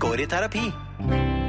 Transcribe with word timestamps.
går 0.00 0.22
i 0.24 0.26
terapi. 0.30 0.66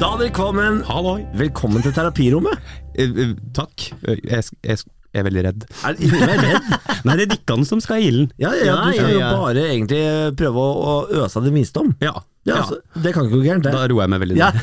Daniel 0.02 0.32
Kvammen, 0.34 0.82
Halloi. 0.88 1.22
velkommen 1.38 1.84
til 1.86 1.94
terapirommet. 1.94 2.58
Eh, 2.98 3.06
eh, 3.12 3.36
takk. 3.54 3.92
Eh, 4.08 4.18
Jeg, 4.26 4.44
jeg, 4.66 4.78
jeg 5.14 5.22
er 5.22 5.28
veldig 5.28 5.44
redd. 5.46 5.66
Er 5.86 5.94
du 6.00 6.08
er 6.18 6.42
redd? 6.42 6.72
Nei, 7.06 7.16
det 7.20 7.26
er 7.28 7.32
Dikkan 7.36 7.66
som 7.68 7.82
skal 7.84 8.02
i 8.02 8.08
ilden. 8.10 8.32
Ja, 8.42 8.52
ja, 8.58 8.66
ja, 8.66 8.76
du 8.88 8.98
skal 8.98 9.12
Ja, 9.12 9.30
jo 9.32 9.44
bare 9.44 9.66
egentlig 9.70 10.02
prøve 10.40 10.64
å, 10.66 10.72
å 10.82 11.24
øse 11.26 11.38
av 11.42 11.46
din 11.48 11.58
visdom. 11.60 11.94
Ja. 12.02 12.16
Ja, 12.42 12.56
ja. 12.56 12.62
altså, 12.64 12.78
det 13.04 13.12
kan 13.14 13.28
ikke 13.28 13.38
gå 13.38 13.44
gærent, 13.46 13.64
det. 13.68 13.72
Da 13.76 13.84
roer 13.92 14.02
jeg 14.08 14.10
meg 14.16 14.22
veldig 14.24 14.38
Ja. 14.40 14.48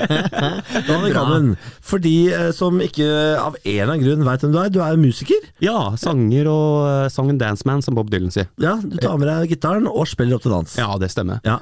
ned. 0.00 1.12
Kvammen, 1.12 1.50
for 1.84 2.00
de 2.02 2.14
eh, 2.32 2.50
som 2.56 2.78
ikke 2.80 3.04
av 3.40 3.56
en 3.60 3.74
eller 3.74 3.92
annen 3.94 4.04
grunn 4.06 4.24
veit 4.26 4.44
hvem 4.44 4.54
du 4.54 4.58
er, 4.62 4.72
du 4.72 4.80
er 4.84 4.94
jo 4.96 5.02
musiker. 5.02 5.44
Ja, 5.64 5.76
sanger 6.00 6.48
og 6.50 6.86
uh, 6.86 7.08
song 7.12 7.32
and 7.34 7.40
dance 7.42 7.66
man, 7.68 7.82
som 7.84 7.96
Bob 7.98 8.10
Dylan 8.12 8.32
sier. 8.34 8.48
Ja, 8.62 8.78
Du 8.80 8.96
tar 9.00 9.18
med 9.20 9.28
deg 9.28 9.52
gitaren 9.52 9.88
og 9.90 10.08
spiller 10.08 10.38
opp 10.38 10.46
til 10.46 10.54
dans. 10.56 10.76
Ja, 10.80 10.88
det 11.00 11.10
stemmer. 11.12 11.42
Ja. 11.46 11.58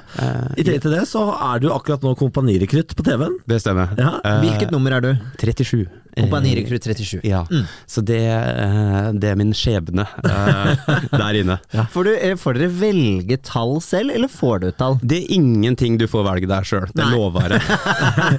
I 0.55 0.63
tillegg 0.63 0.83
til 0.87 0.95
det 0.95 1.03
så 1.11 1.25
er 1.35 1.59
du 1.63 1.69
akkurat 1.75 2.03
nå 2.05 2.15
kompanirekrutt 2.19 2.95
på 2.95 3.05
TV-en. 3.07 3.39
Det 3.49 3.59
stemmer. 3.63 3.91
Ja. 3.99 4.15
Eh, 4.23 4.39
Hvilket 4.45 4.71
nummer 4.75 4.95
er 4.99 5.03
du? 5.03 5.11
37. 5.41 5.87
Kompanirekrutt 6.19 6.83
37. 6.83 7.21
Ja, 7.23 7.43
så 7.87 8.01
det, 8.03 8.17
eh, 8.27 9.11
det 9.15 9.29
er 9.29 9.37
min 9.39 9.53
skjebne 9.55 10.03
eh, 10.25 10.89
der 11.21 11.37
inne. 11.39 11.59
Får, 11.93 12.09
du, 12.09 12.11
eh, 12.17 12.33
får 12.39 12.57
dere 12.59 12.71
velge 12.81 13.37
tall 13.45 13.77
selv, 13.85 14.11
eller 14.17 14.31
får 14.31 14.63
du 14.63 14.67
et 14.71 14.79
tall? 14.81 14.97
Det 15.09 15.17
er 15.23 15.31
ingenting 15.35 15.97
du 15.99 16.05
får 16.09 16.25
velge 16.27 16.49
der 16.49 16.67
sjøl, 16.67 16.87
det 16.95 17.05
lover 17.09 17.55
jeg. 17.55 17.63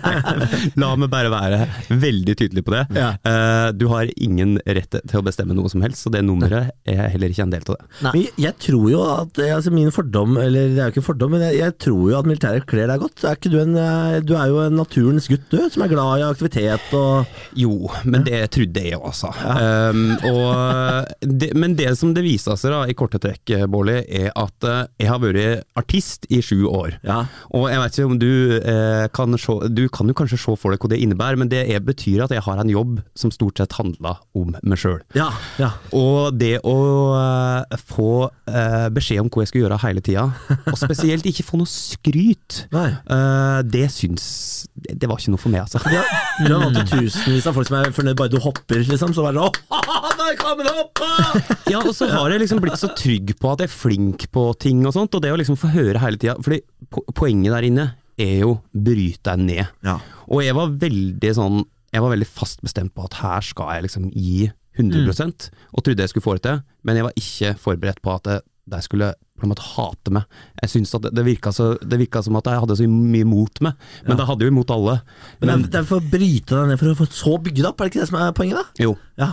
La 0.80 0.92
meg 0.98 1.10
bare 1.12 1.30
være 1.32 1.60
veldig 1.90 2.36
tydelig 2.38 2.62
på 2.66 2.74
det. 2.74 2.84
Ja. 2.96 3.10
Uh, 3.26 3.68
Du 3.76 3.86
har 3.90 4.10
ingen 4.20 4.56
rett 4.66 4.94
til 5.00 5.18
å 5.20 5.24
bestemme 5.26 5.54
noe 5.56 5.70
som 5.72 5.82
helst, 5.84 6.04
så 6.04 6.12
det 6.12 6.22
nummeret 6.26 6.70
er 6.88 7.08
heller 7.12 7.32
ikke 7.32 7.46
en 7.46 7.54
del 7.54 7.64
av 7.66 7.78
det. 7.78 7.88
Men 8.04 8.18
jeg, 8.22 8.32
jeg 8.44 8.56
tror 8.66 8.86
jo 8.92 9.00
at 9.06 9.40
eh, 9.42 9.52
altså 9.54 9.72
Min 9.74 9.92
fordom, 9.94 10.36
eller 10.40 10.72
det 10.74 10.80
er 10.80 10.90
jo 10.90 10.94
ikke 10.94 11.06
fordom, 11.06 11.34
men 11.34 11.44
jeg, 11.46 11.58
jeg 11.60 11.76
tror 11.82 12.02
jo 12.10 12.18
at 12.18 12.28
militæret 12.28 12.66
kler 12.70 12.90
deg 12.90 13.02
godt. 13.02 13.24
Er 13.24 13.38
ikke 13.38 13.52
du, 13.52 13.58
en, 13.62 13.76
eh, 13.78 14.18
du 14.26 14.34
er 14.38 14.50
jo 14.50 14.60
en 14.64 14.78
naturens 14.80 15.28
gutt, 15.30 15.46
du, 15.52 15.58
som 15.72 15.84
er 15.86 15.92
glad 15.92 16.22
i 16.22 16.26
aktivitet 16.26 16.94
og 16.98 17.58
Jo, 17.58 17.90
men 18.04 18.24
det 18.26 18.42
trodde 18.54 18.84
jeg 18.84 18.94
jo, 18.94 19.02
altså. 19.10 19.30
Um, 19.30 20.04
og 20.30 21.30
det, 21.40 21.52
men 21.58 21.74
det 21.78 21.90
som 21.98 22.14
det 22.16 22.24
viser 22.26 22.58
seg 22.60 22.74
da, 22.74 22.82
i 22.90 22.96
korte 22.98 23.20
trekk, 23.22 23.54
Bårli, 23.70 24.00
er 24.06 24.30
at 24.38 24.66
jeg 25.00 25.10
har 25.10 25.20
vært 25.22 25.66
artist 25.78 26.26
i 26.30 26.40
sju 26.44 26.59
år. 26.68 26.96
Ja. 27.06 27.22
Og 27.56 27.68
jeg 27.70 27.80
vet 27.82 27.96
ikke 27.96 28.10
om 28.10 28.18
du 28.20 28.32
eh, 28.58 29.06
kan 29.14 29.36
se 29.40 29.56
Du 29.72 29.84
kan 29.92 30.10
jo 30.10 30.16
kanskje 30.16 30.38
se 30.40 30.54
for 30.58 30.74
deg 30.74 30.82
hva 30.82 30.90
det 30.92 31.00
innebærer, 31.02 31.38
men 31.40 31.50
det 31.52 31.64
er, 31.66 31.82
betyr 31.84 32.24
at 32.26 32.34
jeg 32.34 32.44
har 32.46 32.60
en 32.60 32.72
jobb 32.72 33.00
som 33.18 33.32
stort 33.34 33.60
sett 33.60 33.76
handler 33.78 34.20
om 34.36 34.54
meg 34.60 34.80
sjøl. 34.80 35.00
Ja, 35.16 35.30
ja. 35.60 35.72
Og 35.96 36.36
det 36.38 36.58
å 36.66 36.76
eh, 37.16 37.78
få 37.90 38.12
eh, 38.50 38.88
beskjed 38.94 39.24
om 39.24 39.30
hva 39.32 39.44
jeg 39.44 39.52
skal 39.52 39.64
gjøre 39.64 39.80
hele 39.84 40.04
tida, 40.04 40.26
og 40.70 40.78
spesielt 40.78 41.28
ikke 41.28 41.46
få 41.46 41.60
noe 41.60 41.70
skryt, 41.70 42.64
eh, 42.74 43.60
det 43.66 43.86
syns 43.94 44.26
det, 44.74 44.96
det 45.00 45.10
var 45.10 45.20
ikke 45.20 45.34
noe 45.34 45.42
for 45.42 45.52
meg, 45.52 45.66
altså. 45.66 45.80
Ja, 45.90 46.04
du 46.44 46.52
har 46.52 46.66
vant 46.66 46.80
tusenvis 46.90 47.48
av 47.48 47.56
folk 47.56 47.68
som 47.70 47.80
er 47.80 47.94
fornøyd 47.94 48.18
bare 48.18 48.32
du 48.32 48.40
hopper, 48.42 48.84
liksom. 48.86 49.14
Så 49.16 49.24
bare 49.26 49.48
sånn 49.48 49.60
Åh, 49.70 50.10
der 50.20 50.36
kommer 50.40 50.66
det 50.66 50.74
opp! 50.76 51.02
ah!» 51.04 51.56
Ja, 51.70 51.80
og 51.84 51.92
så 51.94 52.08
har 52.10 52.32
jeg 52.32 52.42
liksom 52.42 52.60
blitt 52.62 52.80
så 52.80 52.90
trygg 52.96 53.34
på 53.38 53.52
at 53.52 53.62
jeg 53.62 53.70
er 53.70 53.74
flink 53.74 54.26
på 54.34 54.44
ting 54.60 54.82
og 54.88 54.94
sånt, 54.96 55.14
og 55.14 55.22
det 55.22 55.32
å 55.32 55.38
liksom 55.38 55.58
få 55.60 55.70
høre 55.74 56.02
hele 56.02 56.20
tida 56.20 56.36
Fordi 56.50 56.60
po 56.90 57.04
poenget 57.14 57.54
der 57.54 57.66
inne 57.68 57.84
er 58.20 58.40
jo 58.42 58.56
bryte 58.74 59.30
deg 59.30 59.44
ned. 59.46 59.70
Ja. 59.86 60.00
Og 60.28 60.42
jeg 60.44 60.56
var 60.58 60.74
veldig 60.82 61.30
sånn 61.38 61.62
Jeg 61.94 62.02
var 62.04 62.12
veldig 62.12 62.28
fast 62.28 62.60
bestemt 62.62 62.92
på 62.94 63.06
at 63.08 63.16
her 63.22 63.42
skal 63.42 63.72
jeg 63.74 63.86
liksom 63.88 64.10
gi 64.14 64.50
100% 64.78 65.48
og 65.74 65.82
trodde 65.82 66.04
jeg 66.04 66.12
skulle 66.12 66.22
få 66.22 66.36
det 66.38 66.44
til, 66.44 66.60
men 66.86 66.96
jeg 66.96 67.06
var 67.08 67.16
ikke 67.18 67.48
forberedt 67.58 67.98
på 68.04 68.12
at 68.14 68.28
det, 68.28 68.36
de 68.70 68.78
skulle 68.86 69.08
på 69.40 69.46
en 69.48 69.50
måte 69.50 69.64
hate 69.64 70.12
meg. 70.14 70.38
Jeg 70.62 70.70
synes 70.70 70.94
at 70.94 71.02
det, 71.08 71.12
det, 71.18 71.24
virka 71.26 71.50
så, 71.52 71.72
det 71.82 71.98
virka 71.98 72.22
som 72.22 72.38
at 72.38 72.46
jeg 72.46 72.62
hadde 72.62 72.76
så 72.78 72.86
mye 72.86 73.26
mot 73.26 73.62
meg, 73.66 73.74
men 74.06 74.20
det 74.20 74.26
hadde 74.28 74.46
jo 74.46 74.52
imot 74.52 74.70
alle. 74.70 75.00
Men 75.40 75.50
Men 75.50 75.66
det 75.66 75.80
er 75.82 75.88
for 75.88 75.98
å 75.98 76.10
bryte 76.14 76.54
deg 76.54 76.70
ned 76.70 76.80
for 76.80 76.92
å 76.92 76.98
få 77.00 77.08
så 77.10 77.34
bygd 77.42 77.66
opp, 77.66 77.80
er 77.80 77.88
det 77.88 77.94
ikke 77.94 78.04
det 78.04 78.10
som 78.12 78.20
er 78.22 78.34
poenget, 78.38 78.60
da? 78.60 78.84
jo, 78.86 78.94
Ja. 79.18 79.32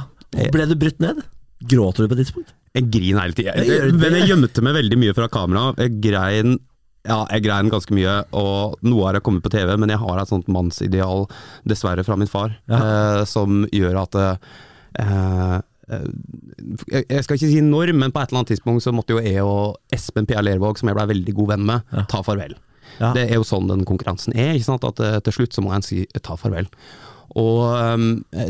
Ble 0.52 0.66
du 0.68 0.74
brutt 0.80 0.98
ned? 1.00 1.22
Gråter 1.70 2.04
du 2.04 2.10
på 2.10 2.18
et 2.18 2.26
tidspunkt? 2.26 2.50
Jeg 2.78 2.90
griner 2.94 3.24
hele 3.24 3.38
tida. 3.38 3.54
Men 3.98 4.18
jeg 4.20 4.28
gjemte 4.30 4.62
meg 4.66 4.76
veldig 4.78 4.98
mye 5.02 5.14
fra 5.18 5.30
kamera. 5.32 5.70
Jeg 5.80 5.96
grein 6.04 6.58
ja, 7.08 7.22
jeg 7.32 7.46
grein 7.46 7.72
ganske 7.72 7.96
mye, 7.96 8.20
og 8.36 8.78
noe 8.86 9.08
har 9.08 9.18
jeg 9.18 9.26
kommet 9.26 9.46
på 9.46 9.54
TV, 9.54 9.74
men 9.80 9.94
jeg 9.94 10.02
har 10.02 10.20
et 10.22 10.32
sånt 10.32 10.50
mannsideal, 10.52 11.26
dessverre 11.68 12.06
fra 12.08 12.18
min 12.20 12.30
far, 12.30 12.54
eh, 12.68 13.24
som 13.30 13.64
gjør 13.74 14.02
at 14.04 14.20
eh, 14.22 14.54
eh, 15.06 15.58
jeg 15.88 17.24
skal 17.24 17.38
ikke 17.38 17.48
si 17.48 17.64
når, 17.64 17.94
men 17.96 18.12
på 18.12 18.20
et 18.20 18.32
eller 18.32 18.42
annet 18.42 18.54
tidspunkt 18.56 18.84
så 18.84 18.92
måtte 18.96 19.16
jo 19.16 19.24
jeg 19.24 19.44
og 19.46 19.78
Espen 19.96 20.28
Pia 20.28 20.44
Lervåg, 20.44 20.80
som 20.80 20.92
jeg 20.92 20.98
blei 20.98 21.08
veldig 21.14 21.36
god 21.38 21.54
venn 21.54 21.68
med, 21.70 21.94
ta 22.12 22.20
farvel. 22.28 22.58
Ja. 22.98 23.12
Det 23.16 23.28
er 23.28 23.38
jo 23.38 23.46
sånn 23.48 23.70
den 23.70 23.86
konkurransen 23.88 24.36
er, 24.36 24.56
ikke 24.58 24.72
sant? 24.72 24.88
at 24.88 25.00
eh, 25.04 25.20
til 25.24 25.40
slutt 25.40 25.56
så 25.56 25.64
må 25.64 25.72
en 25.76 25.86
si 25.86 26.04
ta 26.26 26.36
farvel. 26.40 26.68
Og 27.38 27.60
um, 27.70 28.06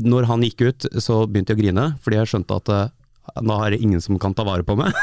når 0.05 0.27
han 0.29 0.43
gikk 0.45 0.61
ut, 0.63 0.85
så 1.01 1.25
begynte 1.25 1.51
jeg 1.51 1.57
å 1.57 1.61
grine, 1.63 1.85
fordi 2.03 2.19
jeg 2.19 2.29
skjønte 2.31 2.59
at 2.61 2.69
da 3.35 3.57
er 3.65 3.75
det 3.75 3.81
ingen 3.83 4.01
som 4.03 4.17
kan 4.21 4.33
ta 4.37 4.45
vare 4.47 4.65
på 4.65 4.75
meg. 4.79 4.95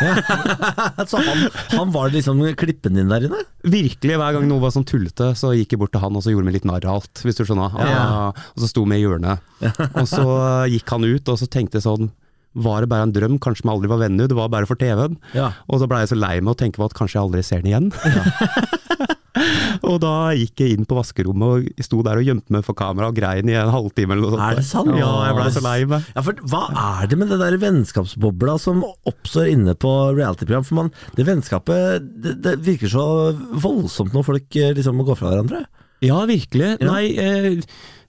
Så 1.11 1.21
han, 1.23 1.45
han 1.75 1.93
var 1.95 2.13
liksom 2.15 2.41
klippen 2.59 2.99
din 2.99 3.13
der 3.13 3.29
inne? 3.29 3.45
Virkelig, 3.63 4.19
hver 4.21 4.37
gang 4.37 4.49
noe 4.49 4.63
var 4.63 4.75
sånn 4.75 4.87
tullete, 4.89 5.33
så 5.39 5.53
gikk 5.57 5.75
jeg 5.75 5.81
bort 5.81 5.95
til 5.95 6.03
han 6.03 6.17
og 6.17 6.25
så 6.25 6.33
gjorde 6.33 6.49
meg 6.49 6.59
litt 6.59 6.67
narr 6.69 6.85
av 6.89 6.99
alt, 7.01 7.23
hvis 7.25 7.39
du 7.39 7.45
skjønner. 7.47 7.77
Ja. 7.85 8.05
Og 8.55 8.65
så 8.65 8.71
sto 8.71 8.85
vi 8.89 8.99
i 8.99 9.05
hjørnet. 9.05 9.45
Og 10.01 10.07
så 10.11 10.25
gikk 10.69 10.91
han 10.93 11.07
ut, 11.07 11.31
og 11.31 11.39
så 11.41 11.49
tenkte 11.49 11.79
jeg 11.79 11.87
sånn 11.87 12.11
var 12.55 12.85
det 12.85 12.91
bare 12.93 13.09
en 13.09 13.15
drøm? 13.15 13.39
Kanskje 13.43 13.65
vi 13.67 13.73
aldri 13.73 13.89
var 13.91 13.99
venner, 14.05 14.29
det 14.31 14.37
var 14.39 14.51
bare 14.53 14.69
for 14.69 14.79
TV-en. 14.79 15.17
Ja. 15.35 15.51
Og 15.67 15.81
så 15.83 15.89
blei 15.91 16.05
jeg 16.05 16.13
så 16.13 16.19
lei 16.21 16.37
meg 16.39 16.53
og 16.53 16.61
tenke 16.61 16.79
på 16.79 16.87
at 16.87 16.95
kanskje 16.95 17.19
jeg 17.19 17.25
aldri 17.25 17.43
ser 17.47 17.65
den 17.65 17.73
igjen. 17.73 17.89
og 19.91 19.99
da 20.03 20.15
gikk 20.39 20.63
jeg 20.65 20.77
inn 20.79 20.89
på 20.89 20.99
vaskerommet 20.99 21.69
og 21.69 21.85
sto 21.87 22.01
der 22.07 22.21
og 22.21 22.29
gjemte 22.29 22.55
meg 22.55 22.65
for 22.67 22.77
kamera 22.79 23.11
og 23.11 23.19
grein 23.19 23.51
i 23.51 23.57
en 23.59 23.73
halvtime 23.75 24.17
eller 24.17 24.27
noe 24.27 24.35
sånt. 24.37 24.45
Er 24.47 24.61
det 24.61 24.67
sant? 24.69 24.93
Ja, 24.99 25.11
jeg 25.29 25.39
blei 25.39 25.49
så 25.55 25.65
lei 25.65 25.77
meg. 25.91 26.11
Ja, 26.15 26.25
for 26.27 26.43
Hva 26.55 26.63
er 27.01 27.11
det 27.11 27.21
med 27.21 27.33
det 27.33 27.41
der 27.43 27.59
vennskapsbobla 27.63 28.57
som 28.63 28.83
oppstår 29.09 29.51
inne 29.53 29.77
på 29.79 29.93
reality-program? 30.17 30.67
For 30.69 30.81
man, 30.83 30.93
Det 31.17 31.27
vennskapet 31.29 32.11
det, 32.25 32.37
det 32.45 32.59
virker 32.65 32.91
så 32.91 33.07
voldsomt 33.65 34.15
når 34.15 34.27
folk 34.27 34.61
eh, 34.61 34.75
liksom 34.77 34.99
må 34.99 35.07
gå 35.09 35.17
fra 35.19 35.33
hverandre. 35.33 35.65
Ja, 36.05 36.23
virkelig. 36.31 36.77
Ja. 36.79 36.93
Nei, 36.93 37.05
eh, 37.19 37.65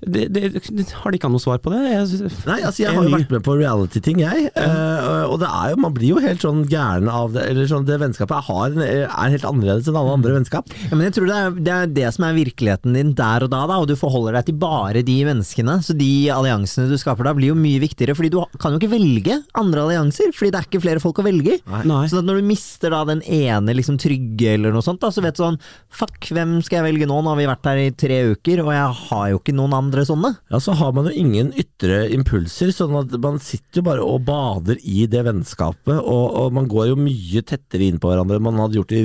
det, 0.06 0.28
det, 0.36 0.50
det, 0.70 0.86
har 1.00 1.12
de 1.12 1.18
ikke 1.18 1.30
noe 1.32 1.42
svar 1.42 1.62
på 1.64 1.72
det? 1.74 1.80
Jeg, 1.88 2.28
Nei, 2.46 2.60
altså 2.68 2.84
Jeg 2.84 2.94
har 2.94 3.06
jo 3.08 3.14
vært 3.14 3.32
med 3.34 3.44
på 3.46 3.56
reality-ting, 3.58 4.20
jeg. 4.22 4.50
eh, 4.54 5.24
og 5.26 5.40
det 5.42 5.50
er 5.50 5.72
jo, 5.72 5.80
man 5.82 5.96
blir 5.96 6.12
jo 6.14 6.22
helt 6.22 6.44
sånn 6.44 6.66
gæren 6.70 7.10
av 7.10 7.34
det. 7.34 7.46
Eller 7.50 7.70
sånn, 7.70 7.88
Det 7.88 7.98
vennskapet 8.02 8.36
jeg 8.36 8.48
har, 8.50 8.76
er 9.06 9.34
helt 9.34 9.48
annerledes 9.48 9.90
enn 9.90 9.98
alle 10.00 10.18
andre 10.20 10.36
vennskap. 10.38 10.70
Ja, 10.86 10.92
men 10.94 11.08
jeg 11.08 11.16
tror 11.18 11.30
det 11.32 11.38
er, 11.40 11.56
det 11.58 11.74
er 11.76 11.94
det 12.00 12.12
som 12.16 12.28
er 12.28 12.38
virkeligheten 12.38 12.98
din 12.98 13.16
der 13.18 13.48
og 13.48 13.54
da, 13.54 13.64
da, 13.72 13.80
og 13.82 13.90
du 13.90 13.96
forholder 14.00 14.38
deg 14.38 14.50
til 14.50 14.60
bare 14.62 15.04
de 15.06 15.18
menneskene. 15.30 15.80
Så 15.86 15.96
de 15.98 16.12
alliansene 16.34 16.90
du 16.92 16.98
skaper 17.02 17.30
da, 17.30 17.36
blir 17.38 17.54
jo 17.54 17.58
mye 17.60 17.82
viktigere, 17.84 18.18
fordi 18.18 18.34
du 18.36 18.40
kan 18.62 18.76
jo 18.76 18.82
ikke 18.82 18.94
velge 18.94 19.40
andre 19.58 19.88
allianser, 19.88 20.36
fordi 20.36 20.52
det 20.54 20.62
er 20.62 20.70
ikke 20.70 20.84
flere 20.86 21.04
folk 21.04 21.24
å 21.24 21.28
velge 21.28 21.58
i. 21.58 21.62
Nei. 21.88 22.04
Så 22.12 22.22
at 22.22 22.28
når 22.28 22.44
du 22.44 22.52
mister 22.52 22.94
da 22.94 23.02
den 23.10 23.24
ene 23.26 23.74
liksom 23.78 23.98
trygge 24.02 24.54
eller 24.58 24.76
noe 24.76 24.86
sånt, 24.86 25.02
da, 25.02 25.10
så 25.14 25.24
vet 25.26 25.40
du 25.40 25.46
sånn 25.46 25.62
Fuck, 25.96 26.28
hvem 26.36 26.58
skal 26.66 26.82
jeg 26.82 26.90
velge 26.90 27.08
nå? 27.08 27.22
Nå 27.24 27.32
har 27.32 27.40
vi 27.40 27.48
vært 27.48 27.68
her 27.70 27.80
i 27.80 27.85
tre 27.94 28.18
uker, 28.34 28.62
og 28.66 28.72
jeg 28.74 28.96
har 29.10 29.26
jo 29.32 29.40
ikke 29.40 29.54
noen 29.56 29.74
andre 29.78 30.06
sånne. 30.08 30.32
Ja, 30.52 30.58
Så 30.60 30.74
har 30.80 30.92
man 30.96 31.06
jo 31.06 31.14
ingen 31.16 31.52
ytre 31.54 32.10
impulser, 32.16 32.72
sånn 32.74 32.96
at 33.00 33.14
man 33.22 33.38
sitter 33.44 33.82
jo 33.82 33.86
bare 33.86 34.04
og 34.06 34.24
bader 34.26 34.78
i 34.84 35.06
det 35.12 35.22
vennskapet. 35.28 36.00
Og, 36.02 36.26
og 36.42 36.54
man 36.56 36.68
går 36.72 36.90
jo 36.94 36.96
mye 37.00 37.42
tettere 37.46 37.86
inn 37.90 38.00
på 38.02 38.10
hverandre 38.12 38.40
enn 38.40 38.46
man 38.48 38.60
hadde 38.64 38.80
gjort 38.80 38.96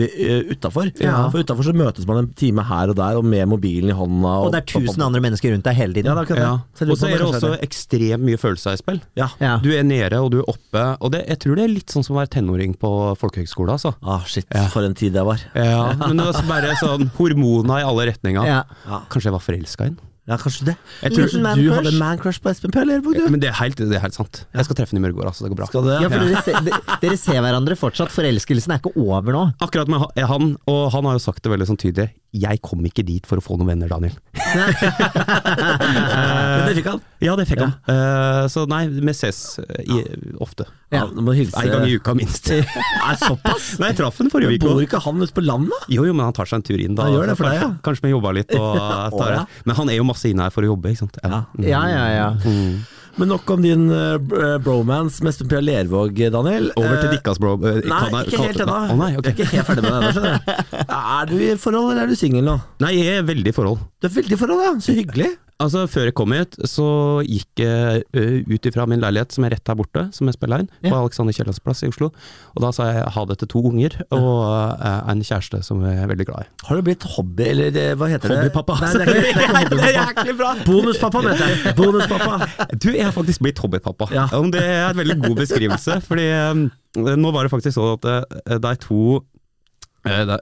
utafor. 0.54 0.90
Ja. 1.02 1.28
For 1.32 1.42
utafor 1.44 1.66
så 1.66 1.74
møtes 1.76 2.06
man 2.08 2.22
en 2.24 2.30
time 2.38 2.64
her 2.66 2.92
og 2.92 2.96
der, 2.98 3.18
og 3.20 3.24
med 3.26 3.48
mobilen 3.50 3.90
i 3.92 3.96
hånda. 3.96 4.34
Og 4.46 4.52
det 4.54 4.62
er 4.62 4.68
tusen 4.74 5.02
andre 5.04 5.22
mennesker 5.24 5.52
rundt 5.54 5.66
deg 5.66 5.78
hele 5.78 5.94
tiden. 5.96 6.10
Ja, 6.10 6.16
det 6.16 6.22
er 6.22 6.28
akkurat 6.28 6.40
det. 6.40 6.86
Ja. 6.86 6.90
Og 6.90 6.98
så 7.00 7.10
er 7.10 7.18
det 7.18 7.28
også 7.28 7.52
ekstremt 7.64 8.24
mye 8.26 8.40
følelser 8.40 8.76
i 8.76 8.80
spill. 8.80 9.00
Ja. 9.18 9.28
Ja. 9.42 9.56
Du 9.62 9.70
er 9.74 9.84
nede 9.86 10.20
og 10.20 10.30
du 10.34 10.40
er 10.42 10.48
oppe, 10.50 10.84
og 11.00 11.12
det, 11.14 11.24
jeg 11.30 11.40
tror 11.44 11.58
det 11.58 11.64
er 11.66 11.72
litt 11.74 11.92
sånn 11.92 12.04
som 12.06 12.16
å 12.16 12.20
være 12.22 12.32
tenåring 12.36 12.74
på 12.80 12.90
folkehøgskole, 13.20 13.76
altså. 13.76 13.94
Ah, 14.02 14.24
shit, 14.28 14.46
Ja. 14.54 14.66
for 14.72 14.84
en 14.86 14.94
tid 14.94 15.12
det 15.16 15.24
var. 15.26 15.40
Ja, 15.54 15.92
men 15.98 16.16
det 16.20 16.26
var 16.30 16.46
bare 16.48 16.74
sånn 16.80 17.10
hormoner 17.18 17.80
i 17.82 17.86
alle 17.86 18.06
retninger. 18.10 18.46
Ja. 18.46 18.62
Kanskje 19.10 19.28
jeg 19.28 19.36
var 19.36 19.44
forelska 19.44 19.86
i 19.86 19.92
den? 19.92 20.00
Ja, 20.28 20.36
kanskje 20.38 20.64
det. 20.68 20.76
Jeg 21.02 21.12
tror- 21.14 21.26
Kanskje 21.30 21.54
du 21.56 21.70
hadde 21.72 21.92
man 21.98 22.18
crush 22.18 22.40
på 22.40 22.50
Espen 22.50 22.70
P. 22.70 22.84
Lervåg, 22.84 23.14
du? 23.16 23.28
Men 23.32 23.40
det 23.40 23.48
er 23.50 23.56
helt, 23.58 23.76
det 23.76 23.90
er 23.96 24.00
helt 24.04 24.14
sant. 24.14 24.44
Jeg 24.54 24.64
skal 24.64 24.76
treffe 24.76 24.92
den 24.94 25.02
i 25.02 25.08
morgen, 25.08 25.26
altså. 25.26 25.42
Det 25.42 25.50
går 25.50 25.56
bra. 25.56 25.66
Skal 25.66 25.82
det? 25.88 25.96
Ja, 26.02 26.08
for 26.08 26.18
dere, 26.20 26.42
ser, 26.44 26.60
de- 26.60 26.80
dere 27.02 27.16
ser 27.18 27.40
hverandre 27.40 27.74
fortsatt. 27.80 28.12
Forelskelsen 28.14 28.70
er 28.74 28.78
ikke 28.82 28.94
over 28.96 29.32
nå. 29.32 29.44
Akkurat 29.60 29.88
med 29.88 30.06
han, 30.22 30.56
og 30.68 30.92
han 30.92 31.04
har 31.04 31.12
jo 31.18 31.18
sagt 31.24 31.42
det 31.42 31.50
veldig 31.50 31.66
sånn 31.72 31.80
tydelig. 31.80 32.10
Jeg 32.32 32.60
kom 32.62 32.78
ikke 32.86 33.02
dit 33.04 33.26
for 33.26 33.38
å 33.38 33.42
få 33.42 33.56
noen 33.58 33.72
venner, 33.72 33.88
Daniel. 33.90 34.14
Men 35.50 36.68
det 36.68 36.76
fikk 36.78 36.86
han. 36.92 37.00
Ja, 37.20 37.34
det 37.38 37.46
fikk 37.50 37.62
han. 37.64 37.72
Uh, 37.88 38.46
så 38.52 38.66
nei, 38.70 38.84
vi 38.92 39.12
ses 39.16 39.58
eh, 39.58 39.82
i, 39.82 39.98
ofte. 40.38 40.66
Ja, 40.94 41.04
du 41.10 41.20
må 41.26 41.34
hilse. 41.36 41.58
En 41.58 41.70
gang 41.70 41.86
i 41.88 41.96
uka, 41.98 42.14
minst. 42.18 42.48
nei, 43.04 43.14
såpass? 43.20 43.72
Nei, 43.82 43.90
jeg 43.92 43.98
traff 44.00 44.18
han 44.22 44.30
forrige 44.32 44.56
uke. 44.56 44.62
Bor 44.64 44.80
ikke 44.84 45.00
han 45.02 45.20
ute 45.22 45.34
på 45.36 45.44
landet? 45.44 45.86
Jo, 45.92 46.06
jo, 46.08 46.14
men 46.14 46.28
han 46.28 46.36
tar 46.36 46.46
seg 46.50 46.60
en 46.60 46.66
tur 46.70 46.78
inn 46.82 46.94
da. 46.98 47.08
Han 47.08 47.18
gjør 47.18 47.32
det 47.32 47.36
for 47.40 47.50
deg, 47.50 47.60
ja. 47.62 47.68
kanskje 47.86 48.06
vi 48.06 48.12
jobba 48.14 48.32
litt 48.38 48.54
og 48.58 48.78
tar 49.18 49.34
det. 49.36 49.42
Men 49.66 49.80
han 49.80 49.92
er 49.92 49.98
jo 50.00 50.06
masse 50.10 50.30
inn 50.30 50.42
her 50.42 50.50
for 50.54 50.66
å 50.66 50.72
jobbe, 50.74 50.92
ikke 50.92 51.04
sant. 51.06 51.20
Ja. 51.24 51.44
Mm. 51.56 51.68
Ja, 51.70 51.82
ja, 51.90 52.02
ja. 52.18 52.28
Mm. 52.44 52.80
Men 53.20 53.28
nok 53.32 53.50
om 53.52 53.60
din 53.64 53.82
uh, 53.90 54.16
bromance 54.62 55.20
med 55.24 55.32
Espen 55.34 55.48
Pia 55.50 55.58
Lervåg, 55.60 56.14
Daniel. 56.32 56.70
Over 56.78 56.94
til 57.02 57.08
Eh, 57.10 57.14
Dikkas 57.16 57.40
bro. 57.42 57.56
Uh, 57.58 57.80
Nei, 57.82 57.98
jeg- 58.14 58.30
ikke 58.30 58.44
helt 58.46 58.62
ennå. 58.64 58.76
Oh, 58.94 58.96
nei, 59.00 59.10
ok. 59.18 59.26
Jeg 59.26 59.34
er 59.34 59.44
ikke 59.44 59.56
helt 59.56 59.68
ferdig 59.68 59.82
med 59.84 59.90
det 59.90 59.98
ennå, 59.98 60.12
skjønner 60.14 60.38
du. 60.38 60.76
Er 61.20 61.26
du 61.32 61.34
i 61.42 61.50
forhold, 61.60 61.90
eller 61.92 62.02
er 62.06 62.12
du 62.14 62.16
singel 62.16 62.46
nå? 62.46 62.54
Nei, 62.80 62.92
jeg 63.00 63.18
er 63.20 63.26
veldig 63.28 63.52
i 63.52 63.56
forhold. 63.56 63.82
Du 64.00 64.06
er 64.08 64.14
veldig 64.14 64.36
i 64.38 64.40
forhold, 64.40 64.62
ja. 64.64 64.72
Så 64.86 64.94
hyggelig. 64.96 65.32
Altså, 65.60 65.82
Før 65.90 66.06
jeg 66.08 66.14
kom 66.16 66.32
hit, 66.32 66.56
så 66.68 66.84
gikk 67.26 67.60
jeg 67.60 68.04
ut 68.48 68.66
ifra 68.70 68.86
min 68.88 69.02
leilighet, 69.02 69.34
som 69.34 69.44
er 69.44 69.52
rett 69.54 69.68
her 69.68 69.76
borte, 69.76 70.06
som 70.16 70.28
jeg 70.30 70.36
spiller 70.38 70.62
inn, 70.64 70.68
på 70.80 70.88
Ja. 70.88 71.00
Alexander 71.02 71.34
Kiellands 71.36 71.60
plass 71.60 71.82
i 71.84 71.90
Oslo. 71.90 72.08
Og 72.54 72.62
da 72.64 72.70
sa 72.72 72.86
jeg 72.88 73.10
ha 73.12 73.24
det 73.28 73.36
til 73.42 73.50
to 73.52 73.62
unger, 73.68 73.98
og 74.16 74.38
uh, 74.80 75.10
en 75.12 75.20
kjæreste 75.20 75.60
som 75.66 75.82
jeg 75.84 75.98
er 76.00 76.08
veldig 76.08 76.26
glad 76.30 76.46
i. 76.46 76.50
Har 76.68 76.80
du 76.80 76.86
blitt 76.86 77.04
hobby, 77.16 77.44
eller 77.52 77.76
eh, 77.76 77.92
hva 78.00 78.08
heter 78.08 78.32
det? 78.32 78.38
Hobbypappa. 78.40 78.78
Nei, 78.80 78.92
det 78.94 79.08
er 79.08 79.28
ikke, 79.30 79.64
det 79.74 79.80
er 79.90 79.98
ikke 80.14 80.24
hobbypappa. 80.30 80.68
Bonuspappa, 80.70 81.22
mente 81.26 81.48
jeg. 81.50 81.74
Bonuspappa. 81.76 82.68
Du, 82.76 82.88
jeg 82.94 83.04
har 83.04 83.12
faktisk 83.16 83.44
blitt 83.44 83.60
hobbypappa. 83.60 84.08
Ja. 84.16 84.28
Det 84.56 84.62
er 84.64 84.86
en 84.88 85.02
veldig 85.02 85.18
god 85.26 85.36
beskrivelse. 85.42 85.98
fordi 86.08 86.30
um, 86.50 86.64
nå 86.96 87.34
var 87.36 87.44
det 87.44 87.52
faktisk 87.52 87.76
sånn 87.76 87.98
at 87.98 88.62
de 88.64 88.72
to 88.86 89.20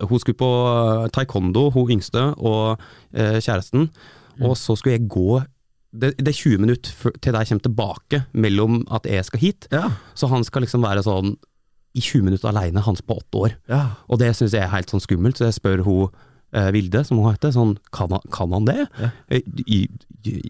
Hun 0.07 0.21
skulle 0.23 0.39
på 0.39 0.49
taekwondo, 1.11 1.65
hun 1.75 1.91
yngste, 1.97 2.23
og 2.39 2.79
kjæresten. 3.11 3.89
Og 4.45 4.57
så 4.61 4.77
skulle 4.79 4.99
jeg 4.99 5.09
gå 5.11 5.41
det, 5.99 6.13
det 6.21 6.29
er 6.29 6.37
20 6.37 6.61
minutter 6.61 7.15
til 7.25 7.37
jeg 7.39 7.49
kommer 7.49 7.65
tilbake 7.65 8.19
mellom 8.37 8.83
at 8.93 9.07
jeg 9.09 9.25
skal 9.25 9.41
hit. 9.41 9.69
Ja. 9.73 9.87
Så 10.15 10.29
han 10.29 10.45
skal 10.45 10.67
liksom 10.67 10.85
være 10.85 11.05
sånn 11.07 11.37
i 11.97 12.03
20 12.05 12.27
minutter 12.27 12.51
alene, 12.51 12.83
hans 12.85 13.01
på 13.03 13.17
åtte 13.17 13.41
år. 13.41 13.55
ja. 13.73 13.97
Og 14.07 14.21
det 14.21 14.35
syns 14.37 14.53
jeg 14.55 14.63
er 14.67 14.75
helt 14.75 14.93
sånn 14.93 15.03
skummelt, 15.03 15.39
så 15.41 15.49
jeg 15.49 15.57
spør 15.57 15.83
hun 15.87 16.11
eh, 16.53 16.71
Vilde, 16.75 17.05
som 17.05 17.19
hun 17.21 17.31
heter, 17.33 17.53
sånn 17.55 17.77
kan 17.95 18.11
han, 18.15 18.21
kan 18.33 18.53
han 18.57 18.65
det? 18.69 18.87
Ja. 19.01 19.11
Eh, 19.31 19.43
i- 19.67 19.89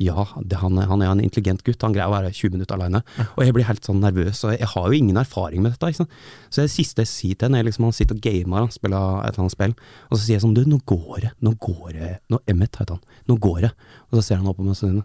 Ja, 0.00 0.24
det, 0.42 0.56
han, 0.58 0.76
han 0.78 1.02
er 1.04 1.10
en 1.12 1.20
intelligent 1.20 1.60
gutt, 1.62 1.82
han 1.84 1.92
greier 1.92 2.08
å 2.08 2.14
være 2.16 2.32
20 2.32 2.54
minutter 2.56 2.74
alene. 2.74 3.02
Og 3.36 3.44
jeg 3.44 3.52
blir 3.54 3.66
helt 3.68 3.84
sånn 3.84 4.00
nervøs, 4.00 4.40
og 4.48 4.54
jeg 4.56 4.66
har 4.72 4.86
jo 4.88 4.96
ingen 4.96 5.16
erfaring 5.20 5.60
med 5.62 5.72
dette. 5.76 5.90
Ikke 5.92 6.00
sant? 6.00 6.10
Så 6.50 6.62
det 6.64 6.70
siste 6.72 7.04
jeg 7.04 7.10
sier 7.12 7.34
til 7.38 7.46
henne, 7.50 7.60
er 7.60 7.68
liksom 7.68 7.84
han 7.86 7.92
sitter 7.94 8.16
og 8.16 8.22
gamer, 8.24 8.64
han 8.64 8.72
spiller 8.74 9.20
et 9.28 9.34
eller 9.36 9.44
annet 9.44 9.54
spill, 9.54 9.74
og 10.08 10.16
så 10.16 10.22
sier 10.24 10.38
jeg 10.38 10.42
sånn 10.46 10.56
du, 10.56 10.64
nå 10.66 10.80
går 10.88 11.20
det, 11.26 11.30
nå 11.44 11.52
går 11.60 11.92
det, 11.98 12.10
nå, 12.32 12.40
Emmet 12.48 12.80
heter 12.80 12.96
han, 12.96 13.04
nå 13.28 13.36
går 13.38 13.60
det. 13.68 13.72
Og 14.08 14.18
så 14.18 14.24
ser 14.30 14.40
han 14.40 14.48
opp 14.50 14.56
på 14.58 14.66
meg 14.66 14.74
og 14.74 14.80
sier 14.80 14.96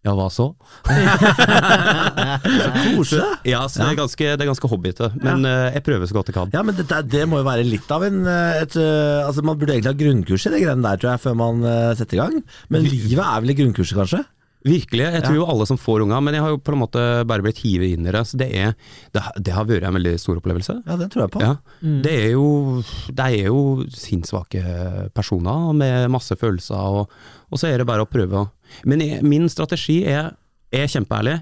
ja, 0.00 0.14
hva 0.16 0.28
så? 0.32 0.46
Koselig. 2.96 3.24
Ja, 3.48 3.62
så 3.68 3.82
det 3.82 3.90
er 3.92 3.98
ganske, 4.00 4.30
det 4.36 4.44
er 4.44 4.50
ganske 4.50 4.70
hobbyete, 4.72 5.10
men 5.20 5.44
eh, 5.48 5.66
jeg 5.76 5.84
prøver 5.86 6.08
så 6.10 6.16
godt 6.16 6.30
jeg 6.32 6.38
kan. 6.38 6.52
Ja, 6.54 6.62
men 6.66 6.76
det, 6.78 6.86
det 7.12 7.26
må 7.28 7.40
jo 7.42 7.48
være 7.48 7.66
litt 7.68 7.90
av 7.94 8.04
en 8.08 8.20
eh, 8.24 8.60
et, 8.64 8.76
eh, 8.80 9.20
Altså 9.26 9.44
Man 9.46 9.58
burde 9.60 9.74
egentlig 9.76 9.92
ha 9.92 10.00
grunnkurs 10.00 10.46
i 10.48 10.52
det 10.54 10.62
greiene 10.64 10.84
der, 10.86 11.00
tror 11.00 11.12
jeg, 11.14 11.22
før 11.26 11.38
man 11.40 11.64
setter 11.98 12.16
i 12.18 12.20
gang. 12.22 12.36
Men 12.72 12.86
livet 12.88 13.20
er 13.24 13.42
vel 13.44 13.52
i 13.54 13.58
grunnkurset, 13.60 13.98
kanskje? 14.00 14.22
Virkelig. 14.60 15.06
Jeg 15.14 15.22
tror 15.24 15.36
jo 15.38 15.44
alle 15.48 15.64
som 15.64 15.78
får 15.80 16.02
unger, 16.04 16.20
men 16.20 16.36
jeg 16.36 16.42
har 16.44 16.50
jo 16.52 16.58
på 16.60 16.74
en 16.74 16.80
måte 16.82 17.00
bare 17.28 17.40
blitt 17.46 17.62
hivet 17.62 17.94
inn 17.94 18.04
i 18.04 18.12
det. 18.12 18.20
Så 18.28 18.36
det, 18.40 18.50
er, 18.60 18.74
det, 19.16 19.22
det 19.46 19.54
har 19.56 19.64
vært 19.68 19.86
en 19.88 19.96
veldig 19.96 20.12
stor 20.20 20.36
opplevelse. 20.36 20.74
Ja, 20.84 20.98
det 21.00 21.06
tror 21.14 21.22
jeg 21.24 21.32
på. 21.32 21.40
Ja. 21.40 21.54
Det 22.04 22.12
er 22.26 22.26
jo, 22.34 22.44
de 23.08 23.28
er 23.40 23.46
jo 23.48 23.62
sinnssvake 23.96 24.60
personer 25.16 25.70
med 25.80 26.10
masse 26.12 26.36
følelser, 26.36 26.76
og, 26.76 27.14
og 27.48 27.60
så 27.62 27.70
er 27.70 27.80
det 27.80 27.88
bare 27.88 28.04
å 28.04 28.10
prøve. 28.12 28.44
å- 28.44 28.50
Men 28.84 29.00
jeg, 29.00 29.24
min 29.24 29.48
strategi 29.48 30.02
er, 30.04 30.30
er 30.72 30.86
kjempeærlig. 30.86 31.40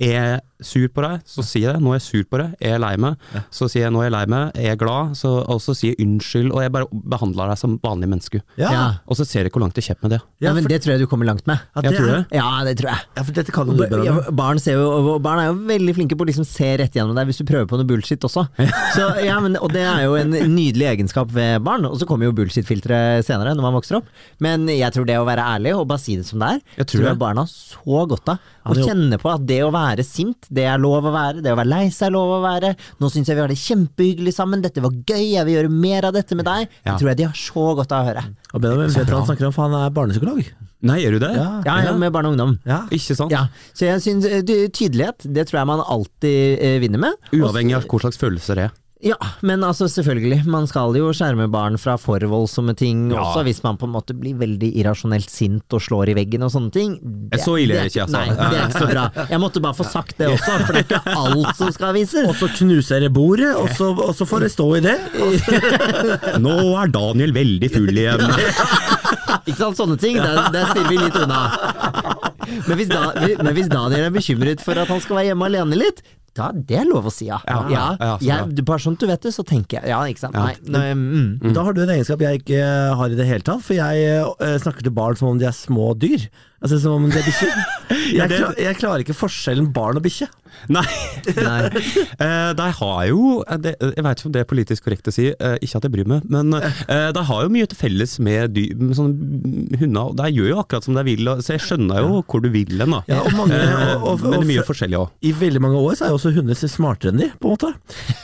Jeg 0.00 0.40
sur 0.60 0.88
på 0.90 1.02
deg, 1.04 1.20
så 1.28 1.44
si 1.46 1.60
det. 1.62 1.76
nå 1.80 1.92
er 1.92 1.98
jeg 2.00 2.04
sur 2.06 2.24
på 2.30 2.38
deg, 2.40 2.54
er 2.60 2.74
jeg 2.76 2.80
lei 2.82 2.92
meg, 2.96 3.16
så 3.54 3.68
sier 3.70 3.84
jeg 3.86 3.92
nå 3.94 4.00
er 4.02 4.08
jeg 4.08 4.14
lei 4.16 4.22
meg, 4.32 4.50
er 4.58 4.66
jeg 4.72 4.78
glad, 4.80 5.14
så, 5.18 5.32
og 5.46 5.60
så 5.62 5.74
sier 5.78 5.94
jeg 5.94 6.06
unnskyld, 6.06 6.50
og 6.52 6.62
jeg 6.64 6.72
bare 6.74 6.88
behandler 7.14 7.52
deg 7.52 7.58
som 7.60 7.76
vanlig 7.84 8.08
menneske. 8.10 8.42
Ja, 8.58 8.70
Ja. 8.72 8.84
Og 9.08 9.16
så 9.16 9.24
ser 9.26 9.46
jeg 9.46 9.52
hvor 9.54 9.62
langt 9.62 9.76
jeg 9.78 9.84
kommer 9.88 10.08
med 10.08 10.16
det. 10.16 10.20
Ja, 10.44 10.52
men 10.54 10.62
for, 10.64 10.68
Det 10.72 10.80
tror 10.82 10.92
jeg 10.94 11.00
du 11.00 11.06
kommer 11.10 11.26
langt 11.28 11.46
med. 11.46 11.58
ja, 11.76 11.82
Jeg 11.82 11.96
tror 11.98 12.08
jeg. 12.08 12.24
det. 12.28 12.38
Ja, 12.38 12.48
det 12.64 12.74
tror 12.78 12.90
jeg. 12.92 13.00
Ja, 13.16 13.22
for 13.22 13.32
dette 13.38 13.52
kan 13.54 13.66
du 13.68 13.74
bedre. 13.78 14.04
ja, 14.04 14.16
barn, 14.30 14.58
ser 14.58 14.74
jo, 14.78 15.18
barn 15.24 15.38
er 15.42 15.46
jo 15.52 15.54
veldig 15.68 15.94
flinke 15.96 16.16
på 16.18 16.26
å 16.26 16.28
liksom 16.28 16.46
se 16.46 16.76
rett 16.78 16.94
gjennom 16.94 17.14
deg 17.16 17.26
hvis 17.30 17.38
du 17.40 17.44
prøver 17.48 17.66
på 17.70 17.78
noe 17.80 17.86
bullshit 17.88 18.20
også. 18.28 18.46
Så, 18.94 19.06
ja, 19.24 19.38
men, 19.40 19.56
og 19.62 19.72
det 19.72 19.82
er 19.86 20.04
jo 20.04 20.14
en 20.18 20.30
nydelig 20.54 20.88
egenskap 20.94 21.30
ved 21.32 21.62
barn. 21.64 21.84
Og 21.88 21.98
så 22.00 22.06
kommer 22.08 22.28
jo 22.28 22.32
bullshit-filteret 22.36 23.24
senere, 23.26 23.54
når 23.56 23.62
man 23.68 23.76
vokser 23.78 23.98
opp. 24.00 24.08
Men 24.44 24.66
jeg 24.70 24.92
tror 24.94 25.06
det 25.08 25.18
å 25.20 25.26
være 25.28 25.44
ærlig 25.56 25.74
og 25.78 25.86
bare 25.90 26.02
si 26.02 26.16
det 26.18 26.26
som 26.28 26.38
det 26.42 26.48
er, 26.58 26.60
Jeg 26.82 26.86
tror 26.86 26.98
tror 26.98 27.08
jeg 27.12 27.18
barna 27.20 27.44
så 27.48 28.04
godt 28.10 28.32
av. 28.34 28.38
Å 28.68 28.74
det 28.76 28.84
kjenne 28.84 29.16
på 29.22 29.30
at 29.32 29.44
det 29.48 29.60
å 29.64 29.70
være 29.72 30.04
sint, 30.04 30.47
det 30.54 30.64
er 30.68 30.80
lov 30.80 31.06
å 31.08 31.12
være. 31.14 31.42
Det 31.44 31.52
å 31.52 31.58
være 31.58 31.70
lei 31.70 31.82
seg 31.94 32.08
er 32.08 32.14
lov 32.16 32.36
å 32.38 32.40
være. 32.44 32.72
Nå 33.02 33.10
syns 33.12 33.28
jeg 33.30 33.38
vi 33.38 33.44
har 33.44 33.52
det 33.52 33.58
kjempehyggelig 33.60 34.34
sammen. 34.36 34.62
Dette 34.64 34.84
var 34.84 34.94
gøy, 34.94 35.24
jeg 35.34 35.48
vil 35.48 35.58
gjøre 35.58 35.74
mer 35.74 36.08
av 36.08 36.16
dette 36.16 36.38
med 36.38 36.48
deg. 36.48 36.66
Ja. 36.82 36.94
Det 36.94 36.96
tror 37.02 37.12
jeg 37.12 37.20
de 37.20 37.28
har 37.28 37.38
så 37.42 37.66
godt 37.78 37.94
av 37.94 38.02
å 38.06 38.08
høre. 38.12 38.24
Og 38.54 38.64
Benjamin 38.64 38.96
vet 38.96 39.12
hva 39.12 39.20
han 39.20 39.28
snakker 39.28 39.50
om, 39.50 39.54
for 39.56 39.68
han 39.68 39.78
er 39.80 39.94
barnepsykolog. 39.98 40.42
Nei, 40.88 41.00
gjør 41.02 41.16
du 41.16 41.22
det? 41.24 41.32
Ja. 41.34 41.46
Ja, 41.66 41.76
ja, 41.88 41.94
med 41.98 42.12
barn 42.14 42.28
og 42.28 42.36
ungdom. 42.36 42.52
Ja. 42.68 42.84
Ikke 42.94 43.16
sant? 43.18 43.32
Ja, 43.34 43.48
så 43.74 43.88
jeg 43.88 44.02
synes 44.04 44.28
eh, 44.30 44.44
Tydelighet, 44.46 45.26
det 45.26 45.48
tror 45.48 45.60
jeg 45.64 45.70
man 45.72 45.82
alltid 45.82 46.62
eh, 46.62 46.76
vinner 46.84 47.02
med. 47.02 47.18
Uavhengig 47.34 47.74
av 47.80 47.88
hva 47.90 48.04
slags 48.04 48.20
følelser 48.20 48.60
det 48.60 48.68
er. 48.68 48.76
Ja, 49.00 49.14
men 49.46 49.62
altså 49.62 49.86
selvfølgelig, 49.86 50.40
man 50.50 50.64
skal 50.66 50.96
jo 50.98 51.12
skjerme 51.14 51.44
barn 51.52 51.76
fra 51.78 51.92
for 52.02 52.18
voldsomme 52.26 52.72
ting 52.74 53.04
Ja. 53.12 53.20
også, 53.22 53.44
hvis 53.46 53.60
man 53.62 53.76
på 53.78 53.86
en 53.86 53.92
måte 53.94 54.10
blir 54.18 54.34
veldig 54.40 54.72
irrasjonelt 54.80 55.30
sint 55.30 55.70
og 55.76 55.84
slår 55.84 56.10
i 56.10 56.16
veggen 56.18 56.42
og 56.42 56.50
sånne 56.50 56.72
ting. 56.74 56.96
Det, 57.30 57.38
Så 57.44 57.54
ille 57.62 57.76
er 57.78 57.86
det 57.86 57.92
ikke, 57.92 58.08
altså. 58.08 58.16
Nei, 58.18 58.34
det 58.34 58.58
er 58.58 58.66
ikke 58.66 58.82
så 58.82 58.88
bra. 58.90 59.04
Jeg 59.30 59.38
måtte 59.44 59.62
bare 59.62 59.78
få 59.78 59.86
sagt 59.86 60.18
det 60.18 60.26
også, 60.32 60.56
for 60.66 60.72
det 60.74 60.82
er 60.82 60.88
ikke 60.88 61.14
alt 61.14 61.56
som 61.60 61.70
skal 61.76 61.94
vises. 61.94 62.26
Og 62.26 62.34
så 62.40 62.50
knuser 62.58 63.06
jeg 63.06 63.14
bordet, 63.14 63.52
og 63.54 63.70
så, 63.78 63.92
og 63.94 64.14
så 64.18 64.26
får 64.26 64.40
det 64.48 64.50
stå 64.56 64.66
i 64.80 64.82
det. 64.88 64.96
Nå 66.44 66.56
er 66.82 66.90
Daniel 66.98 67.32
veldig 67.38 67.70
full 67.70 67.94
igjen. 67.94 68.26
Ikke 69.46 69.60
sant, 69.62 69.78
sånne 69.78 69.96
ting, 70.02 70.18
der, 70.18 70.48
der 70.50 70.72
stiller 70.74 70.90
vi 70.90 70.98
litt 71.04 71.22
unna. 71.22 71.44
Men 72.66 72.78
hvis, 72.80 72.88
da, 72.90 73.12
men 73.44 73.54
hvis 73.54 73.68
Daniel 73.70 74.08
er 74.08 74.14
bekymret 74.14 74.62
for 74.64 74.78
at 74.80 74.90
han 74.90 75.00
skal 75.04 75.20
være 75.20 75.30
hjemme 75.32 75.48
alene 75.52 75.78
litt, 75.78 76.02
da 76.38 76.50
det 76.54 76.78
er 76.80 76.88
lov 76.88 77.08
å 77.10 77.12
si 77.12 77.28
ja. 77.28 77.40
Ja, 77.48 77.58
ja, 77.72 77.86
ja, 78.00 78.12
så 78.20 78.28
jeg, 78.28 78.64
bare 78.68 78.84
sånn 78.84 78.98
du 78.98 79.06
vet 79.10 79.24
det, 79.26 79.34
så 79.34 79.44
tenker 79.46 79.80
jeg 79.80 79.92
Ja, 79.92 80.00
ikke 80.08 80.24
sant. 80.26 80.38
Ja. 80.38 80.48
Nei, 80.48 80.72
nei 80.74 80.84
mm. 80.94 81.54
Da 81.56 81.64
har 81.66 81.76
du 81.76 81.82
en 81.84 81.94
egenskap 81.94 82.22
jeg 82.24 82.42
ikke 82.42 82.62
har 83.00 83.14
i 83.14 83.18
det 83.18 83.26
hele 83.28 83.46
tatt, 83.46 83.64
for 83.64 83.78
jeg 83.78 84.22
uh, 84.38 84.54
snakker 84.62 84.86
til 84.86 84.94
barn 84.94 85.18
som 85.18 85.32
om 85.32 85.40
de 85.40 85.48
er 85.48 85.56
små 85.56 85.92
dyr. 85.98 86.28
Altså 86.58 86.78
som 86.82 86.96
om 86.98 87.10
de 87.10 87.18
er 87.20 87.26
bikkjer. 87.28 87.54
Jeg, 88.08 88.28
klar, 88.30 88.54
jeg 88.60 88.76
klarer 88.78 89.02
ikke 89.02 89.14
forskjellen 89.16 89.66
barn 89.72 89.98
og 89.98 90.04
bikkje. 90.04 90.26
Nei. 90.72 90.84
Nei. 91.36 91.68
Uh, 92.18 92.50
de 92.56 92.64
har 92.74 93.02
jo 93.06 93.18
eh, 93.46 93.58
det, 93.62 93.72
Jeg 93.78 94.02
vet 94.02 94.18
ikke 94.20 94.26
om 94.28 94.32
det 94.34 94.40
er 94.40 94.46
politisk 94.48 94.86
korrekt 94.86 95.06
å 95.10 95.12
si, 95.14 95.28
uh, 95.30 95.54
ikke 95.62 95.78
at 95.78 95.84
jeg 95.86 95.92
bryr 95.94 96.08
meg, 96.10 96.24
men 96.32 96.50
uh, 96.56 97.10
de 97.14 97.22
har 97.28 97.44
jo 97.44 97.50
mye 97.52 97.68
til 97.70 97.78
felles 97.78 98.16
med 98.24 98.54
dy, 98.56 98.64
med 98.74 98.96
sånne 98.98 99.78
hunder. 99.78 100.10
De 100.18 100.30
gjør 100.34 100.48
jo 100.50 100.58
akkurat 100.62 100.88
som 100.88 100.98
de 100.98 101.04
vil, 101.06 101.30
så 101.44 101.54
jeg 101.54 101.62
skjønner 101.62 102.02
jo 102.02 102.18
hvor 102.26 102.42
du 102.42 102.48
vil 102.54 102.74
hen. 102.82 102.96
Ja, 103.10 103.20
og 103.22 103.36
mange- 103.38 103.58
Eh, 103.58 103.94
og- 103.94 104.08
og- 104.08 104.24
men 104.30 104.40
det 104.42 104.48
mye 104.50 104.64
forskjellig 104.66 104.98
òg. 104.98 105.14
I 105.22 105.32
veldig 105.36 105.60
mange 105.62 105.78
år 105.78 105.94
så 105.98 106.06
er 106.06 106.12
jo 106.12 106.18
også 106.18 106.34
hunder 106.34 106.58
smartere 106.58 107.12
enn 107.12 107.22
de, 107.22 107.28
på 107.38 107.48
en 107.48 107.54
måte. 107.54 107.70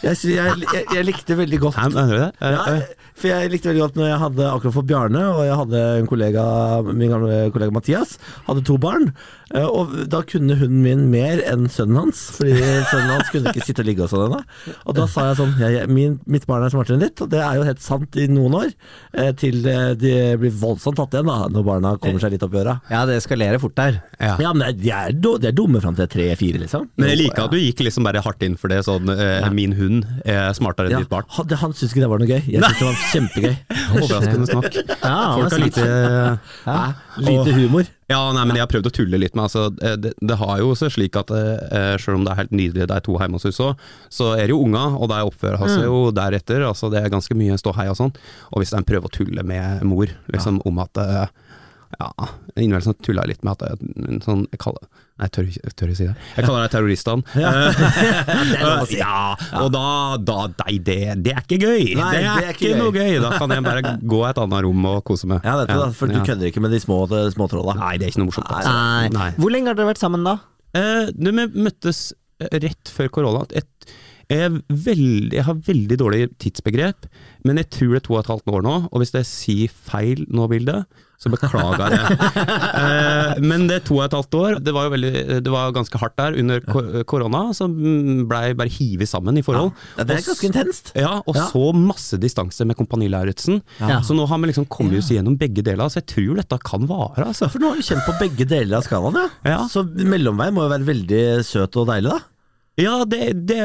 Jeg, 0.02 0.18
jeg, 0.34 0.84
jeg, 0.94 1.04
likte 1.06 1.36
veldig 1.38 1.60
godt 1.62 1.78
Mener 1.80 2.10
du 2.10 2.16
det? 2.18 2.30
Eh, 2.40 2.54
ja, 2.54 2.64
eh, 2.74 3.10
for 3.14 3.30
jeg 3.30 3.52
likte 3.52 3.70
veldig 3.70 3.82
godt 3.84 3.98
når 4.00 4.08
jeg 4.10 4.20
hadde 4.24 4.50
akkurat 4.50 4.76
for 4.76 4.88
Bjarne, 4.90 5.22
og 5.36 5.42
jeg 5.46 5.58
hadde 5.62 5.82
en 6.00 6.10
kollega, 6.10 6.44
min 6.90 7.14
gamle 7.14 7.40
kollega 7.54 7.74
Mathias, 7.74 8.16
hadde 8.46 8.64
to 8.66 8.76
barn. 8.78 9.12
eh, 9.54 9.64
Og 9.64 9.92
da 10.10 10.22
kunne 10.22 10.56
hunden 10.60 10.82
min 10.84 11.04
mer 11.12 11.42
enn 11.50 11.68
sønnen 11.72 11.96
hans, 12.02 12.22
fordi 12.38 12.54
sønnen 12.90 13.12
hans 13.14 13.30
kunne 13.32 13.52
ikke 13.52 13.64
sitte 13.66 13.82
og 13.84 13.88
ligge 13.88 14.02
hos 14.06 14.12
ennå. 14.16 14.40
Og 14.86 14.94
da 14.98 15.06
sa 15.10 15.28
jeg 15.30 15.38
sånn 15.40 15.54
jeg, 15.60 15.76
jeg, 15.78 15.88
min, 15.92 16.18
Mitt 16.26 16.46
barn 16.50 16.64
er 16.66 16.72
smartere 16.74 16.96
enn 16.98 17.04
ditt, 17.06 17.20
og 17.24 17.30
det 17.32 17.40
er 17.44 17.58
jo 17.60 17.66
helt 17.68 17.82
sant 17.84 18.16
i 18.20 18.26
noen 18.32 18.54
år. 18.62 18.72
eh, 19.14 19.32
Til 19.38 19.60
eh, 19.66 19.94
de 19.98 20.14
blir 20.40 20.54
voldsomt 20.60 20.96
tatt 20.98 21.14
igjen 21.16 21.28
da, 21.30 21.38
når 21.52 21.66
barna 21.68 21.94
kommer 22.02 22.20
seg 22.22 22.34
litt 22.34 22.42
opp 22.46 22.54
i 22.56 22.62
øra. 22.62 22.78
Ja, 22.90 23.04
det 23.08 23.18
eskalerer 23.22 23.60
fort 23.62 23.76
der. 23.78 24.00
ja. 24.20 24.34
Ja, 24.44 24.52
men 24.52 24.76
de 24.78 24.90
er, 24.90 25.12
de 25.14 25.34
er 25.48 25.52
dumme 25.56 25.80
fram 25.80 25.94
til 25.96 26.06
tre-fire, 26.10 26.58
liksom. 26.64 26.88
Men 26.98 27.08
jeg 27.14 27.18
liker 27.24 27.44
at 27.46 27.52
du 27.54 27.58
gikk 27.60 27.80
liksom 27.86 28.04
bare 28.04 28.20
hardt 28.24 28.42
inn 28.46 28.56
for 28.60 28.68
det. 28.72 28.82
sånn 28.84 29.08
eh, 29.14 29.48
Min 29.54 29.72
hund 29.78 30.04
er 30.24 30.52
smartere 30.56 30.88
enn 30.90 30.96
Ja, 30.98 31.02
ditt 31.04 31.12
barn. 31.12 31.24
han, 31.36 31.48
han 31.60 31.72
syntes 31.72 31.92
ikke 31.94 32.04
det 32.04 32.10
var 32.12 32.22
noe 32.22 32.28
gøy. 32.28 32.42
Jeg 32.50 32.62
syntes 32.62 32.80
det 32.80 32.88
var 32.88 33.02
kjempegøy. 33.12 33.54
Overraskende 34.02 34.48
snakk. 34.50 34.78
Ja, 35.04 35.18
Folk 35.38 35.52
har 35.54 35.62
lite 35.62 35.86
ja. 36.66 36.78
Lite 37.24 37.54
humor. 37.56 37.84
Ja, 38.10 38.18
nei, 38.36 38.42
men 38.44 38.58
jeg 38.58 38.64
har 38.66 38.68
prøvd 38.68 38.88
å 38.90 38.92
tulle 38.92 39.18
litt 39.20 39.36
med 39.36 39.46
altså, 39.46 39.68
eh, 39.80 39.94
det, 39.96 40.10
det 40.20 40.36
har 40.36 40.58
jo 40.60 40.74
seg 40.76 40.92
slik 40.92 41.16
at 41.16 41.30
eh, 41.32 41.94
selv 42.00 42.18
om 42.18 42.26
det 42.26 42.34
er 42.34 42.40
helt 42.42 42.52
nydelig 42.52 42.88
de 42.90 42.98
to 43.06 43.14
hjemme 43.16 43.38
hos 43.40 43.46
oss 43.48 43.60
òg, 43.64 43.86
så 44.12 44.34
er 44.34 44.44
det 44.44 44.52
jo 44.52 44.60
unger, 44.66 44.98
og 44.98 45.08
de 45.12 45.20
oppfører 45.30 45.64
seg 45.72 45.86
jo 45.86 46.02
deretter. 46.12 46.66
altså 46.68 46.90
Det 46.92 47.00
er 47.00 47.14
ganske 47.14 47.36
mye 47.38 47.56
ståhei 47.60 47.86
og 47.88 47.96
sånn. 48.00 48.12
Og 48.52 48.60
hvis 48.60 48.74
de 48.76 48.82
prøver 48.84 49.08
å 49.08 49.14
tulle 49.14 49.46
med 49.46 49.86
mor 49.88 50.12
liksom 50.34 50.60
om 50.68 50.82
at 50.84 51.00
eh, 51.00 51.24
ja, 51.94 52.10
Innimellom 52.58 52.96
tuller 53.00 53.24
jeg 53.24 53.34
litt 53.36 53.44
med 53.46 53.56
at 53.56 53.64
det 53.64 53.72
er 53.72 54.12
en 54.12 54.22
sånn 54.24 54.44
jeg 54.50 54.60
kaller, 54.62 54.84
Nei, 55.14 55.28
tør, 55.30 55.46
tør, 55.78 55.90
jeg 55.92 55.98
si 56.00 56.06
det. 56.08 56.14
Jeg 56.34 56.42
kaller 56.42 56.64
deg 56.64 56.72
terroristene. 56.72 57.22
Eh, 58.54 58.94
ja, 58.98 59.34
og 59.60 59.68
da, 59.72 59.84
da 60.18 60.36
Nei, 60.64 60.74
det, 60.82 60.96
det 61.22 61.34
er 61.34 61.44
ikke 61.44 61.58
gøy! 61.60 61.92
Nei, 61.98 62.08
det, 62.16 62.24
er 62.32 62.48
ikke 62.50 62.72
noe 62.78 62.90
gøy! 62.94 63.20
Da 63.22 63.30
kan 63.38 63.52
jeg 63.54 63.64
bare 63.64 63.94
gå 64.02 64.20
et 64.26 64.40
annet 64.42 64.64
rom 64.66 64.88
og 64.90 64.98
kose 65.06 65.28
meg. 65.30 65.44
Ja, 65.46 65.54
du 65.60 65.70
da, 65.70 65.86
for 65.94 66.10
du 66.10 66.18
ja. 66.18 66.24
kødder 66.26 66.50
ikke 66.50 66.62
med 66.64 66.74
de 66.74 66.80
små, 66.82 67.04
de 67.10 67.22
små 67.34 67.46
trolla. 67.52 67.76
Nei, 67.78 67.94
det 68.00 68.08
er 68.08 68.14
ikke 68.14 68.24
noe 68.24 68.30
morsomt. 68.32 68.50
Altså. 68.50 68.74
Nei. 68.74 69.12
Nei. 69.14 69.28
Hvor 69.38 69.54
lenge 69.54 69.70
har 69.70 69.78
dere 69.78 69.92
vært 69.92 70.02
sammen 70.02 70.26
da? 70.26 70.36
Eh, 70.74 71.12
vi 71.14 71.34
møttes 71.36 72.08
eh, 72.42 72.58
rett 72.66 72.92
før 72.96 73.12
korona. 73.20 73.46
Et, 73.54 73.94
Jeg, 74.24 74.48
er 74.48 74.54
veldig, 74.68 75.36
jeg 75.36 75.44
har 75.46 75.64
veldig 75.66 76.00
dårlig 76.00 76.26
tidsbegrep, 76.42 77.06
men 77.44 77.60
jeg 77.60 77.70
tror 77.76 77.94
det 77.94 78.02
er 78.02 78.06
to 78.08 78.14
og 78.16 78.22
et 78.24 78.32
halvt 78.32 78.54
år 78.56 78.66
nå. 78.66 78.76
Og 78.90 79.02
hvis 79.02 79.14
jeg 79.14 79.30
sier 79.30 79.74
feil 79.92 80.24
nå, 80.26 80.48
Vilde, 80.50 80.82
så 81.20 81.30
beklager 81.32 81.94
jeg. 81.94 82.16
eh, 82.82 83.38
men 83.44 83.66
det 83.70 83.80
to 83.88 83.96
og 83.98 84.04
et 84.06 84.16
halvt 84.16 84.36
år. 84.40 84.56
Det 84.64 84.74
var 84.76 84.88
jo 84.88 84.92
veldig, 84.94 85.12
det 85.46 85.52
var 85.54 85.72
ganske 85.76 86.00
hardt 86.02 86.16
der 86.20 86.36
under 86.42 86.60
ko- 86.66 87.04
korona, 87.08 87.44
så 87.56 87.68
blei 87.70 88.52
bare 88.58 88.72
hivet 88.74 89.08
sammen 89.10 89.38
i 89.40 89.44
forhold. 89.46 89.72
Ja, 89.98 90.04
det 90.08 90.18
er 90.18 90.26
ganske 90.28 90.48
intenst. 90.50 90.92
Ja, 90.98 91.14
og 91.24 91.38
Ja. 91.38 91.46
så 91.52 91.64
masse 91.76 92.18
distanse 92.20 92.66
med 92.68 92.76
Kompani 92.78 93.08
Lauritzen. 93.12 93.62
Ja. 93.80 94.00
Så 94.04 94.16
nå 94.18 94.26
har 94.28 94.38
vi 94.42 94.50
liksom 94.52 94.68
kommet 94.68 94.98
oss 95.00 95.10
gjennom 95.14 95.38
begge 95.40 95.62
deler, 95.64 95.88
så 95.88 96.00
jeg 96.02 96.08
tror 96.12 96.36
dette 96.42 96.58
kan 96.64 96.86
vare. 96.90 97.24
Altså. 97.30 97.48
For 97.50 97.62
nå 97.62 97.72
har 97.72 97.80
du 97.80 97.86
kjent 97.86 98.04
på 98.06 98.18
begge 98.20 98.46
deler 98.50 98.78
av 98.78 98.86
skalaen, 98.86 99.30
ja. 99.44 99.62
Så 99.70 99.84
mellomveien 99.86 100.54
må 100.54 100.66
jo 100.66 100.72
være 100.74 100.86
veldig 100.92 101.24
søt 101.46 101.76
og 101.80 101.88
deilig, 101.90 102.10
da. 102.12 102.20
Ja, 102.74 103.04
det, 103.06 103.46
det 103.46 103.58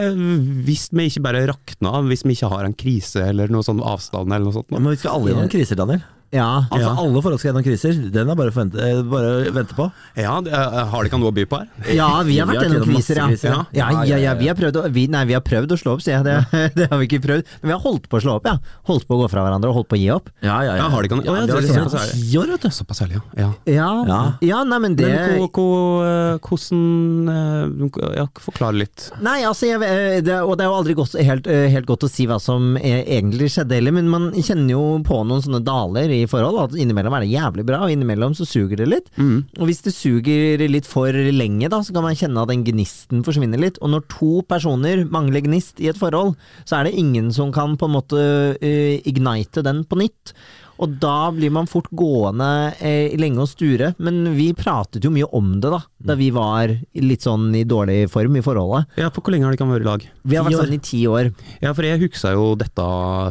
hvis 0.67 0.83
vi 0.93 1.07
ikke 1.09 1.23
bare 1.25 1.39
rakner, 1.49 2.03
hvis 2.05 2.21
vi 2.27 2.35
ikke 2.35 2.49
har 2.51 2.67
en 2.67 2.75
krise 2.77 3.23
eller 3.25 3.49
noe 3.49 3.65
sånn 3.65 3.79
avstand 3.81 4.29
eller 4.29 4.45
noe 4.45 4.53
sånt. 4.53 4.69
Men 4.69 4.85
vi 4.91 4.99
skal 5.01 5.15
alle 5.17 5.31
gjennom 5.33 5.49
kriser, 5.49 5.79
Daniel. 5.79 6.03
Ja. 6.31 6.65
Altså 6.69 6.89
Ja. 6.89 6.95
Alle 6.99 7.21
forhold 7.23 7.39
skal 7.39 7.49
gjennom 7.51 7.65
kriser. 7.65 7.95
Den 8.13 8.29
er 8.29 8.37
bare 8.37 8.51
å 8.51 8.53
forvente, 8.53 8.79
eh, 8.79 9.01
bare 9.01 9.29
å 9.49 9.53
vente 9.53 9.75
på. 9.77 9.91
Ja, 10.19 10.39
det, 10.41 10.53
har 10.53 11.03
de 11.03 11.09
ikke 11.09 11.19
noe 11.19 11.31
å 11.31 11.35
by 11.35 11.45
på 11.49 11.59
her? 11.61 11.67
Ja, 11.95 12.09
vi 12.23 12.37
har 12.37 12.45
Vi 12.45 12.53
vært 12.53 12.63
har 12.63 12.69
gjennom 12.69 12.93
kriser, 12.93 13.15
ja. 13.17 13.27
kriser, 13.27 13.49
ja. 13.49 13.65
ja. 13.73 13.89
Ja, 13.89 14.03
ja, 14.05 14.17
ja, 14.17 14.33
vi 14.37 14.47
har 14.47 14.55
prøvd 14.55 14.77
å, 14.81 14.83
vi, 14.93 15.07
nei, 15.07 15.23
vi 15.25 15.33
har 15.33 15.41
prøvd 15.45 15.73
å 15.73 15.79
slå 15.79 15.95
opp, 15.97 16.03
sier 16.05 16.19
jeg. 16.19 16.27
Det, 16.27 16.63
det 16.77 16.89
har 16.91 17.01
vi 17.01 17.09
ikke 17.09 17.21
prøvd. 17.25 17.49
Men 17.61 17.71
vi 17.71 17.75
har 17.75 17.81
holdt 17.83 18.09
på 18.11 18.19
å 18.19 18.23
slå 18.23 18.37
opp, 18.39 18.49
ja. 18.49 18.57
Holdt 18.89 19.07
på 19.09 19.17
å 19.17 19.23
gå 19.23 19.29
fra 19.31 19.45
hverandre 19.45 19.71
og 19.71 19.79
holdt 19.79 19.89
på 19.89 19.97
å 19.97 20.01
gi 20.01 20.09
opp. 20.13 20.29
Ja, 20.45 20.59
ja, 20.67 20.77
Ja, 20.79 20.89
har 20.93 21.01
de 21.01 21.09
ikke 21.09 21.19
noe? 21.19 21.25
Ja, 21.25 21.45
det 21.49 21.55
er 21.55 21.65
liksom 21.65 21.89
såpass 21.89 22.13
du. 22.13 22.69
Såpass 22.79 23.01
ærlig, 23.03 23.17
ja. 23.17 23.47
ja. 23.47 23.49
Ja, 23.65 23.89
ja. 24.07 24.19
Ja. 24.45 24.59
nei, 24.67 24.79
men 24.83 24.95
det 24.99 25.09
Men 25.09 25.41
eh, 25.41 26.37
hvordan 26.45 27.33
eh, 27.33 28.13
Ja, 28.19 28.27
forklar 28.39 28.77
litt. 28.77 29.09
Nei, 29.25 29.41
altså, 29.47 29.67
jeg, 29.71 29.81
eh, 29.83 30.19
det, 30.25 30.37
og 30.43 30.57
det 30.59 30.65
er 30.65 30.69
jo 30.69 30.77
aldri 30.77 30.95
godt, 30.97 31.17
helt, 31.25 31.49
eh, 31.49 31.67
helt 31.73 31.89
godt 31.89 32.05
å 32.05 32.11
si 32.11 32.27
hva 32.29 32.39
som 32.41 32.75
eh, 32.77 33.01
egentlig 33.17 33.49
skjedde 33.53 33.77
heller, 33.79 33.95
men 33.95 34.09
man 34.11 34.29
kjenner 34.37 34.75
jo 34.75 34.83
på 35.05 35.21
noen 35.27 35.43
sånne 35.43 35.61
daler 35.65 36.11
i 36.13 36.18
forhold. 36.27 36.59
At 36.65 36.75
innimellom 36.75 37.15
er 37.15 37.23
det 37.25 37.31
jævlig 37.31 37.65
bra, 37.67 37.83
og 37.85 37.93
innimellom 37.93 38.35
så 38.37 38.47
suger 38.47 38.81
det 38.81 38.89
litt. 38.89 39.11
Og 39.59 39.69
hvis 39.69 39.83
det 39.85 39.93
suger 39.95 40.65
litt 40.67 40.89
for 40.89 41.13
lenge, 41.13 41.69
da, 41.71 41.81
så 41.85 41.95
kan 41.95 42.03
man 42.03 42.17
kjenne 42.19 42.43
at 42.43 42.51
den 42.51 42.65
gnisten 42.67 43.23
forsvinner 43.23 43.61
litt. 43.61 43.79
Og 43.79 43.93
når 43.93 44.07
to 44.11 44.41
personer 44.49 45.05
mangler 45.09 45.45
gnist 45.45 45.79
i 45.79 45.89
et 45.91 45.99
forhold, 45.99 46.35
så 46.65 46.79
er 46.79 46.89
det 46.89 46.97
ingen 46.99 47.31
som 47.35 47.53
kan 47.55 47.77
på 47.79 47.89
en 47.89 47.95
måte 47.95 48.23
uh, 48.59 48.95
ignite 49.07 49.63
den 49.65 49.85
på 49.87 49.99
nytt. 50.01 50.33
Og 50.79 50.93
da 51.03 51.29
blir 51.35 51.51
man 51.51 51.67
fort 51.67 51.89
gående 51.91 52.47
eh, 52.79 53.11
lenge 53.19 53.41
og 53.43 53.49
sture. 53.51 53.91
Men 53.99 54.21
vi 54.37 54.49
pratet 54.55 55.03
jo 55.03 55.11
mye 55.11 55.27
om 55.35 55.57
det 55.59 55.71
da, 55.73 55.81
da 56.11 56.15
vi 56.15 56.29
var 56.31 56.71
litt 56.95 57.25
sånn 57.27 57.49
i 57.59 57.65
dårlig 57.67 58.05
form 58.13 58.37
i 58.39 58.43
forholdet. 58.45 58.87
Ja, 59.01 59.09
For 59.11 59.19
hvor 59.25 59.35
lenge 59.35 59.43
har 59.49 59.51
de 59.55 59.59
kan 59.59 59.71
være 59.73 59.83
i 59.83 59.89
lag? 59.89 60.05
Vi 60.23 60.37
har 60.39 60.47
vært 60.47 60.61
sånn 60.61 60.77
i 60.77 60.79
ti 60.87 61.01
år. 61.11 61.33
Ja, 61.59 61.73
for 61.75 61.83
jeg 61.83 61.99
huksa 62.05 62.31
jo 62.37 62.53
dette 62.59 62.85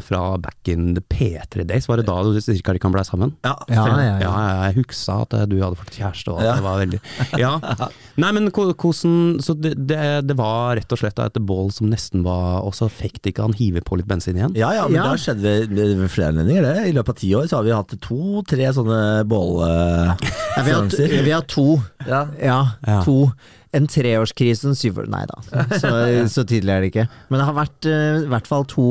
fra 0.04 0.22
back 0.44 0.68
in 0.68 0.92
the 0.98 1.00
P3 1.08 1.64
days. 1.68 1.88
Var 1.88 2.02
det 2.02 2.06
da 2.10 2.18
du 2.26 2.36
cirka 2.44 2.76
de 2.76 2.82
kan 2.84 2.92
bli 2.92 3.04
sammen? 3.08 3.32
Ja, 3.44 3.56
Ja, 3.68 3.86
ja, 3.86 3.96
Ja, 4.04 4.18
ja. 4.20 4.68
jeg 4.68 4.82
huksa 4.84 5.22
at 5.24 5.34
du 5.48 5.56
hadde 5.62 5.76
fått 5.80 5.96
kjæreste, 5.96 6.32
og 6.34 6.40
at 6.42 6.44
Ja. 6.50 6.54
det 6.60 6.66
var 6.68 6.78
veldig 6.84 7.00
Ja. 7.40 7.56
Nei, 8.18 8.32
men 8.34 8.48
hvordan 8.50 9.38
Så 9.44 9.54
det, 9.54 9.74
det, 9.86 9.98
det 10.26 10.34
var 10.38 10.74
rett 10.78 10.90
og 10.94 10.98
slett 10.98 11.20
et 11.22 11.36
bål 11.46 11.68
som 11.74 11.86
nesten 11.92 12.24
var 12.26 12.64
Og 12.66 12.74
så 12.74 12.88
fikk 12.90 13.20
det 13.22 13.30
ikke 13.32 13.44
han 13.46 13.54
hive 13.58 13.82
på 13.86 13.98
litt 14.00 14.08
bensin 14.10 14.36
igjen? 14.40 14.56
Ja, 14.58 14.72
ja, 14.74 14.88
men 14.88 14.96
Ja. 14.98 15.04
det 15.06 15.12
har 15.14 15.22
skjedd 15.22 15.44
ved, 15.44 15.70
ved 15.76 16.02
flere 16.10 16.32
anledninger. 16.34 16.66
det. 16.66 16.88
I 16.90 16.96
løpet 16.96 17.14
av 17.14 17.20
ti 17.22 17.30
år 17.38 17.46
så 17.50 17.60
har 17.60 17.68
vi 17.68 17.76
hatt 17.76 17.94
to-tre 18.02 18.72
sånne 18.74 18.98
bål... 19.30 19.54
eh, 19.68 20.26
Ja, 20.58 20.64
vi, 20.66 20.74
har, 20.74 21.22
vi 21.28 21.30
har 21.36 21.46
to. 21.46 21.68
Ja. 22.08 22.24
Ja, 22.42 22.58
Ja. 22.86 22.98
to. 23.06 23.30
En 23.76 23.84
treårskrise 23.86 24.64
en 24.70 24.74
syvår... 24.74 25.06
Nei 25.12 25.22
da, 25.28 25.36
så, 25.78 25.90
så 26.34 26.42
tydelig 26.48 26.72
er 26.74 26.80
det 26.82 26.88
ikke. 26.90 27.04
Men 27.28 27.38
det 27.42 27.46
har 27.50 27.56
vært 27.58 27.86
uh, 27.86 28.22
i 28.24 28.30
hvert 28.32 28.48
fall 28.48 28.64
to 28.66 28.86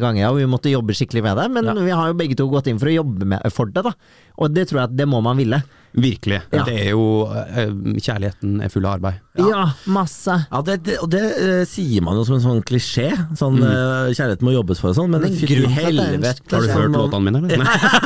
ganger, 0.00 0.28
og 0.30 0.38
vi 0.38 0.46
måtte 0.48 0.70
jobbe 0.72 0.94
skikkelig 0.96 1.24
med 1.26 1.36
det. 1.36 1.48
Men 1.58 1.66
Ja. 1.68 1.74
vi 1.82 1.90
har 1.98 2.12
jo 2.12 2.16
begge 2.16 2.38
to 2.38 2.46
gått 2.52 2.70
inn 2.70 2.78
for 2.80 2.88
å 2.88 2.94
jobbe 2.94 3.26
med, 3.34 3.44
for 3.52 3.66
det, 3.74 3.82
da. 3.84 3.92
Og 4.40 4.54
det 4.54 4.68
tror 4.70 4.80
jeg 4.84 4.88
at 4.92 4.96
det 5.02 5.08
må 5.10 5.20
man 5.26 5.36
ville. 5.42 5.58
Virkelig. 5.92 6.40
Ja. 6.54 6.62
Det 6.66 6.74
er 6.84 6.90
jo 6.92 7.04
eh, 7.34 7.70
Kjærligheten 7.98 8.60
er 8.62 8.70
full 8.70 8.84
av 8.86 8.98
arbeid. 8.98 9.18
Ja, 9.40 9.64
masse. 9.90 10.34
Ja, 10.50 10.60
det, 10.66 10.76
det, 10.86 10.96
og 11.02 11.08
det 11.10 11.22
uh, 11.38 11.62
sier 11.68 12.04
man 12.04 12.18
jo 12.18 12.24
som 12.28 12.36
en 12.36 12.44
sånn 12.44 12.62
klisjé. 12.66 13.08
Sånn 13.38 13.58
eh, 13.64 14.10
kjærlighet 14.14 14.44
må 14.46 14.54
jobbes 14.54 14.82
for 14.82 14.92
og 14.92 14.98
sånn, 14.98 15.10
men 15.14 15.24
Men 15.26 15.36
fytti 15.38 15.58
helvete. 15.74 16.46
Har 16.54 16.66
du 16.66 16.72
hørt 16.74 16.90
man- 16.92 16.98
låtene 17.00 17.22
mine, 17.26 17.42
eller? 17.42 17.64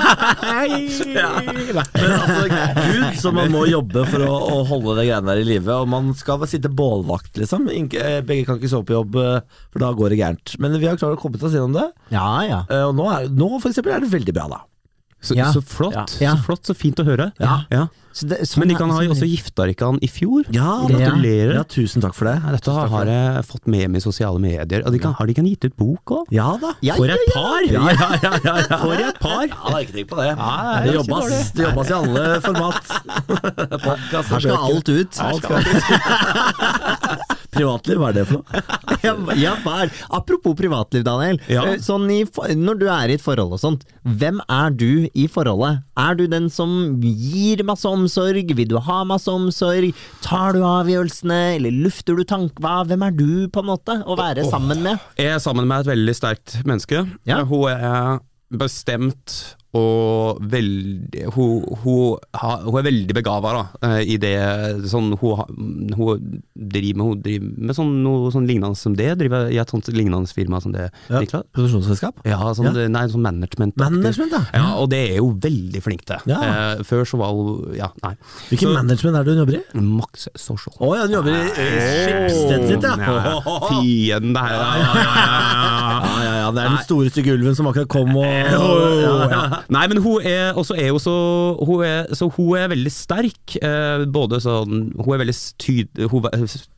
Nei. 0.44 0.84
Ja. 1.14 1.30
Men 1.44 2.16
altså, 2.18 2.42
gud, 2.50 3.06
så 3.20 3.32
man 3.36 3.52
må 3.52 3.64
jobbe 3.68 4.04
for 4.08 4.24
å, 4.28 4.34
å 4.58 4.60
holde 4.68 4.96
det 5.00 5.08
greiene 5.10 5.28
der 5.32 5.42
i 5.42 5.48
live. 5.48 5.78
Og 5.84 5.90
man 5.92 6.12
skal 6.18 6.44
sitte 6.50 6.72
bålvakt, 6.72 7.36
liksom. 7.40 7.68
Begge 7.68 8.42
kan 8.48 8.60
ikke 8.60 8.72
sove 8.72 8.88
på 8.88 8.96
jobb, 8.98 9.18
for 9.72 9.82
da 9.84 9.92
går 9.96 10.14
det 10.14 10.20
gærent. 10.22 10.56
Men 10.62 10.78
vi 10.80 10.88
har 10.88 11.00
klart 11.00 11.18
å 11.18 11.20
komme 11.20 11.40
oss 11.40 11.56
gjennom 11.56 11.76
det. 11.76 11.88
Ja, 12.14 12.28
ja. 12.48 12.62
Uh, 12.70 12.86
Og 12.90 12.96
nå, 13.00 13.08
er, 13.12 13.28
nå 13.32 13.50
for 13.58 13.70
eksempel, 13.72 13.94
er 13.96 14.04
det 14.04 14.12
veldig 14.12 14.36
bra, 14.36 14.48
da. 14.52 14.62
Så, 15.24 15.34
Ja. 15.38 15.50
så 15.52 15.62
flott. 15.64 16.18
Ja. 16.20 16.34
Så 16.36 16.44
flott, 16.44 16.62
så 16.68 16.74
fint 16.76 17.00
å 17.00 17.04
høre. 17.06 17.30
Ja. 17.40 17.64
Så 18.14 18.28
det, 18.30 18.44
sånn 18.46 18.60
Men 18.62 18.68
de 18.68 18.74
kan 18.78 18.90
ha 18.92 19.00
sånn- 19.00 19.10
også 19.10 19.26
gifta 19.26 19.64
ikke 19.66 19.86
han 19.88 19.96
i 20.00 20.06
fjor? 20.06 20.44
Ja. 20.54 20.84
Gratulerer. 20.86 21.54
ja, 21.56 21.62
tusen 21.64 22.00
takk 22.04 22.14
for 22.14 22.26
det. 22.30 22.36
Dette 22.54 22.70
har 22.70 23.04
jeg 23.10 23.44
fått 23.48 23.66
med 23.66 23.88
meg 23.90 23.96
i 23.98 24.04
sosiale 24.04 24.38
medier. 24.38 24.84
Og 24.86 24.92
de 24.92 24.98
kan, 25.02 25.14
har 25.18 25.26
de 25.26 25.34
kan 25.34 25.44
gitt 25.48 25.64
ut 25.64 25.74
bok 25.76 26.04
òg? 26.18 26.26
Ja 26.30 26.52
da. 26.60 26.74
For 26.94 27.06
et 27.10 27.18
par! 27.34 27.60
Ja, 27.66 27.88
ja, 27.90 28.10
ja, 28.22 28.38
ja, 28.44 28.54
ja. 28.70 28.78
For 28.84 28.92
et 28.94 29.18
par! 29.18 29.46
Ja, 29.48 29.64
det 29.66 29.74
er 29.74 29.80
ikke 29.82 29.96
tenkt 29.98 30.10
på 30.12 30.16
det. 30.20 30.28
Ja, 30.36 30.80
det 30.84 30.92
det, 30.92 30.94
jobbes 31.00 31.50
det 31.58 31.62
jobbas 31.66 31.88
i 31.90 31.92
alle 31.98 32.40
format. 32.44 32.84
Podcast, 33.82 34.28
Her 34.30 34.40
skal 34.40 34.56
alt 34.70 34.88
ut. 34.88 35.12
Alt 35.18 35.42
skal 35.42 35.58
ut. 35.58 35.74
Privatliv, 37.54 37.98
hva 38.02 38.10
er 38.12 38.18
det 38.20 38.26
for 38.28 38.40
noe? 38.40 38.62
Ja, 39.44 39.52
hva 39.64 39.74
er- 39.84 39.92
Apropos 40.16 40.54
privatliv, 40.58 41.02
Daniel. 41.06 41.38
Ja. 41.50 41.64
Eh, 41.74 41.78
Sånn 41.84 42.06
i, 42.12 42.22
når 42.56 42.78
du 42.80 42.86
er 42.88 43.12
i 43.12 43.16
et 43.18 43.24
forhold 43.24 43.52
og 43.56 43.60
sånt, 43.62 43.84
hvem 44.04 44.38
er 44.50 44.70
du 44.74 45.06
i 45.12 45.26
forholdet? 45.30 45.82
Er 46.00 46.16
du 46.18 46.24
den 46.30 46.48
som 46.52 46.72
gir 47.04 47.62
masse 47.68 47.88
omsorg? 47.88 48.54
Vil 48.56 48.70
du 48.70 48.78
ha 48.82 49.00
masse 49.08 49.28
omsorg? 49.30 49.92
Tar 50.24 50.56
du 50.56 50.62
avgjørelsene, 50.66 51.40
eller 51.58 51.74
lufter 51.84 52.16
du 52.18 52.24
tank... 52.28 52.56
Hva? 52.64 52.78
Hvem 52.88 53.04
er 53.08 53.14
du, 53.18 53.26
på 53.52 53.62
en 53.64 53.68
måte, 53.72 53.98
å 54.08 54.16
være 54.18 54.46
sammen 54.50 54.80
med? 54.84 55.02
Jeg 55.20 55.34
er 55.36 55.42
sammen 55.44 55.68
med 55.70 55.84
et 55.84 55.92
veldig 55.94 56.14
sterkt 56.16 56.58
menneske. 56.68 57.04
Ja. 57.28 57.42
Hun 57.48 57.68
er 57.72 58.18
bestemt 58.54 59.56
og 59.74 60.38
veldig 60.52 61.24
Hun, 61.34 61.64
hun, 61.82 62.18
hun 62.64 62.78
er 62.78 62.86
veldig 62.86 63.14
begava 63.16 63.52
eh, 63.82 64.00
i 64.14 64.16
det 64.22 64.34
sånn 64.90 65.12
hun, 65.18 65.40
hun 65.98 66.40
driver 66.54 66.98
med, 67.00 67.04
hun 67.08 67.22
driver 67.24 67.48
med 67.68 67.76
sånn, 67.76 67.90
noe 68.04 68.30
sånn 68.34 68.46
lignende 68.48 68.78
som 68.78 68.94
det. 68.98 69.08
Driver 69.18 69.48
i 69.50 69.58
et 69.58 69.72
sånt 69.74 69.88
lignende 69.94 70.30
firma 70.34 70.60
som 70.62 70.72
det. 70.74 70.86
Ja. 71.10 71.20
Niklas? 71.24 71.46
Produksjonsselskap? 71.56 72.22
Ja, 72.28 72.38
sånn, 72.54 72.70
Ja. 72.74 72.86
Nei, 72.94 73.04
sånn 73.10 73.24
management. 73.24 73.76
Management, 73.80 74.30
da. 74.34 74.42
Ja, 74.54 74.68
og 74.80 74.90
det 74.94 75.02
er 75.16 75.20
hun 75.24 75.40
veldig 75.42 75.82
flink 75.84 76.04
til. 76.08 76.22
Ja. 76.30 76.40
Eh, 76.44 76.84
før 76.86 77.04
så 77.08 77.18
var 77.20 77.34
hun 77.34 77.74
Ja, 77.76 77.90
nei. 78.04 78.14
Hvilken 78.50 78.70
Så- 78.70 78.74
management 78.78 79.16
er 79.18 79.24
det 79.26 79.34
hun 79.34 79.42
jobber 79.42 79.58
i? 79.58 79.62
Max 79.80 80.28
Social. 80.36 80.74
Å 80.78 80.94
ja, 80.96 81.02
hun 81.08 81.16
jobber 81.18 81.34
i 81.34 81.42
skipsstedet 81.50 82.30
Schibsted 82.30 82.68
sitt, 82.70 82.82
ja. 82.82 82.94
Ja, 82.98 83.58
Fiende 83.68 84.40
her. 84.44 84.54
Ja, 84.54 84.70
ja, 84.78 84.94
ja, 84.94 85.04
ja. 85.04 85.64
Ja, 85.94 86.22
ja, 86.24 86.34
ja, 86.44 86.50
det 86.54 86.62
er 86.62 86.68
den 86.74 86.82
store 86.84 87.10
stygge 87.10 87.34
ulven 87.36 87.54
som 87.56 87.66
akkurat 87.70 87.88
kom 87.88 88.14
og 88.16 88.24
Ja, 88.24 89.28
ja. 89.30 89.62
Nei, 89.72 89.86
men 89.88 89.98
hun 90.04 90.20
er 90.26 90.52
også 90.60 90.74
er 90.76 90.88
jo 90.90 90.98
så 91.00 91.14
hun 91.64 91.84
er, 91.84 92.10
Så 92.14 92.28
hun 92.36 92.56
er 92.58 92.68
veldig 92.68 92.92
sterk. 92.92 93.56
Eh, 93.62 94.04
både 94.04 94.40
sånn 94.44 94.92
Hun 94.98 95.14
er 95.14 95.22
veldig 95.24 95.36
tyd... 95.58 95.88
Hun 96.10 96.26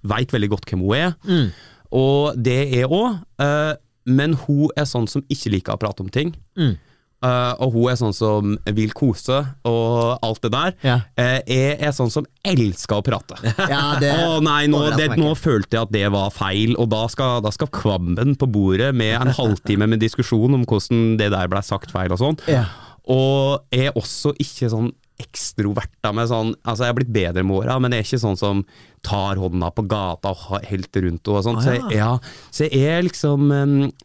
veit 0.06 0.32
veldig 0.32 0.50
godt 0.50 0.66
hvem 0.70 0.84
hun 0.86 0.94
er, 0.96 1.14
Mm. 1.26 1.48
og 1.92 2.36
det 2.42 2.60
er 2.78 2.86
òg. 2.86 3.18
Eh, 3.42 3.74
men 4.06 4.34
hun 4.46 4.68
er 4.76 4.84
sånn 4.86 5.08
som 5.10 5.22
ikke 5.28 5.50
liker 5.50 5.74
å 5.74 5.80
prate 5.82 6.00
om 6.04 6.08
ting. 6.08 6.34
Mm. 6.56 6.76
Eh, 7.24 7.52
og 7.64 7.72
hun 7.72 7.86
er 7.88 7.96
sånn 7.96 8.12
som 8.14 8.56
vil 8.76 8.90
kose 8.96 9.38
og 9.66 10.18
alt 10.24 10.42
det 10.44 10.50
der. 10.52 10.74
Ja. 10.84 10.96
Uh, 11.16 11.38
jeg 11.48 11.78
er 11.80 11.94
sånn 11.96 12.12
som 12.12 12.26
elsker 12.44 13.00
å 13.00 13.04
prate. 13.06 13.38
Ja, 13.72 13.96
det 14.00 14.10
Å 14.12 14.36
nei, 14.44 14.66
nå, 14.70 14.82
det, 14.98 15.08
nå 15.18 15.32
følte 15.38 15.78
jeg 15.78 15.88
at 15.88 15.94
det 15.94 16.04
var 16.12 16.34
feil, 16.34 16.74
og 16.80 16.90
da 16.92 17.06
skal, 17.12 17.40
da 17.44 17.52
skal 17.54 17.70
kvammen 17.72 18.36
på 18.38 18.48
bordet 18.52 18.92
med 18.96 19.16
en 19.16 19.32
halvtime 19.34 19.88
med 19.88 20.02
diskusjon 20.04 20.58
om 20.58 20.66
hvordan 20.68 21.16
det 21.20 21.30
der 21.32 21.48
blei 21.50 21.62
sagt 21.64 21.94
feil 21.94 22.12
og 22.12 22.20
sånn. 22.20 22.38
Ja. 22.52 22.66
Og 23.10 23.64
jeg 23.74 23.88
er 23.90 23.98
også 23.98 24.34
ikke 24.42 24.68
sånn 24.72 24.92
ekstrovert 25.22 26.04
av 26.04 26.12
med 26.18 26.28
sånn 26.28 26.50
Altså, 26.66 26.84
jeg 26.84 26.90
har 26.92 26.96
blitt 26.98 27.14
bedre 27.14 27.44
med 27.46 27.56
åra, 27.62 27.78
men 27.80 27.94
jeg 27.94 28.04
er 28.04 28.08
ikke 28.10 28.22
sånn 28.26 28.36
som 28.36 28.60
tar 29.06 29.40
hånda 29.40 29.70
på 29.72 29.86
gata 29.88 30.34
og 30.34 30.68
helt 30.68 31.00
rundt 31.00 31.30
henne 31.30 31.38
og 31.40 31.46
sånn. 31.46 31.60
Ah, 31.62 31.64
Så, 31.64 31.72
ja. 31.72 31.88
jeg, 31.88 31.96
ja, 31.96 32.12
så 32.52 32.68
jeg 32.68 32.92
er 32.98 33.06
liksom 33.06 33.48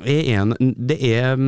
Jeg 0.05 0.23
er 0.31 0.41
en 0.45 0.55
Det 0.79 0.99
er, 1.11 1.45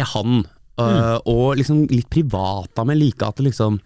er 0.00 0.10
han. 0.14 0.44
Mm. 0.80 0.84
uh, 0.88 1.18
Og 1.28 1.56
liksom 1.60 1.84
litt 1.90 2.08
privat 2.10 2.78
av 2.80 2.86
meg. 2.88 3.00
Liker 3.00 3.28
at 3.28 3.40
det 3.40 3.50
liksom 3.50 3.80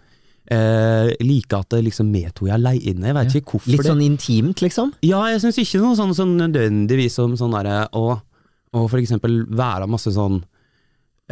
uh, 0.51 1.09
like 1.19 1.57
at 1.57 1.69
det 1.73 1.83
liksom 1.87 2.11
med 2.11 2.33
to 2.37 2.47
er 2.47 2.55
aleine. 2.55 3.09
Jeg 3.09 3.17
vet 3.17 3.35
ikke 3.41 3.57
hvorfor 3.57 3.73
Litt 3.73 3.83
det 3.83 3.91
sånn 3.91 4.05
intimt, 4.05 4.63
liksom? 4.63 4.93
ja, 5.05 5.21
jeg 5.33 5.43
syns 5.43 5.59
ikke 5.63 5.83
noe 5.83 5.97
sånn, 5.99 6.15
sånn 6.17 6.37
nødvendigvis 6.39 7.17
som 7.19 7.35
sånn 7.39 7.55
derre 7.57 7.81
å, 7.97 8.05
å 8.71 8.85
for 8.87 9.01
eksempel 9.01 9.41
være 9.49 9.89
masse 9.91 10.13
sånn 10.15 10.39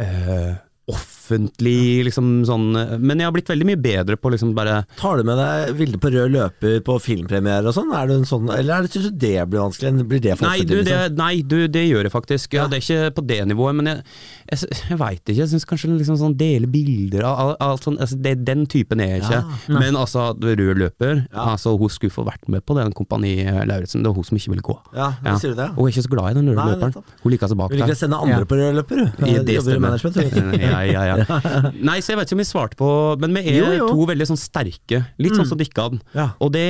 eh, 0.02 0.52
offentlig 0.86 2.04
liksom 2.06 2.26
sånn 2.46 2.66
Men 3.02 3.18
jeg 3.18 3.26
har 3.26 3.32
blitt 3.34 3.48
veldig 3.50 3.66
mye 3.66 3.78
bedre 3.82 4.14
på 4.20 4.30
liksom 4.30 4.52
bare 4.56 4.76
Tar 5.00 5.18
du 5.18 5.26
med 5.26 5.38
deg 5.40 5.72
Vilde 5.80 5.98
på 6.02 6.10
rød 6.14 6.30
løper 6.34 6.76
på 6.86 6.96
filmpremiere 7.02 7.66
og 7.66 7.74
sånn? 7.74 7.90
Er 7.98 8.06
du 8.06 8.14
en 8.20 8.26
sånn 8.28 8.46
eller 8.54 8.76
er 8.76 8.86
det- 8.86 8.92
syns 8.94 9.08
du 9.10 9.16
det 9.26 9.32
blir 9.50 9.64
vanskelig? 9.64 10.06
Blir 10.06 10.20
det 10.22 10.36
for 10.38 10.46
Nei, 10.46 10.60
du, 10.62 10.76
offentlig, 10.76 10.84
det, 10.86 10.98
liksom? 11.00 11.16
nei 11.18 11.42
du, 11.42 11.56
det 11.68 11.82
gjør 11.88 12.06
jeg 12.06 12.12
faktisk. 12.14 12.54
Ja, 12.54 12.62
Ja. 12.62 12.68
Det 12.70 12.78
er 12.78 12.84
ikke 12.86 13.14
på 13.16 13.26
det 13.26 13.40
nivået, 13.50 13.74
men 13.76 13.86
jeg, 13.90 14.04
jeg, 14.52 14.78
jeg 14.90 14.98
veit 14.98 15.20
ikke. 15.26 15.36
Jeg 15.42 15.48
syns 15.50 15.66
kanskje 15.68 15.90
liksom 15.98 16.16
sånn 16.22 16.36
dele 16.38 16.66
bilder 16.70 17.26
av 17.26 17.38
al- 17.42 17.56
alt 17.68 17.82
sånn 17.86 17.98
altså, 17.98 18.16
det, 18.22 18.44
Den 18.46 18.64
typen 18.66 19.00
er 19.00 19.16
jeg 19.16 19.22
ikke. 19.26 19.42
Ja, 19.42 19.78
men 19.80 19.94
altså, 19.98 20.28
rød 20.38 20.78
løper 20.78 21.26
altså, 21.34 21.74
Hun 21.78 21.88
skulle 21.90 22.14
få 22.14 22.24
vært 22.26 22.46
med 22.48 22.64
på 22.66 22.74
den 22.78 22.92
Kompani 22.96 23.34
Lauritzen, 23.66 24.02
det 24.02 24.10
var 24.12 24.14
hun 24.14 24.24
som 24.24 24.38
ikke 24.38 24.54
ville 24.54 24.62
gå. 24.62 24.78
Ja, 24.94 25.12
Ja. 25.24 25.36
sier 25.38 25.50
du 25.54 25.56
det? 25.60 25.68
Hun 25.74 25.86
er 25.88 25.92
ikke 25.92 26.06
så 26.06 26.14
glad 26.14 26.30
i 26.30 26.34
den 26.38 26.48
røde 26.54 26.70
løperen. 26.70 27.04
Hun 27.22 27.32
liker 27.34 27.48
seg 27.50 27.58
bak 27.58 27.70
der. 27.70 27.76
Hun 27.76 27.86
liker 27.86 27.98
å 27.98 28.02
sende 28.04 28.22
andre 28.22 28.44
på 28.46 28.54
rød 28.62 28.74
løper, 28.78 28.96
du. 28.96 29.26
Jeg 29.26 29.44
det 29.50 29.62
stemmer. 29.62 30.75
Ja, 30.84 31.02
ja, 31.08 31.16
ja. 31.24 31.72
Nei, 31.80 31.98
så 32.04 32.12
jeg 32.12 32.20
vet 32.20 32.28
ikke 32.28 32.36
om 32.38 32.44
vi 32.44 32.48
svarte 32.48 32.76
på 32.80 32.90
Men 33.22 33.34
vi 33.38 33.42
er 33.48 33.58
Jo, 33.62 33.72
jo. 33.80 33.88
to 33.94 34.06
veldig 34.12 34.28
sånn 34.32 34.40
sterke, 34.40 35.04
litt 35.22 35.36
sånn 35.38 35.48
som 35.48 35.58
Dikkan. 35.60 36.00
Ja. 36.14 36.30
Og 36.44 36.52
det 36.54 36.66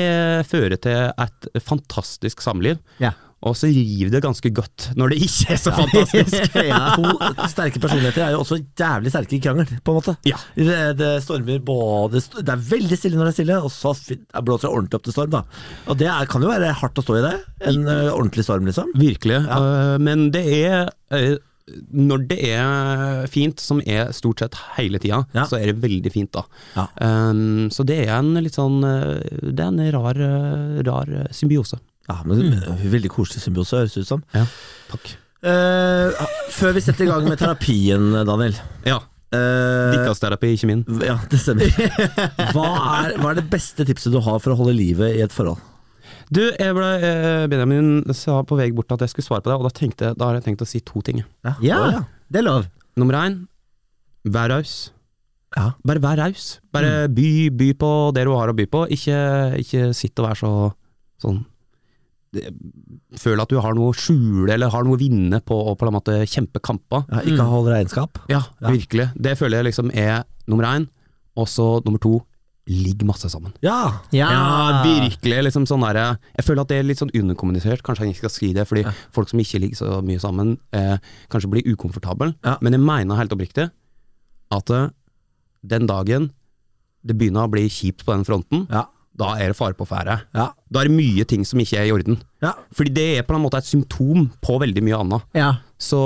fører 0.50 0.78
til 0.78 1.10
et 1.10 1.48
fantastisk 1.66 2.40
samliv. 2.44 2.78
Ja. 3.02 3.12
Og 3.46 3.52
så 3.54 3.68
river 3.68 4.08
det 4.14 4.22
ganske 4.24 4.48
godt 4.56 4.86
når 4.96 5.12
det 5.12 5.18
ikke 5.26 5.52
er 5.54 5.58
så 5.60 5.72
fantastisk. 5.76 6.54
ja. 6.70 6.78
To 6.96 7.48
sterke 7.52 7.82
personligheter 7.82 8.24
er 8.24 8.32
jo 8.34 8.40
også 8.42 8.56
jævlig 8.80 9.12
sterke 9.12 9.36
i 9.36 9.40
krangel, 9.44 9.68
på 9.84 9.92
en 9.92 9.98
måte. 10.00 10.14
Ja. 10.26 10.38
Det, 10.56 10.78
det 10.98 11.10
stormer 11.22 11.60
både 11.62 12.22
Det 12.40 12.48
er 12.54 12.64
veldig 12.72 12.98
stille 12.98 13.20
når 13.20 13.28
det 13.28 13.34
er 13.34 13.36
stille, 13.36 13.58
og 13.60 13.70
så 13.74 13.92
blåser 14.40 14.66
det 14.66 14.72
ordentlig 14.72 14.98
opp 14.98 15.04
til 15.06 15.16
storm, 15.18 15.34
da. 15.36 15.42
Og 15.92 16.00
det 16.00 16.08
er, 16.10 16.30
kan 16.32 16.42
jo 16.46 16.50
være 16.50 16.72
hardt 16.80 17.02
å 17.02 17.04
stå 17.04 17.18
i 17.20 17.24
det. 17.28 17.34
En 17.70 17.84
ø, 17.84 17.98
ordentlig 18.16 18.46
storm, 18.48 18.66
liksom. 18.72 18.90
Virkelig. 18.98 19.42
øh, 19.44 19.96
men 20.08 20.30
det 20.34 20.42
er 20.64 20.88
øh, 21.14 21.36
Når 21.90 22.28
det 22.30 22.36
er 22.54 23.24
fint, 23.26 23.58
som 23.58 23.80
er 23.82 24.12
stort 24.14 24.38
sett 24.44 24.54
hele 24.76 25.00
tida, 25.02 25.24
Ja. 25.34 25.46
så 25.50 25.58
er 25.58 25.72
det 25.72 25.80
veldig 25.82 26.12
fint, 26.14 26.30
da. 26.36 26.44
Ja. 26.76 26.84
Um, 27.02 27.66
så 27.74 27.82
det 27.84 27.96
er 28.06 28.12
en 28.20 28.34
litt 28.38 28.54
sånn 28.54 28.78
øh, 28.86 29.18
Det 29.50 29.64
er 29.64 29.72
en 29.72 29.80
rar, 29.96 30.14
øh, 30.14 30.78
rar 30.86 31.10
øh, 31.10 31.26
symbiose. 31.34 31.80
Ja, 32.06 32.20
men 32.24 32.54
Veldig 32.86 33.10
koselig 33.10 33.42
symbiose, 33.42 33.80
høres 33.82 33.94
det 33.98 34.04
ut 34.06 34.12
som. 34.12 34.22
Ja, 34.36 34.44
takk. 34.92 35.16
Uh, 35.46 36.14
før 36.54 36.72
vi 36.78 36.80
setter 36.86 37.04
i 37.04 37.10
gang 37.10 37.26
med 37.28 37.38
terapien, 37.42 38.12
Daniel 38.26 38.54
Ja. 38.86 39.00
eh, 39.34 39.92
Dikkasterapi, 39.96 40.54
ikke 40.54 40.70
min. 40.70 40.84
Ja, 41.02 41.18
det 41.30 41.38
stemmer. 41.42 41.66
Hva 42.54 42.68
er, 43.02 43.16
hva 43.18 43.32
er 43.34 43.40
det 43.42 43.48
beste 43.50 43.84
tipset 43.86 44.14
du 44.14 44.20
har 44.22 44.38
for 44.38 44.54
å 44.54 44.60
holde 44.62 44.74
livet 44.78 45.18
i 45.18 45.22
et 45.26 45.34
forhold? 45.34 45.58
Du, 46.32 46.40
jeg 46.42 46.74
ble, 46.74 46.86
eh, 47.06 47.44
Benjamin 47.50 48.02
sa 48.16 48.40
på 48.42 48.56
vei 48.58 48.70
bort 48.74 48.90
at 48.96 49.04
jeg 49.04 49.12
skulle 49.12 49.26
svare 49.28 49.44
på 49.44 49.50
det, 49.52 49.56
og 49.60 49.66
da, 49.68 49.70
tenkte, 49.76 50.12
da 50.18 50.26
har 50.30 50.38
jeg 50.40 50.46
tenkt 50.48 50.64
å 50.64 50.66
si 50.68 50.80
to 50.82 51.02
ting. 51.06 51.20
Ja, 51.46 51.54
ja. 51.62 52.00
det 52.32 52.40
er 52.42 52.46
lov. 52.48 52.66
Nummer 52.98 53.18
én, 53.20 53.36
vær 54.26 54.50
raus. 54.50 54.90
Ja. 55.56 55.70
Bare 55.86 56.02
vær 56.02 56.18
raus. 56.18 56.56
Bare 56.74 57.06
by, 57.08 57.48
by 57.54 57.70
på 57.78 57.90
det 58.16 58.24
du 58.26 58.32
har 58.34 58.50
å 58.50 58.56
by 58.58 58.66
på. 58.72 58.82
Ikke, 58.92 59.20
ikke 59.62 59.92
sitt 59.96 60.18
og 60.18 60.26
vær 60.30 60.40
så 60.40 60.50
sånn 61.22 61.44
Føl 63.16 63.40
at 63.40 63.48
du 63.48 63.56
har 63.62 63.72
noe 63.72 63.94
å 63.94 63.96
skjule 63.96 64.50
eller 64.52 64.68
har 64.68 64.84
noe 64.84 64.98
å 64.98 65.00
vinne 65.00 65.38
på 65.46 65.56
å 65.70 65.72
på 65.78 65.86
en 65.88 65.94
måte 65.94 66.16
kjempe 66.28 66.60
kamper. 66.60 67.06
Ja, 67.08 67.22
ikke 67.24 67.46
holde 67.48 67.72
regnskap? 67.72 68.18
Ja, 68.28 68.42
Ja. 68.60 68.72
virkelig. 68.74 69.06
Det 69.16 69.38
føler 69.38 69.62
jeg 69.62 69.68
liksom 69.70 69.88
er 69.94 70.24
nummer 70.46 70.64
én. 70.68 70.88
Og 71.38 71.46
så 71.48 71.80
nummer 71.86 72.02
to, 72.02 72.18
ligg 72.66 73.04
masse 73.06 73.28
sammen. 73.30 73.52
Ja! 73.62 74.02
Ja, 74.14 74.82
virkelig. 74.82 75.38
Liksom 75.46 75.66
sånn 75.70 75.84
der, 75.86 76.18
jeg 76.34 76.46
føler 76.46 76.64
at 76.64 76.72
det 76.72 76.80
er 76.80 76.88
litt 76.88 76.98
sånn 76.98 77.12
underkommunisert. 77.14 77.84
Kanskje 77.86 78.06
jeg 78.08 78.16
ikke 78.16 78.24
skal 78.26 78.34
si 78.34 78.48
det, 78.56 78.64
fordi 78.66 78.82
folk 79.14 79.30
som 79.30 79.42
ikke 79.42 79.60
ligger 79.62 79.78
så 79.78 80.00
mye 80.02 80.22
sammen, 80.22 80.56
eh, 80.74 80.96
kanskje 81.32 81.52
blir 81.52 81.68
ukomfortable. 81.70 82.32
Ja. 82.44 82.56
Men 82.60 82.74
jeg 82.74 82.82
mener 82.82 83.20
helt 83.20 83.34
oppriktig 83.36 83.68
at 84.50 84.70
eh, 84.74 84.88
den 85.66 85.86
dagen 85.86 86.30
det 87.06 87.14
begynner 87.18 87.46
å 87.46 87.52
bli 87.52 87.68
kjipt 87.70 88.02
på 88.06 88.14
den 88.16 88.26
fronten, 88.26 88.66
Ja. 88.70 88.88
Da 89.16 89.34
er 89.40 89.52
det 89.52 89.56
fare 89.58 89.76
på 89.78 89.86
ferde. 89.88 90.18
Ja. 90.36 90.50
Da 90.72 90.82
er 90.82 90.88
det 90.90 90.96
mye 90.96 91.24
ting 91.28 91.44
som 91.46 91.60
ikke 91.62 91.78
er 91.80 91.88
i 91.88 91.94
orden. 91.94 92.18
ja. 92.44 92.52
Fordi 92.76 92.90
det 92.92 93.06
er 93.18 93.22
på 93.24 93.34
en 93.36 93.42
måte 93.44 93.58
et 93.62 93.68
symptom 93.68 94.26
på 94.44 94.58
veldig 94.60 94.82
mye 94.84 94.98
annet. 95.04 95.24
Ja. 95.38 95.54
Så, 95.78 95.98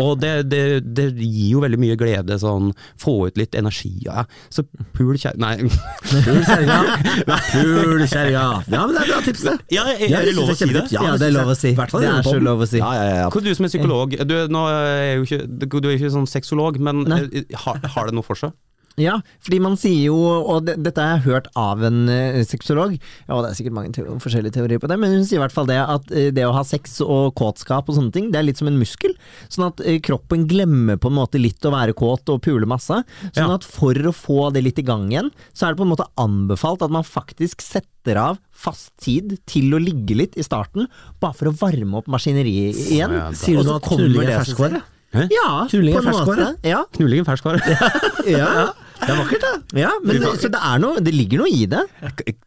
og 0.00 0.14
det, 0.22 0.48
det, 0.48 0.60
det 0.96 1.04
gir 1.20 1.50
jo 1.52 1.60
veldig 1.60 1.78
mye 1.80 1.96
glede, 2.00 2.38
sånn 2.40 2.70
få 3.00 3.28
ut 3.28 3.36
litt 3.40 3.52
energi. 3.58 3.90
Ja. 4.06 4.24
Så 4.52 4.64
pul 4.96 5.18
kjære... 5.20 5.36
Nei. 5.40 5.68
Pul 6.08 6.40
kjerringa! 6.46 6.78
Pul 7.52 8.04
kjerringa! 8.08 8.44
Ja, 8.72 8.84
men 8.86 8.94
det 8.96 9.02
er 9.02 9.10
bra 9.12 9.20
tips, 9.26 9.44
det. 9.44 9.56
Ja, 9.76 9.84
er, 9.92 10.04
Ja, 10.08 10.22
er 10.22 10.30
det 10.30 10.36
lov 10.38 10.52
å 10.52 10.56
si 10.56 10.70
det? 10.72 10.86
Ja, 10.94 11.04
det 11.20 11.28
er 11.28 11.36
lov 11.36 11.52
å 11.52 11.58
si. 11.58 11.74
Det 11.76 12.08
er 12.14 12.24
så 12.28 12.38
lov 12.40 12.64
å 12.64 12.70
si. 12.70 12.80
Ja, 12.80 12.92
ja, 12.96 13.10
ja. 13.22 13.28
Hva, 13.34 13.44
du 13.44 13.52
som 13.58 13.68
er 13.68 13.74
psykolog, 13.74 14.16
du, 14.28 14.36
nå 14.56 14.64
er 14.72 15.18
jo 15.18 15.28
ikke, 15.28 15.42
du 15.68 15.78
er 15.84 15.98
ikke 15.98 16.14
sånn 16.16 16.28
sexolog, 16.30 16.80
men 16.80 17.04
eh, 17.12 17.44
har, 17.66 17.84
har 17.92 18.08
det 18.08 18.16
noe 18.16 18.24
for 18.26 18.40
seg? 18.40 18.56
Ja, 18.98 19.18
fordi 19.44 19.60
man 19.62 19.76
sier 19.80 20.08
jo, 20.10 20.16
og 20.18 20.64
det, 20.66 20.74
dette 20.84 21.00
har 21.04 21.16
jeg 21.18 21.26
hørt 21.28 21.48
av 21.58 21.82
en 21.86 22.00
uh, 22.10 22.40
sexolog, 22.46 22.96
og 23.28 23.44
det 23.44 23.50
er 23.52 23.58
sikkert 23.58 23.76
mange 23.76 23.92
teori, 23.96 24.16
forskjellige 24.24 24.56
teorier 24.58 24.82
på 24.82 24.90
det, 24.90 24.98
men 24.98 25.14
hun 25.14 25.24
sier 25.28 25.38
i 25.38 25.42
hvert 25.44 25.54
fall 25.54 25.68
det 25.70 25.78
at 25.80 26.10
uh, 26.10 26.28
det 26.34 26.46
å 26.48 26.54
ha 26.56 26.64
sex 26.66 26.98
og 27.04 27.30
kåtskap 27.38 27.88
og 27.92 27.98
sånne 27.98 28.14
ting, 28.14 28.28
det 28.34 28.40
er 28.42 28.48
litt 28.48 28.58
som 28.60 28.70
en 28.70 28.80
muskel. 28.80 29.14
Sånn 29.52 29.68
at 29.70 29.82
uh, 29.86 29.94
kroppen 30.04 30.48
glemmer 30.50 30.98
på 31.00 31.12
en 31.12 31.18
måte 31.20 31.40
litt 31.40 31.62
å 31.68 31.72
være 31.74 31.94
kåt 31.98 32.28
og 32.34 32.42
pule 32.44 32.66
masse. 32.68 33.00
Sånn 33.30 33.46
Ja. 33.46 33.54
at 33.54 33.64
for 33.66 33.94
å 33.94 34.14
få 34.14 34.50
det 34.54 34.64
litt 34.66 34.82
i 34.82 34.86
gang 34.86 35.06
igjen, 35.12 35.30
så 35.54 35.68
er 35.68 35.72
det 35.74 35.80
på 35.82 35.86
en 35.86 35.94
måte 35.94 36.08
anbefalt 36.18 36.82
at 36.84 36.92
man 36.94 37.06
faktisk 37.06 37.62
setter 37.64 38.18
av 38.18 38.38
fast 38.58 38.90
tid 38.98 39.36
til 39.46 39.74
å 39.76 39.80
ligge 39.82 40.16
litt 40.18 40.36
i 40.40 40.42
starten, 40.42 40.88
bare 41.22 41.36
for 41.38 41.50
å 41.50 41.56
varme 41.60 42.00
opp 42.00 42.08
maskineriet 42.10 42.78
igjen. 42.88 43.14
Ja, 43.14 43.26
Sier 43.36 43.62
du 43.62 43.68
nå 43.68 43.76
at 43.78 43.86
knulling 43.86 44.24
er 44.26 44.40
ferskvare? 44.42 44.82
Ja, 45.32 45.64
på 45.70 45.78
en 45.78 46.04
ferskvare? 46.04 46.48
måte. 46.52 46.68
Ja, 46.68 46.82
Knulling 46.92 47.22
er 47.22 47.28
ferskvare. 47.28 47.78
ja, 48.28 48.50
Det 49.08 49.14
er 49.14 49.20
vakkert, 49.22 49.44
da. 49.44 49.80
ja, 49.80 49.90
men 50.04 50.24
så 50.36 50.50
det 50.52 50.60
noe, 50.82 51.02
det 51.04 51.14
ligger 51.14 51.42
noe 51.42 51.52
i 51.52 51.64
det. 51.70 51.80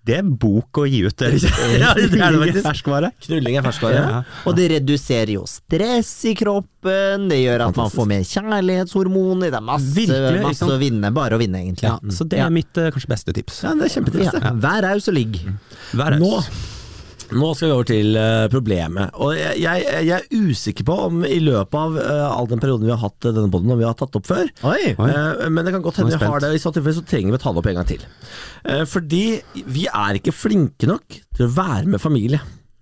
Det 0.05 0.17
er 0.19 0.27
bok 0.29 0.81
å 0.81 0.85
gi 0.85 1.01
ut, 1.07 1.15
det. 1.17 1.31
ja, 1.81 1.93
det 1.97 2.05
er 2.13 2.35
det 2.35 2.41
faktisk. 2.43 2.65
Ferskvare. 2.67 3.11
Knulling 3.25 3.57
er 3.57 3.65
ferskvare. 3.65 4.01
Ja. 4.01 4.19
Og 4.45 4.57
det 4.59 4.67
reduserer 4.75 5.33
jo 5.39 5.45
stress 5.49 6.11
i 6.29 6.35
kroppen, 6.37 7.27
det 7.31 7.41
gjør 7.41 7.65
at 7.67 7.79
man 7.81 7.93
får 7.93 8.09
mer 8.13 8.27
kjærlighetshormoner, 8.29 9.49
det 9.49 9.57
er 9.57 9.65
masse, 9.71 9.95
Virkelig, 9.97 10.43
masse 10.45 10.69
å 10.69 10.77
vinne. 10.81 11.13
Bare 11.15 11.37
å 11.37 11.41
vinne, 11.41 11.63
egentlig. 11.65 11.89
Ja, 11.89 11.97
så 12.13 12.27
det 12.29 12.41
er 12.41 12.53
mitt 12.53 12.77
eh, 12.77 12.91
kanskje 12.93 13.11
beste 13.15 13.35
tips. 13.37 13.63
Ja, 13.65 13.73
det 13.77 13.89
er 13.89 13.95
kjempetips, 13.97 14.37
Ja. 14.37 14.53
Vær 14.61 14.85
raus 14.85 15.09
og 15.09 15.17
ligg. 15.17 15.41
Vær 15.97 16.15
raus. 16.15 16.21
Nå, 16.21 16.69
nå 17.31 17.51
skal 17.55 17.69
vi 17.69 17.75
over 17.75 17.87
til 17.87 18.17
eh, 18.19 18.45
problemet. 18.51 19.15
Og 19.23 19.35
jeg, 19.37 19.59
jeg, 19.63 20.05
jeg 20.07 20.15
er 20.17 20.47
usikker 20.51 20.87
på 20.87 20.97
om 21.07 21.25
i 21.27 21.39
løpet 21.43 21.77
av 21.79 21.97
uh, 21.97 22.27
all 22.35 22.49
den 22.51 22.61
perioden 22.61 22.87
vi 22.87 22.93
har 22.93 23.01
hatt 23.01 23.27
eh, 23.27 23.35
denne 23.35 23.51
poden, 23.53 23.71
om 23.73 23.79
vi 23.79 23.87
har 23.87 23.97
tatt 23.99 24.17
opp 24.19 24.27
før. 24.29 24.49
Oi! 24.67 24.93
Oi. 24.93 25.09
Uh, 25.09 25.45
men 25.49 25.67
det 25.67 25.75
kan 25.75 25.85
godt 25.85 26.01
hende 26.01 26.15
vi 26.15 26.31
har 26.31 26.43
det. 26.43 26.53
I 26.55 26.63
så 26.63 26.73
tilfelle 26.75 26.99
så 26.99 27.05
trenger 27.07 27.33
vi 27.33 27.39
å 27.39 27.43
ta 27.43 27.53
det 27.53 27.63
opp 27.63 27.69
en 27.71 27.79
gang 27.79 27.91
til. 27.91 28.07
Uh, 28.65 28.83
fordi 28.89 29.25
vi 29.71 29.87
er 29.87 30.19
ikke 30.19 30.35
flinke 30.35 30.89
nok 30.89 31.21
til 31.37 31.47
å 31.47 31.53
være 31.55 31.87
med 31.95 32.03
familie. 32.03 32.41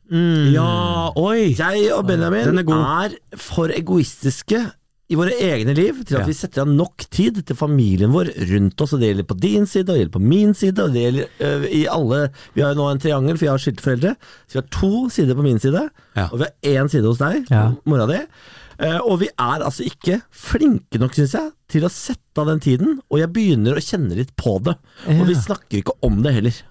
Ja, 0.09 1.12
oi! 1.21 1.51
Jeg 1.53 1.91
og 1.93 2.07
Benjamin 2.09 2.57
er 2.57 2.71
er 2.73 3.17
for 3.38 3.69
egoistiske 3.69 4.63
i 5.09 5.17
våre 5.17 5.33
egne 5.41 5.73
liv 5.73 6.03
til 6.05 6.19
at 6.19 6.29
vi 6.29 6.35
setter 6.37 6.61
av 6.61 6.69
nok 6.69 7.07
tid 7.09 7.39
til 7.41 7.57
familien 7.57 8.13
vår 8.13 8.29
rundt 8.51 8.81
oss. 8.83 8.93
Og 8.93 9.01
det 9.01 9.09
gjelder 9.09 9.27
på 9.31 9.39
din 9.41 9.65
side, 9.65 9.87
og 9.87 9.95
det 9.95 10.03
gjelder 10.03 10.17
på 10.19 10.21
min 10.35 10.53
side, 10.57 10.85
og 10.85 10.93
det 10.93 11.03
gjelder 11.05 11.47
øh, 11.47 11.65
i 11.79 11.83
alle 11.89 12.21
Vi 12.53 12.61
har 12.61 12.75
jo 12.75 12.79
nå 12.83 12.87
en 12.91 13.01
triangel, 13.01 13.37
for 13.39 13.47
jeg 13.47 13.55
har 13.55 13.63
skilte 13.63 13.85
foreldre. 13.85 14.15
Så 14.45 14.57
vi 14.57 14.61
har 14.61 14.69
to 14.77 14.93
sider 15.13 15.39
på 15.39 15.45
min 15.47 15.59
side, 15.59 15.83
og 16.29 16.37
vi 16.37 16.45
har 16.45 16.79
én 16.83 16.93
side 16.93 17.09
hos 17.09 17.21
deg, 17.23 17.49
mora 17.89 18.05
di. 18.09 18.21
Eh, 18.79 18.99
og 19.03 19.17
vi 19.19 19.27
er 19.33 19.65
altså 19.65 19.83
ikke 19.83 20.21
flinke 20.31 21.01
nok, 21.01 21.17
syns 21.17 21.33
jeg, 21.35 21.51
til 21.73 21.83
å 21.83 21.91
sette 21.91 22.39
av 22.39 22.47
den 22.53 22.61
tiden. 22.63 22.99
Og 23.09 23.19
jeg 23.19 23.33
begynner 23.35 23.75
å 23.75 23.83
kjenne 23.83 24.15
litt 24.15 24.35
på 24.39 24.59
det. 24.63 24.77
Og 25.17 25.25
vi 25.27 25.35
snakker 25.35 25.81
ikke 25.81 25.97
om 26.05 26.21
det 26.23 26.37
heller. 26.37 26.61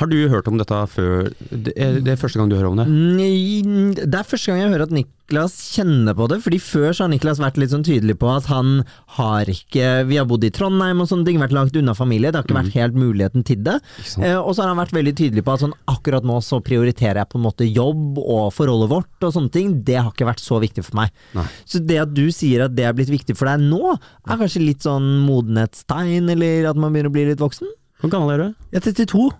Har 0.00 0.08
du 0.10 0.16
hørt 0.28 0.48
om 0.50 0.56
dette 0.58 0.78
før? 0.90 1.28
Det 1.50 1.72
er, 1.78 2.00
det 2.02 2.14
er 2.14 2.20
første 2.20 2.40
gang 2.40 2.48
du 2.50 2.56
hører 2.58 2.70
om 2.72 2.80
det? 2.80 2.86
Mm, 2.90 3.92
Det 3.94 4.18
er 4.18 4.26
første 4.26 4.50
gang 4.50 4.62
jeg 4.64 4.72
hører 4.72 4.88
at 4.88 4.94
Niklas 4.94 5.54
kjenner 5.76 6.16
på 6.18 6.26
det, 6.32 6.40
fordi 6.44 6.58
før 6.60 6.88
så 6.92 7.04
har 7.04 7.12
Niklas 7.12 7.38
vært 7.40 7.56
litt 7.62 7.70
sånn 7.72 7.84
tydelig 7.86 8.16
på 8.20 8.28
at 8.32 8.48
han 8.50 8.82
har 9.16 9.48
ikke 9.48 9.92
Vi 10.10 10.18
har 10.18 10.26
bodd 10.28 10.44
i 10.44 10.50
Trondheim 10.54 11.00
og 11.04 11.08
sånne 11.10 11.28
ting, 11.28 11.38
vært 11.40 11.54
langt 11.54 11.78
unna 11.78 11.94
familie, 11.96 12.32
det 12.34 12.40
har 12.40 12.48
ikke 12.48 12.58
vært 12.58 12.74
helt 12.76 12.98
muligheten 12.98 13.46
til 13.46 13.62
det. 13.64 13.76
Eh, 14.18 14.34
og 14.36 14.50
så 14.56 14.64
har 14.64 14.72
han 14.72 14.80
vært 14.82 14.96
veldig 14.96 15.14
tydelig 15.22 15.44
på 15.46 15.54
at 15.54 15.62
sånn 15.64 15.76
akkurat 15.94 16.26
nå 16.26 16.40
så 16.44 16.58
prioriterer 16.64 17.22
jeg 17.22 17.30
på 17.32 17.38
en 17.40 17.46
måte 17.46 17.68
jobb 17.70 18.18
og 18.20 18.50
forholdet 18.56 18.90
vårt 18.92 19.28
og 19.28 19.36
sånne 19.38 19.54
ting, 19.54 19.76
det 19.86 20.00
har 20.00 20.10
ikke 20.10 20.28
vært 20.28 20.42
så 20.42 20.58
viktig 20.62 20.84
for 20.88 20.98
meg. 21.04 21.14
Nei. 21.38 21.46
Så 21.64 21.80
det 21.80 22.00
at 22.02 22.12
du 22.14 22.26
sier 22.34 22.66
at 22.66 22.74
det 22.76 22.84
er 22.90 22.98
blitt 22.98 23.12
viktig 23.14 23.38
for 23.38 23.48
deg 23.52 23.62
nå, 23.64 23.94
er 23.94 24.42
kanskje 24.42 24.64
litt 24.66 24.84
sånn 24.84 25.06
modenhetstegn, 25.24 26.28
eller 26.34 26.68
at 26.72 26.76
man 26.82 26.92
begynner 26.92 27.12
å 27.12 27.16
bli 27.16 27.28
litt 27.30 27.42
voksen? 27.42 27.70
Hvor 28.02 28.12
gammel 28.12 28.34
er 28.34 28.42
du? 28.42 28.68
Jeg 28.74 28.82
er 28.82 28.92
32. 29.06 29.30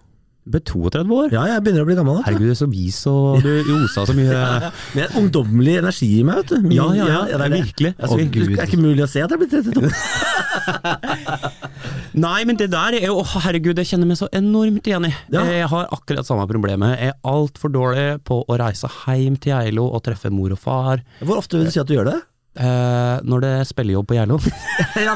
Er 0.45 0.61
32 0.61 1.09
år? 1.17 1.31
Ja, 1.33 1.43
jeg 1.49 1.63
begynner 1.65 1.85
å 1.85 1.89
bli 1.89 1.95
gammel. 1.97 2.19
Herregud, 2.27 2.51
er 2.53 2.59
så 2.59 2.67
vis 2.69 2.99
og 3.09 3.41
du 3.41 3.49
osa 3.79 4.05
så 4.05 4.13
mye. 4.13 4.29
Men 4.95 4.99
det 4.99 5.05
er 5.07 5.15
ungdommelig 5.23 5.79
energi 5.81 6.09
i 6.19 6.23
meg, 6.29 6.43
vet 6.43 6.51
du. 6.53 6.59
Min- 6.69 6.77
Ja, 6.77 6.89
ja, 6.99 7.07
ja, 7.09 7.23
det 7.31 7.39
er 7.39 7.49
det. 7.55 7.61
virkelig. 7.65 7.93
Altså, 7.99 8.19
det 8.21 8.27
Gud. 8.35 8.53
er 8.59 8.67
ikke 8.69 8.83
mulig 8.83 9.07
å 9.07 9.09
se 9.09 9.23
at 9.25 9.33
jeg 9.33 9.39
er 9.39 9.41
blitt 9.41 9.55
32. 9.57 9.89
Nei, 12.15 12.45
men 12.47 12.57
det 12.61 12.69
der 12.71 12.95
er 12.99 13.07
jo 13.09 13.17
Å, 13.23 13.25
herregud, 13.47 13.79
jeg 13.81 13.89
kjenner 13.91 14.07
meg 14.11 14.19
så 14.21 14.29
enormt 14.37 14.87
igjen 14.87 15.09
i. 15.09 15.13
Ja. 15.35 15.43
Jeg 15.49 15.67
har 15.73 15.89
akkurat 15.97 16.29
samme 16.29 16.45
problemet. 16.51 16.95
Jeg 17.01 17.15
er 17.15 17.19
altfor 17.27 17.73
dårlig 17.75 18.07
på 18.29 18.43
å 18.45 18.59
reise 18.61 18.87
hjem 19.07 19.37
til 19.41 19.55
Geilo 19.57 19.89
og 19.97 20.05
treffe 20.07 20.31
mor 20.35 20.53
og 20.55 20.61
far. 20.61 21.03
Hvor 21.25 21.41
ofte 21.41 21.59
vil 21.59 21.67
du 21.71 21.75
si 21.75 21.81
at 21.83 21.89
du 21.91 21.97
gjør 21.97 22.13
det? 22.13 22.21
Eh, 22.55 23.17
når 23.27 23.41
det 23.43 23.49
er 23.61 23.65
spillejobb 23.67 24.07
på 24.07 24.15
Geilo. 24.19 24.37
ja. 25.07 25.15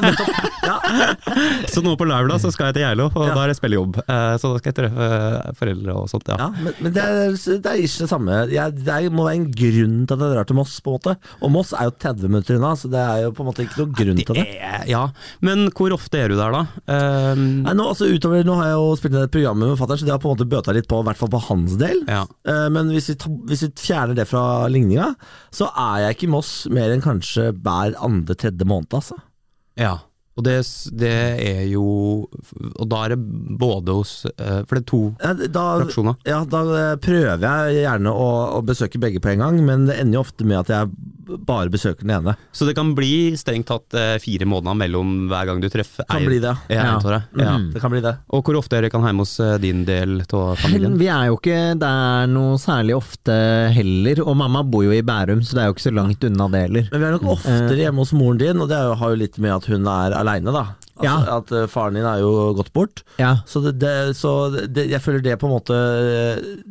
Ja. 0.69 0.77
så 1.71 1.81
nå 1.85 1.93
på 1.99 2.07
lørdag 2.09 2.41
så 2.43 2.51
skal 2.51 2.69
jeg 2.69 2.79
til 2.79 2.83
Geilo, 2.83 3.05
og 3.15 3.27
Ja. 3.29 3.35
da 3.37 3.43
er 3.45 3.51
det 3.53 3.57
spillejobb. 3.59 3.99
Uh, 4.09 4.35
så 4.41 4.51
da 4.51 4.59
skal 4.59 4.71
jeg 4.73 4.77
treffe 4.79 5.09
foreldre 5.59 5.95
og 5.95 6.09
sånt, 6.11 6.27
ja. 6.31 6.37
Ja, 6.41 6.49
men, 6.59 6.75
men 6.83 6.93
det, 6.95 7.03
er, 7.05 7.31
det 7.37 7.71
er 7.71 7.79
ikke 7.79 8.03
det 8.03 8.09
samme. 8.11 8.39
Jeg, 8.51 8.75
det 8.83 8.95
er, 8.95 9.07
må 9.13 9.25
være 9.27 9.39
en 9.39 9.47
grunn 9.55 9.95
til 10.09 10.17
at 10.17 10.25
jeg 10.25 10.33
drar 10.35 10.49
til 10.49 10.59
Moss, 10.59 10.75
på 10.83 10.91
en 10.93 10.97
måte. 10.99 11.15
Og 11.39 11.53
Moss 11.55 11.71
er 11.77 11.87
jo 11.89 11.95
30 11.95 12.27
minutter 12.33 12.59
unna, 12.59 12.73
så 12.79 12.91
det 12.91 12.99
er 13.05 13.23
jo 13.27 13.31
på 13.37 13.45
en 13.45 13.49
måte 13.51 13.65
ikke 13.65 13.79
noen 13.83 13.95
grunn 14.01 14.19
til 14.23 14.39
det. 14.41 14.45
Eh, 14.59 14.83
ja. 14.91 15.05
Men 15.45 15.67
hvor 15.77 15.95
ofte 15.95 16.19
er 16.25 16.33
du 16.33 16.37
der, 16.39 16.55
da? 16.57 16.65
Uh, 16.91 17.33
Nei, 17.39 17.75
nå, 17.77 17.87
altså, 17.93 18.09
utover, 18.11 18.43
nå 18.47 18.59
har 18.59 18.71
jeg 18.73 18.77
jo 18.81 18.91
spilt 18.99 19.15
inn 19.15 19.23
et 19.25 19.33
program 19.37 19.63
med 19.63 19.75
fatter'n, 19.79 20.01
så 20.03 20.09
det 20.09 20.15
har 20.15 20.21
på 20.23 20.31
en 20.31 20.35
måte 20.35 20.49
bøta 20.51 20.75
litt 20.75 20.89
på, 20.91 20.99
i 21.03 21.07
hvert 21.07 21.21
fall 21.23 21.31
på 21.33 21.43
hans 21.47 21.79
del. 21.79 22.03
ja. 22.09 22.25
Eh, 22.49 22.67
Men 22.73 22.91
hvis 22.93 23.09
vi, 23.13 23.17
ta, 23.23 23.31
hvis 23.49 23.63
vi 23.67 23.71
fjerner 23.79 24.17
det 24.17 24.27
fra 24.29 24.43
ligninga, 24.71 25.13
så 25.55 25.69
er 25.71 26.05
jeg 26.07 26.17
ikke 26.19 26.27
i 26.27 26.33
Moss 26.35 26.51
mer 26.73 26.91
enn 26.93 27.01
kanskje 27.03 27.27
hver 27.37 27.97
andre-tredje 27.97 28.65
måned, 28.65 28.93
altså. 28.93 29.17
ja. 29.77 29.97
Og 30.39 30.45
det, 30.47 30.55
det 30.95 31.11
er 31.43 31.65
jo 31.67 31.83
Og 32.79 32.85
da 32.87 33.01
er 33.05 33.13
det 33.15 33.19
både 33.59 33.95
hos 33.97 34.13
eh, 34.31 34.61
For 34.63 34.77
det 34.79 34.83
er 34.85 34.87
to 34.93 35.01
Ja, 35.19 35.33
Da, 35.51 35.63
fraksjoner. 35.83 36.15
ja, 36.29 36.39
da 36.47 36.61
eh, 36.79 36.95
prøver 37.03 37.43
jeg 37.43 37.81
gjerne 37.83 38.13
å, 38.15 38.27
å 38.55 38.61
besøke 38.65 39.01
begge 39.03 39.19
på 39.23 39.33
en 39.33 39.43
gang, 39.43 39.59
men 39.67 39.87
det 39.89 39.97
ender 39.99 40.19
jo 40.21 40.23
ofte 40.23 40.47
med 40.47 40.61
at 40.63 40.71
jeg 40.71 40.91
bare 41.45 41.69
besøker 41.69 42.01
den 42.07 42.15
ene. 42.15 42.33
Så 42.57 42.65
det 42.65 42.73
kan 42.73 42.95
bli 42.97 43.35
strengt 43.37 43.67
tatt 43.69 43.93
eh, 43.93 44.15
fire 44.23 44.47
måneder 44.49 44.77
mellom 44.79 45.11
hver 45.29 45.45
gang 45.51 45.59
du 45.61 45.67
treffer 45.69 46.07
Kan 46.09 46.23
bli 46.25 46.39
det. 46.41 46.55
Ja. 46.73 46.87
Ja. 46.95 47.19
Ja. 47.37 47.51
Mm, 47.59 47.67
Det 47.75 47.83
kan 47.83 47.91
bli 47.93 48.01
det. 48.01 48.15
Og 48.33 48.41
hvor 48.47 48.57
ofte 48.57 48.79
er 48.79 48.87
det 48.87 48.91
kan 48.95 49.03
hjemme 49.05 49.21
hos 49.25 49.35
din 49.61 49.83
del 49.85 50.23
av 50.25 50.55
familien? 50.63 50.95
Vi 50.97 51.09
er 51.11 51.27
jo 51.29 51.37
ikke 51.37 51.59
der 51.81 52.25
noe 52.31 52.57
særlig 52.61 52.95
ofte 52.97 53.35
heller, 53.75 54.23
og 54.25 54.39
mamma 54.41 54.63
bor 54.65 54.87
jo 54.87 54.95
i 54.95 55.03
Bærum, 55.05 55.43
så 55.45 55.53
det 55.57 55.63
er 55.63 55.69
jo 55.69 55.75
ikke 55.77 55.85
så 55.89 55.93
langt 55.99 56.25
unna 56.25 56.47
det 56.55 56.63
heller. 56.65 56.89
Men 56.95 57.03
vi 57.03 57.09
er 57.11 57.15
nok 57.19 57.27
oftere 57.35 57.77
hjemme 57.83 58.03
hos 58.05 58.15
moren 58.17 58.41
din, 58.41 58.63
og 58.65 58.71
det 58.73 58.79
har 59.03 59.13
jo 59.13 59.19
litt 59.21 59.37
med 59.43 59.53
at 59.59 59.69
hun 59.69 59.85
er 59.93 60.17
aleine, 60.29 60.53
da. 60.55 60.67
Altså, 60.99 61.05
Ja. 61.05 61.37
At 61.37 61.51
eh, 61.55 61.67
faren 61.71 61.95
din 61.95 62.03
er 62.03 62.19
jo 62.19 62.29
gått 62.57 62.73
bort. 62.75 63.03
Ja, 63.21 63.37
Så, 63.47 63.61
det, 63.63 63.77
det, 63.79 64.17
så 64.19 64.51
det, 64.51 64.89
jeg 64.91 64.99
føler 64.99 65.21
det 65.23 65.37
på 65.39 65.47
en 65.47 65.53
måte 65.53 65.75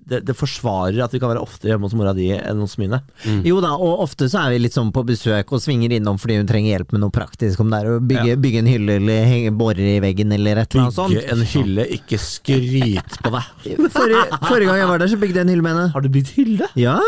det, 0.05 0.35
forsvarer 0.37 0.99
at 1.05 1.15
vi 1.15 1.21
kan 1.23 1.31
være 1.33 1.41
oftere 1.41 1.73
hjemme 1.73 1.89
hos 1.89 1.95
mora 1.97 2.13
di 2.17 2.27
enn 2.37 2.61
hos 2.61 2.77
mine. 2.81 3.01
Jo 3.47 3.63
da, 3.65 3.71
og 3.81 4.03
ofte 4.05 4.29
så 4.29 4.43
er 4.45 4.53
vi 4.53 4.61
litt 4.67 4.77
sånn 4.77 4.91
på 4.93 5.01
besøk 5.09 5.55
og 5.57 5.63
svinger 5.65 5.95
innom 5.97 6.21
fordi 6.21 6.37
hun 6.43 6.49
trenger 6.51 6.75
hjelp 6.77 6.93
med 6.93 7.03
noe 7.07 7.15
praktisk, 7.15 7.63
om 7.65 7.73
det 7.73 7.81
er 7.81 7.91
å 7.95 8.03
bygge, 8.05 8.37
bygge 8.45 8.63
en 8.63 8.69
hylle 8.71 8.99
eller 9.01 9.25
henge 9.33 9.55
borer 9.57 9.95
i 9.97 9.99
veggen 10.05 10.33
eller 10.37 10.61
et 10.63 10.77
eller 10.77 10.91
annet 10.91 11.17
Bygge 11.17 11.33
en 11.33 11.45
hylle, 11.55 11.89
ikke 11.99 12.21
skryt 12.21 13.19
på 13.25 13.33
deg. 13.33 13.49
Forrige, 13.99 14.25
forrige 14.45 14.69
gang 14.69 14.83
jeg 14.83 14.93
var 14.93 15.03
der, 15.03 15.13
så 15.15 15.21
bygde 15.25 15.41
jeg 15.41 15.49
en 15.49 15.55
hylle 15.55 15.65
med 15.65 15.75
henne. 15.77 15.89
Har 15.97 16.05
du 16.05 16.11
bygd 16.13 16.35
hylle? 16.37 16.69
Ja, 16.79 16.99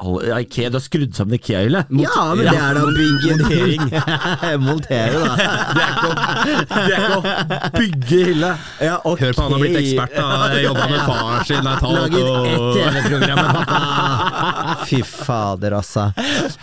Ikea, 0.00 0.70
du 0.72 0.78
har 0.78 0.82
skrudd 0.84 1.14
sammen 1.16 1.36
Ikea-hylle. 1.36 1.82
ja 2.00 2.22
men 2.34 2.46
det 2.46 2.54
er 2.56 2.78
da 2.78 2.84
bygge 2.88 3.36
Montering. 3.36 3.84
Montere, 4.66 5.20
da. 5.20 5.34
Det 6.70 6.94
er 6.94 7.04
ikke 7.04 7.18
å, 7.18 7.70
bygge 7.76 8.20
hylle. 8.30 8.50
Ja, 8.80 8.96
okay. 9.04 9.28
Hør 9.28 9.36
på 9.36 9.44
han 9.44 9.54
har 9.54 9.62
blitt 9.64 9.78
ekspert, 9.82 10.16
da. 10.16 10.60
Jobba 10.66 10.88
med 10.90 11.04
far 11.04 11.44
sin, 11.48 11.70
Laget 11.90 12.28
ett 12.50 12.66
TV-program 12.76 13.40
med 13.40 13.58
pappa. 13.60 14.76
Fy 14.88 15.02
fader, 15.06 15.76
altså. 15.80 16.08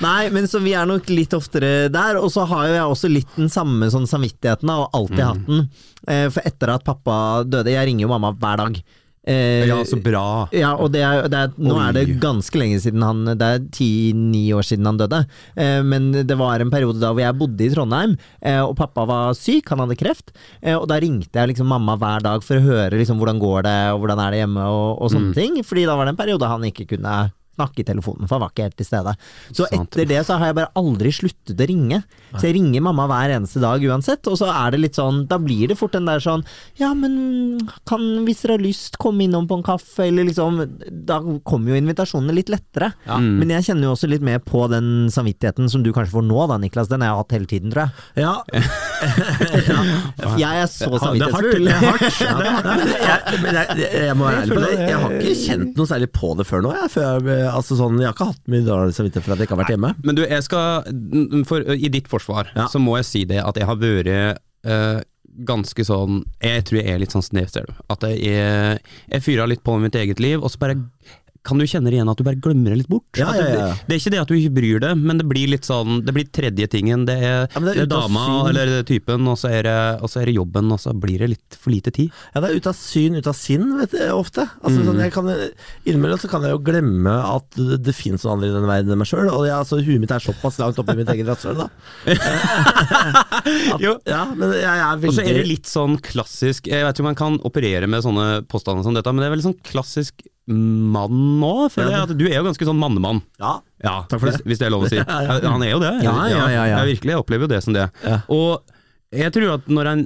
Nei, 0.04 0.30
men 0.34 0.50
så 0.50 0.62
vi 0.64 0.74
er 0.78 0.90
nok 0.90 1.10
litt 1.14 1.36
oftere 1.38 1.74
der. 1.94 2.20
Og 2.22 2.32
så 2.34 2.46
har 2.50 2.70
jo 2.70 2.78
jeg 2.78 2.94
også 2.96 3.12
litt 3.12 3.38
den 3.38 3.52
samme 3.54 3.90
sånn 3.94 4.08
samvittigheten, 4.10 4.70
da, 4.70 4.80
og 4.86 4.98
alltid 4.98 5.24
hatt 5.26 5.44
den. 5.50 5.68
Eh, 6.08 6.28
For 6.34 6.46
etter 6.48 6.72
at 6.72 6.86
pappa 6.88 7.44
døde 7.44 7.74
Jeg 7.74 7.90
ringer 7.90 8.06
jo 8.08 8.14
mamma 8.14 8.32
hver 8.38 8.62
dag. 8.66 8.82
Eh, 9.28 9.66
Ja, 9.68 9.82
så 9.84 10.00
bra. 10.00 10.48
Ja, 10.56 10.72
og 10.80 10.94
det 10.94 11.02
er, 11.04 11.26
det 11.28 11.40
er, 11.44 11.52
nå 11.60 11.76
Oi. 11.76 11.84
er 11.90 11.96
det 11.98 12.20
ganske 12.24 12.56
lenge 12.60 12.80
siden 12.80 13.04
han 13.04 13.26
Det 13.38 13.48
er 13.48 13.66
ti-ni 13.76 14.46
år 14.56 14.64
siden 14.64 14.88
han 14.88 15.00
døde. 15.02 15.20
Eh, 15.60 15.82
men 15.84 16.12
det 16.24 16.38
var 16.40 16.64
en 16.64 16.72
periode 16.72 17.02
da 17.04 17.12
hvor 17.12 17.24
jeg 17.26 17.38
bodde 17.38 17.66
i 17.66 17.72
Trondheim, 17.74 18.16
eh, 18.42 18.62
og 18.64 18.76
pappa 18.80 19.04
var 19.10 19.36
syk, 19.38 19.68
han 19.74 19.84
hadde 19.84 20.00
kreft. 20.00 20.32
Eh, 20.62 20.78
og 20.78 20.88
da 20.88 21.00
ringte 21.04 21.36
jeg 21.36 21.52
liksom 21.54 21.68
mamma 21.68 21.98
hver 22.00 22.24
dag 22.24 22.46
for 22.46 22.58
å 22.60 22.64
høre 22.64 22.98
liksom 22.98 23.20
hvordan 23.20 23.42
går 23.44 23.68
det, 23.68 23.78
og 23.94 24.02
hvordan 24.06 24.24
er 24.24 24.32
det 24.32 24.44
hjemme, 24.46 24.64
og, 24.72 25.02
og 25.02 25.12
sånne 25.12 25.36
ting. 25.36 25.60
Fordi 25.68 25.86
da 25.90 25.98
var 26.00 26.08
det 26.08 26.16
en 26.16 26.22
periode 26.24 26.48
han 26.54 26.64
ikke 26.72 26.88
kunne 26.96 27.18
snakke 27.58 27.82
i 27.84 27.88
telefonen, 27.88 28.28
for 28.30 28.38
han 28.38 28.46
var 28.46 28.54
ikke 28.54 28.68
helt 28.68 28.78
til 28.80 28.88
stede. 28.88 29.14
Så 29.52 29.68
etter 29.74 30.08
det 30.10 30.22
så 30.28 30.38
har 30.38 30.52
jeg 30.52 30.58
bare 30.62 30.72
aldri 30.80 31.12
sluttet 31.16 31.58
å 31.58 31.68
ringe. 31.70 32.02
Så 32.38 32.48
jeg 32.48 32.58
ringer 32.60 32.86
mamma 32.86 33.08
hver 33.10 33.34
eneste 33.38 33.62
dag 33.64 33.84
uansett, 33.88 34.28
og 34.30 34.38
så 34.40 34.50
er 34.54 34.76
det 34.76 34.82
litt 34.84 34.98
sånn 34.98 35.24
Da 35.30 35.38
blir 35.42 35.70
det 35.72 35.78
fort 35.80 35.94
den 35.96 36.08
der 36.10 36.20
sånn 36.22 36.44
Ja, 36.78 36.90
men 36.98 37.56
kan, 37.88 38.04
hvis 38.28 38.42
dere 38.44 38.58
har 38.58 38.64
lyst, 38.64 38.98
komme 39.02 39.24
innom 39.26 39.48
på 39.50 39.58
en 39.58 39.66
kaffe, 39.66 40.08
eller 40.10 40.28
liksom 40.28 40.60
Da 41.08 41.20
kommer 41.48 41.72
jo 41.72 41.80
invitasjonene 41.80 42.36
litt 42.36 42.52
lettere. 42.52 42.92
Mm. 43.08 43.30
Men 43.40 43.56
jeg 43.56 43.70
kjenner 43.70 43.88
jo 43.90 43.96
også 43.96 44.10
litt 44.12 44.26
mer 44.26 44.42
på 44.44 44.66
den 44.72 45.08
samvittigheten 45.14 45.72
som 45.72 45.86
du 45.86 45.92
kanskje 45.96 46.16
får 46.18 46.28
nå, 46.28 46.40
da, 46.52 46.60
Niklas. 46.62 46.92
Den 46.92 47.04
har 47.06 47.14
jeg 47.14 47.22
hatt 47.24 47.38
hele 47.38 47.50
tiden, 47.54 47.74
tror 47.74 47.88
jeg. 47.88 47.92
Ja, 48.28 48.36
Jeg 50.38 50.62
er 50.62 50.70
så 50.70 50.90
Det 50.90 51.22
er 51.28 51.34
hardt, 51.34 51.52
det 51.54 51.72
er 51.72 51.82
hardt. 51.84 52.06
Ja, 52.28 52.34
det 52.38 52.48
er 52.48 52.56
hardt. 52.58 52.88
jeg, 52.88 53.44
jeg, 53.44 53.66
jeg, 53.78 54.06
jeg 54.08 54.18
må 54.18 54.28
være 54.28 54.42
ærlig 54.44 54.56
på 54.58 54.64
det. 54.64 54.72
Jeg 54.82 55.02
har 55.02 55.16
ikke 55.18 55.36
kjent 55.44 55.80
noe 55.80 55.90
særlig 55.90 56.10
på 56.16 56.32
det 56.40 56.46
før 56.50 56.64
nå. 56.66 56.74
Jeg, 56.78 56.92
før 56.94 57.30
jeg, 57.32 57.47
altså 57.56 57.78
sånn, 57.80 58.00
jeg 58.02 58.10
har 58.10 58.16
ikke 58.16 58.30
hatt 58.32 58.50
mye 58.52 58.66
dårlig 58.66 58.96
samvittighet 58.98 59.26
for 59.26 59.34
at 59.36 59.42
jeg 59.42 59.48
ikke 59.50 59.56
har 59.58 59.62
vært 59.64 59.74
hjemme. 59.76 59.92
Men 60.04 60.18
du, 60.18 60.24
jeg 60.28 60.44
skal 60.46 61.46
for, 61.50 61.68
I 61.76 61.90
ditt 61.94 62.08
forsvar 62.12 62.52
Ja. 62.56 62.68
så 62.72 62.80
må 62.84 62.98
jeg 63.00 63.08
si 63.10 63.24
det 63.30 63.40
at 63.44 63.58
jeg 63.60 63.68
har 63.70 63.80
vært 63.82 64.42
uh, 64.68 65.00
ganske 65.48 65.84
sånn 65.86 66.24
Jeg 66.42 66.64
tror 66.66 66.80
jeg 66.82 66.90
er 66.94 67.00
litt 67.04 67.14
sånn 67.14 67.26
snevsel. 67.26 67.68
At 67.94 68.04
jeg, 68.10 68.80
jeg 69.12 69.22
fyrer 69.24 69.48
litt 69.52 69.64
på 69.64 69.76
med 69.78 69.88
mitt 69.90 70.00
eget 70.02 70.20
liv, 70.24 70.42
og 70.42 70.50
så 70.50 70.58
bare 70.64 70.80
kan 71.48 71.58
du 71.62 71.66
kjenne 71.70 71.88
det 71.90 71.98
igjen 71.98 72.12
at 72.12 72.20
du 72.20 72.26
bare 72.28 72.40
glemmer 72.44 72.74
det 72.76 72.82
litt 72.84 72.90
bort? 72.92 73.08
Ja, 73.20 73.30
ja, 73.34 73.44
det, 73.48 73.54
ja. 73.56 73.68
det 73.88 73.96
er 73.96 74.02
ikke 74.02 74.14
det 74.14 74.20
at 74.22 74.32
du 74.32 74.36
ikke 74.38 74.54
bryr 74.58 74.82
deg, 74.84 75.00
men 75.00 75.22
det 75.22 75.28
blir 75.30 75.48
litt 75.54 75.68
sånn 75.68 76.02
Det 76.06 76.14
blir 76.16 76.28
tredje 76.36 76.68
tingen. 76.76 77.06
Det 77.08 77.16
er, 77.18 77.46
Ja, 77.48 77.62
det 77.64 77.72
er, 77.72 77.80
det 77.80 77.86
er 77.88 77.92
dama 77.94 78.26
syn. 78.28 78.50
eller 78.52 78.74
er 78.82 78.86
typen, 78.88 79.28
og 79.32 79.38
så 79.40 79.52
er, 79.56 79.64
det, 79.70 79.76
og 80.04 80.12
så 80.12 80.22
er 80.22 80.30
det 80.32 80.36
jobben, 80.38 80.72
og 80.76 80.82
så 80.84 80.94
blir 80.98 81.24
det 81.24 81.30
litt 81.34 81.58
for 81.62 81.72
lite 81.74 81.94
tid. 81.96 82.12
Ja, 82.36 82.44
det 82.44 82.52
er 82.52 82.60
ut 82.62 82.70
av 82.70 82.76
syn, 82.78 83.16
ut 83.18 83.30
av 83.32 83.38
sinn, 83.40 83.66
vet 83.80 83.96
du, 83.96 84.02
ofte. 84.14 84.46
Altså, 84.62 84.84
sånn, 84.88 85.02
jeg 85.06 85.14
kan, 85.16 85.32
innimellom 85.88 86.20
så 86.22 86.30
kan 86.32 86.44
jeg 86.46 86.56
jo 86.58 86.62
glemme 86.68 87.16
at 87.32 87.48
det, 87.58 87.80
det 87.88 87.96
finnes 87.96 88.24
noen 88.28 88.36
andre 88.38 88.52
i 88.52 88.56
denne 88.58 88.72
verden 88.72 88.94
enn 88.96 89.02
meg 89.02 89.10
sjøl. 89.10 89.32
Og 89.32 89.48
jeg, 89.48 89.56
altså, 89.58 89.80
huet 89.84 90.04
mitt 90.04 90.14
er 90.16 90.24
såpass 90.28 90.60
langt 90.62 90.80
oppi 90.84 90.98
mitt 91.00 91.12
eget 91.16 91.32
rasshøl, 91.32 91.64
da. 91.64 91.70
At, 92.58 93.82
Jo. 93.82 93.96
ja, 94.08 94.24
men 94.36 94.52
jeg 94.58 94.66
er 94.68 94.98
veldig 95.00 95.12
Og 95.12 95.16
så 95.18 95.24
er 95.26 95.38
det 95.40 95.46
litt 95.48 95.70
sånn 95.70 95.98
klassisk 96.04 96.68
Jeg 96.70 96.84
vet 96.86 96.96
ikke 96.98 97.04
om 97.06 97.10
man 97.12 97.18
kan 97.20 97.38
operere 97.48 97.88
med 97.90 98.04
sånne 98.06 98.26
påstander 98.50 98.86
som 98.86 98.96
dette, 98.98 99.12
men 99.14 99.24
det 99.24 99.30
er 99.30 99.36
veldig 99.36 99.48
sånn 99.50 99.60
klassisk 99.68 100.26
mann 100.48 101.18
nå, 101.42 101.54
føler 101.74 101.92
jeg. 101.92 102.06
At 102.08 102.14
du 102.20 102.26
er 102.30 102.38
jo 102.40 102.46
ganske 102.48 102.68
sånn 102.70 102.80
mannemann. 102.80 103.22
Ja. 103.42 103.58
Ja, 103.84 103.96
Takk 104.10 104.22
for 104.24 104.32
det. 104.32 104.42
hvis 104.48 104.62
det 104.62 104.68
er 104.70 104.74
lov 104.74 104.88
å 104.88 104.90
si. 104.92 105.00
Han 105.52 105.64
er 105.66 105.74
jo 105.74 105.82
det. 105.84 105.94
Ja, 106.06 106.16
ja, 106.32 106.46
ja, 106.50 106.64
ja. 106.72 106.80
Jeg 106.82 106.96
virkelig 106.96 107.18
opplever 107.20 107.46
jo 107.48 107.52
det 107.52 107.62
som 107.66 107.76
det. 107.76 107.88
Og 108.34 108.64
jeg 109.16 109.32
tror 109.36 109.54
at 109.54 109.68
når 109.72 109.88
en 109.88 110.02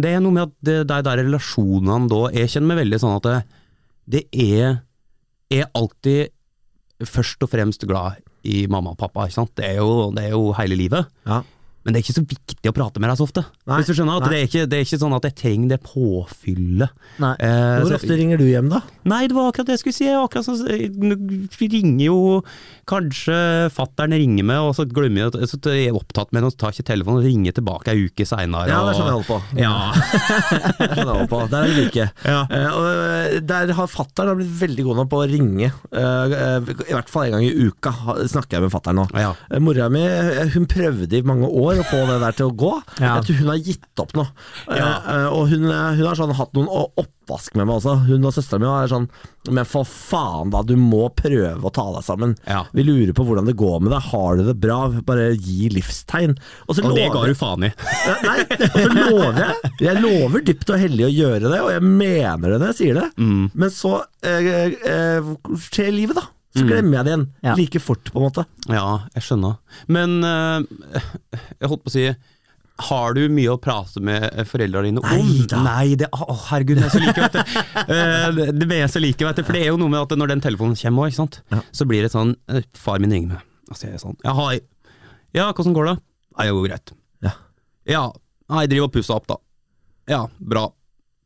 Det 0.00 0.08
er 0.08 0.22
noe 0.24 0.32
med 0.32 0.46
at 0.46 0.54
det, 0.64 0.76
de 0.88 0.96
der 1.04 1.18
relasjonene 1.20 2.08
da 2.08 2.20
Jeg 2.32 2.48
kjenner 2.48 2.70
meg 2.70 2.78
veldig 2.80 3.00
sånn 3.02 3.16
at 3.18 3.26
det, 3.26 3.34
det 4.08 4.22
er 4.32 4.78
er 5.52 5.68
alltid 5.76 6.28
først 7.08 7.44
og 7.44 7.50
fremst 7.52 7.84
glad 7.88 8.18
i 8.48 8.66
mamma 8.68 8.92
og 8.92 8.98
pappa, 9.00 9.24
ikke 9.24 9.38
sant. 9.38 9.52
Det 9.56 9.64
er 9.64 9.78
jo, 9.80 10.10
det 10.12 10.26
er 10.26 10.34
jo 10.34 10.50
hele 10.58 10.76
livet. 10.76 11.08
Ja. 11.28 11.38
Men 11.88 11.94
det 11.96 12.02
er 12.02 12.04
ikke 12.04 12.18
så 12.18 12.22
viktig 12.28 12.68
å 12.68 12.74
prate 12.76 13.00
med 13.00 13.08
deg 13.08 13.16
så 13.16 13.24
ofte. 13.24 13.42
Nei, 13.64 13.78
Hvis 13.80 13.86
du 13.88 13.94
skjønner 13.96 14.18
at 14.20 14.26
det 14.28 14.36
er, 14.36 14.42
ikke, 14.44 14.64
det 14.68 14.76
er 14.76 14.82
ikke 14.84 14.98
sånn 15.00 15.14
at 15.16 15.24
jeg 15.24 15.34
trenger 15.40 15.70
det 15.72 15.78
påfyllet. 15.86 16.90
Nei. 17.24 17.30
Eh, 17.40 17.78
Hvor 17.80 17.88
så- 17.88 17.96
ofte 17.96 18.18
ringer 18.18 18.36
du 18.36 18.44
hjem, 18.44 18.68
da? 18.68 18.82
Nei, 19.08 19.22
det 19.26 19.32
var 19.38 19.48
akkurat 19.48 19.70
det 19.70 19.78
jeg 19.78 19.80
skulle 19.86 19.96
si. 19.96 20.08
Akkurat 20.12 20.44
sånn, 20.44 21.48
ringer 21.56 22.04
jo 22.04 22.44
Kanskje 22.88 23.68
fattern 23.74 24.14
ringer 24.16 24.46
med, 24.48 24.58
og 24.64 24.70
så 24.76 24.86
glemmer 24.88 25.26
jeg 25.28 25.48
så 25.50 25.58
jeg 25.68 25.90
er 25.90 25.96
opptatt 25.98 26.30
med 26.32 26.40
noe, 26.40 26.54
tar 26.56 26.72
ikke 26.72 26.86
telefonen 26.88 27.20
og 27.20 27.26
ringer 27.26 27.52
tilbake 27.52 27.92
ei 27.92 28.06
uke 28.08 28.24
seinere. 28.24 28.70
Ja, 28.70 28.78
det 28.86 28.94
er 28.94 28.96
sånn 28.96 29.10
jeg 29.10 29.16
holder 29.18 29.28
på. 29.28 29.38
Ja. 29.60 29.74
Det 30.78 30.86
er 30.86 30.94
sånn 30.94 31.02
jeg 31.02 31.08
holder 31.10 31.28
på. 31.28 31.40
Der 31.52 31.58
er 31.58 31.68
vi 31.68 31.82
like. 31.84 32.06
Ja. 32.24 32.38
Eh, 32.48 32.78
eh, 32.78 33.40
der 33.44 33.72
har 33.76 33.90
fattern 33.92 34.38
blitt 34.40 34.54
veldig 34.62 34.86
god 34.88 35.00
nå 35.02 35.04
på 35.12 35.20
å 35.20 35.26
ringe. 35.28 35.68
Eh, 35.92 36.36
I 36.88 36.94
hvert 36.94 37.12
fall 37.12 37.28
en 37.28 37.36
gang 37.36 37.44
i 37.44 37.68
uka 37.68 37.92
snakker 38.30 38.56
jeg 38.56 38.64
med 38.64 38.72
fattern 38.72 39.02
nå. 39.02 39.06
Ja. 39.20 39.34
Eh, 39.52 39.60
Mora 39.60 39.90
mi 39.92 40.00
hun 40.54 40.64
prøvde 40.70 41.20
i 41.20 41.22
mange 41.28 41.50
år 41.52 41.77
å 41.82 41.86
få 41.88 42.00
det 42.08 42.18
der 42.22 42.36
til 42.38 42.50
å 42.50 42.56
gå. 42.58 42.72
Ja. 42.98 43.18
Jeg 43.18 43.28
tror 43.28 43.38
hun 43.42 43.52
har 43.52 43.60
gitt 43.68 44.02
opp 44.02 44.14
nå. 44.18 44.24
Ja. 44.72 44.90
Uh, 45.04 45.28
og 45.36 45.48
hun, 45.52 45.66
eh, 45.70 45.86
hun 45.98 46.06
har 46.06 46.18
sånn 46.18 46.34
hatt 46.38 46.54
noen 46.56 46.68
oppvask 46.70 47.56
med 47.58 47.68
meg 47.68 47.78
også. 47.78 47.94
Hun 48.08 48.28
og 48.28 48.34
søstera 48.36 48.62
mi 48.62 48.68
er 48.70 48.90
sånn 48.90 49.08
Men 49.48 49.68
for 49.68 49.88
faen, 49.88 50.52
da. 50.52 50.62
Du 50.66 50.74
må 50.76 51.06
prøve 51.16 51.64
å 51.64 51.72
ta 51.72 51.86
deg 51.94 52.04
sammen. 52.04 52.34
Ja. 52.48 52.64
Vi 52.76 52.84
lurer 52.84 53.14
på 53.16 53.24
hvordan 53.24 53.48
det 53.48 53.56
går 53.58 53.80
med 53.84 53.94
deg. 53.94 54.08
Har 54.10 54.36
du 54.36 54.44
det 54.48 54.56
bra? 54.60 54.78
Bare 55.08 55.30
gi 55.34 55.70
livstegn. 55.72 56.36
Og, 56.66 56.74
så 56.76 56.84
Og 56.84 56.96
det 56.98 57.08
ga 57.14 57.24
du 57.24 57.34
faen 57.38 57.68
i. 57.70 57.72
Nei, 58.26 58.38
og 58.68 58.76
så 58.76 58.88
lover 58.92 59.42
jeg. 59.44 59.74
Jeg 59.88 60.02
lover 60.04 60.44
dypt 60.44 60.74
og 60.74 60.82
hellig 60.82 61.06
å 61.08 61.12
gjøre 61.12 61.46
det, 61.48 61.60
og 61.64 61.72
jeg 61.72 61.84
mener 61.86 62.54
det 62.54 62.58
når 62.60 62.72
jeg 62.72 62.80
sier 62.82 63.00
det. 63.00 63.08
Mm. 63.16 63.44
Men 63.54 63.72
så 63.72 63.94
eh, 64.26 64.50
eh, 64.92 65.32
skjer 65.68 65.94
livet, 65.94 66.20
da. 66.20 66.28
Så 66.56 66.64
glemmer 66.66 66.96
jeg 66.98 67.04
det 67.04 67.12
igjen. 67.12 67.26
Ja. 67.44 67.54
Like 67.58 67.80
fort, 67.82 68.08
på 68.12 68.18
en 68.20 68.24
måte. 68.30 68.44
Ja, 68.72 68.86
jeg 69.14 69.22
skjønner. 69.26 69.58
Men 69.86 70.14
eh, 70.24 71.02
jeg 71.60 71.68
holdt 71.70 71.84
på 71.84 71.90
å 71.92 71.94
si 71.94 72.06
har 72.88 73.14
du 73.16 73.24
mye 73.34 73.50
å 73.50 73.58
prate 73.58 73.98
med 74.06 74.22
foreldrene 74.46 74.86
dine 74.86 75.00
om? 75.02 75.08
Nei 75.10 75.46
da. 75.50 75.58
Nei, 75.66 75.96
det, 75.98 76.06
å 76.14 76.36
herregud, 76.46 76.78
vi 76.78 76.84
er 76.86 76.92
så 76.94 77.00
like, 77.02 77.24
vet 77.24 77.34
du. 77.34 77.60
Eh, 77.98 78.28
det- 78.36 78.68
det 78.70 78.78
jeg 78.78 78.90
så 78.94 79.02
like, 79.02 79.24
vet 79.26 79.40
du. 79.40 79.42
For 79.48 79.52
det 79.58 79.62
er 79.64 79.72
jo 79.72 79.80
noe 79.82 79.90
med 79.90 80.00
at 80.04 80.14
når 80.16 80.30
den 80.32 80.40
telefonen 80.44 80.78
kommer 80.78 81.08
òg, 81.10 81.40
Ja. 81.50 81.60
så 81.74 81.86
blir 81.90 82.06
det 82.06 82.12
sånn 82.14 82.36
eh, 82.48 82.62
Far 82.78 83.00
min 83.02 83.10
ringer 83.10 83.34
meg, 83.34 83.42
og 83.70 83.76
så 83.80 83.88
er 83.90 83.98
sånn 83.98 84.16
Ja, 84.24 84.32
hei. 84.38 84.60
Ja, 85.34 85.48
hvordan 85.52 85.74
går 85.74 85.90
det? 85.90 85.96
Nei, 86.38 86.46
det 86.46 86.54
går 86.54 86.68
greit. 86.70 86.92
Ja. 87.26 87.32
Ja, 87.84 88.04
jeg 88.62 88.70
driver 88.70 88.86
og 88.88 88.94
pusser 88.94 89.18
opp, 89.18 89.26
da. 89.26 89.36
Ja, 90.08 90.22
bra. 90.38 90.68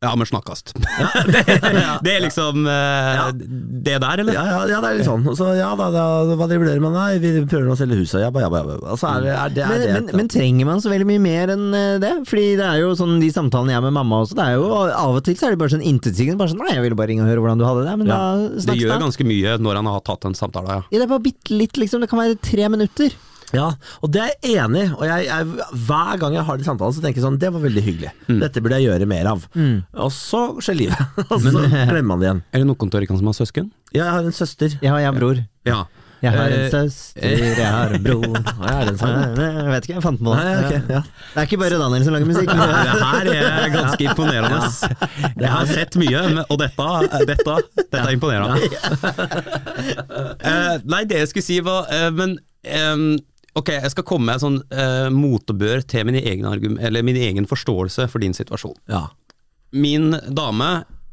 Ja, 0.03 0.11
men 0.19 0.27
snakkast. 0.27 0.73
det, 0.75 1.43
det 2.05 2.13
er 2.17 2.21
liksom 2.25 2.65
ja. 2.67 3.29
det 3.33 3.97
der, 4.03 4.23
eller? 4.23 4.35
Ja, 4.35 4.43
ja, 4.49 4.59
ja, 4.73 4.81
det 4.83 4.89
er 4.91 4.99
litt 4.99 5.07
sånn. 5.07 5.23
Så, 5.37 5.53
ja 5.57 5.69
da, 5.79 5.87
da, 5.93 6.05
hva 6.35 6.47
driver 6.51 6.67
dere 6.67 6.83
med? 6.83 6.95
Nei, 6.97 7.17
vi 7.23 7.31
prøver 7.47 7.71
å 7.71 7.77
selge 7.79 7.97
huset. 8.01 8.21
Jabba, 8.25 8.43
jabba, 8.45 8.63
jabba. 8.63 8.77
Altså, 8.83 9.01
så 9.05 9.11
er 9.13 9.25
det, 9.25 9.33
er 9.33 9.53
det, 9.55 9.63
er 9.63 9.71
Men, 9.73 9.81
det 9.83 9.93
men, 9.95 10.21
men 10.21 10.31
trenger 10.33 10.69
man 10.69 10.83
så 10.83 10.91
veldig 10.91 11.07
mye 11.09 11.23
mer 11.23 11.53
enn 11.55 11.65
eh, 11.77 11.95
det? 12.03 12.13
Fordi 12.29 12.45
det 12.59 12.67
er 12.67 12.81
jo 12.83 12.93
sånn 12.99 13.17
de 13.23 13.31
samtalene 13.33 13.73
jeg 13.73 13.79
har 13.81 13.85
med 13.87 13.95
mamma 13.97 14.21
også, 14.23 14.37
det 14.39 14.45
er 14.45 14.57
jo 14.59 14.69
av 14.75 15.17
og 15.17 15.23
til 15.25 15.37
så 15.39 15.47
er 15.49 15.55
det 15.55 15.61
bare 15.63 15.73
sånn 15.75 15.85
intetsigende. 15.87 16.39
Bare 16.39 16.53
sånn 16.53 16.61
'nei, 16.63 16.75
jeg 16.77 16.85
ville 16.85 16.99
bare 16.99 17.11
ringe 17.11 17.25
og 17.25 17.31
høre 17.31 17.43
hvordan 17.43 17.61
du 17.61 17.67
hadde 17.67 17.85
det', 17.87 17.97
men 18.03 18.07
Ja. 18.07 18.17
da 18.19 18.47
Det 18.53 18.65
Det 18.67 18.79
gjør 18.83 18.95
da. 18.95 19.03
ganske 19.07 19.27
mye 19.27 19.57
når 19.59 19.75
han 19.81 19.91
har 19.91 20.01
tatt 20.07 20.25
en 20.29 20.37
samtale, 20.37 20.67
ja. 20.79 20.81
Ja, 20.91 20.97
det 20.99 21.05
er 21.07 21.13
bare 21.13 21.25
bitte 21.27 21.51
litt, 21.57 21.77
liksom. 21.79 22.01
Det 22.03 22.09
kan 22.11 22.19
være 22.19 22.39
tre 22.41 22.69
minutter. 22.69 23.11
Ja, 23.53 23.67
og 24.01 24.11
det 24.13 24.21
er 24.23 24.31
jeg 24.49 24.59
enig 24.65 24.83
i. 24.87 24.91
Og 24.97 25.03
jeg, 25.05 25.27
jeg, 25.29 25.69
hver 25.87 26.21
gang 26.21 26.37
jeg 26.39 26.45
har 26.47 26.57
de 26.57 26.65
samtalene, 26.67 26.97
så 26.97 27.03
tenker 27.03 27.21
jeg 27.21 27.25
sånn 27.27 27.39
Det 27.41 27.51
var 27.53 27.61
veldig 27.63 27.83
hyggelig. 27.85 28.13
Dette 28.41 28.63
burde 28.65 28.79
jeg 28.81 28.89
gjøre 28.89 29.09
mer 29.09 29.29
av. 29.35 29.47
Og 29.53 30.13
så 30.15 30.43
skjer 30.63 30.79
livet. 30.83 31.17
og 31.31 31.37
så 31.43 31.51
glemmer 31.69 32.07
man 32.15 32.21
det 32.23 32.29
igjen. 32.31 32.43
Er 32.51 32.63
det 32.63 32.69
noen 32.71 32.87
av 32.89 32.95
dere 32.99 33.19
som 33.19 33.29
har 33.33 33.37
søsken? 33.43 33.67
Ja, 33.93 34.07
jeg 34.07 34.13
har 34.17 34.23
en 34.31 34.39
søster. 34.43 34.79
Ja, 34.81 34.95
jeg 34.97 35.11
har 35.11 35.19
bror. 35.19 35.43
Ja. 35.69 35.83
Jeg 36.23 36.31
har 36.31 36.53
en 36.55 36.61
Eh, 36.63 36.69
søster, 36.71 37.33
jeg 37.59 37.67
har 37.67 37.91
en 37.97 38.03
bror 38.05 38.23
jeg 38.63 38.69
er 38.71 38.85
den 38.87 38.97
sammen. 39.01 39.33
Jeg 39.43 39.65
vet 39.73 39.83
ikke, 39.89 39.95
jeg 39.97 40.03
fant 40.05 40.21
på 40.23 40.31
Nei, 40.37 40.53
det. 40.71 40.77
ja. 40.87 41.01
Det 41.03 41.41
er 41.41 41.49
ikke 41.49 41.59
bare 41.59 41.79
Daniel 41.81 42.05
som 42.07 42.15
lager 42.15 42.29
musikk. 42.29 42.47
Det 42.47 43.01
her 43.01 43.27
er 43.33 43.67
ganske 43.75 44.05
imponerende. 44.07 44.61
Jeg 45.43 45.51
har 45.51 45.67
sett 45.67 45.97
mye, 45.99 46.21
og 46.47 46.61
dette, 46.63 46.87
dette, 47.27 47.57
dette 47.81 48.05
er 48.05 48.15
imponerende. 48.15 48.55
Eh, 50.39 50.79
nei, 50.95 51.03
det 51.11 51.19
jeg 51.25 51.31
skulle 51.33 51.45
si 51.49 51.59
var 51.67 51.91
eh, 51.91 52.07
Men 52.15 52.37
ehm, 52.63 53.05
ok, 53.59 53.69
jeg 53.75 53.93
skal 53.93 54.07
komme 54.07 54.29
med 54.29 54.39
en 54.39 54.43
sånn 54.43 54.59
uh, 54.73 55.09
motebør 55.13 55.83
til 55.89 56.07
min 56.09 56.17
egen, 56.19 56.47
min 56.79 57.21
egen 57.27 57.49
forståelse 57.49 58.07
for 58.11 58.23
din 58.23 58.35
situasjon. 58.37 58.77
Ja. 58.91 59.07
Min 59.73 60.13
dame 60.33 60.71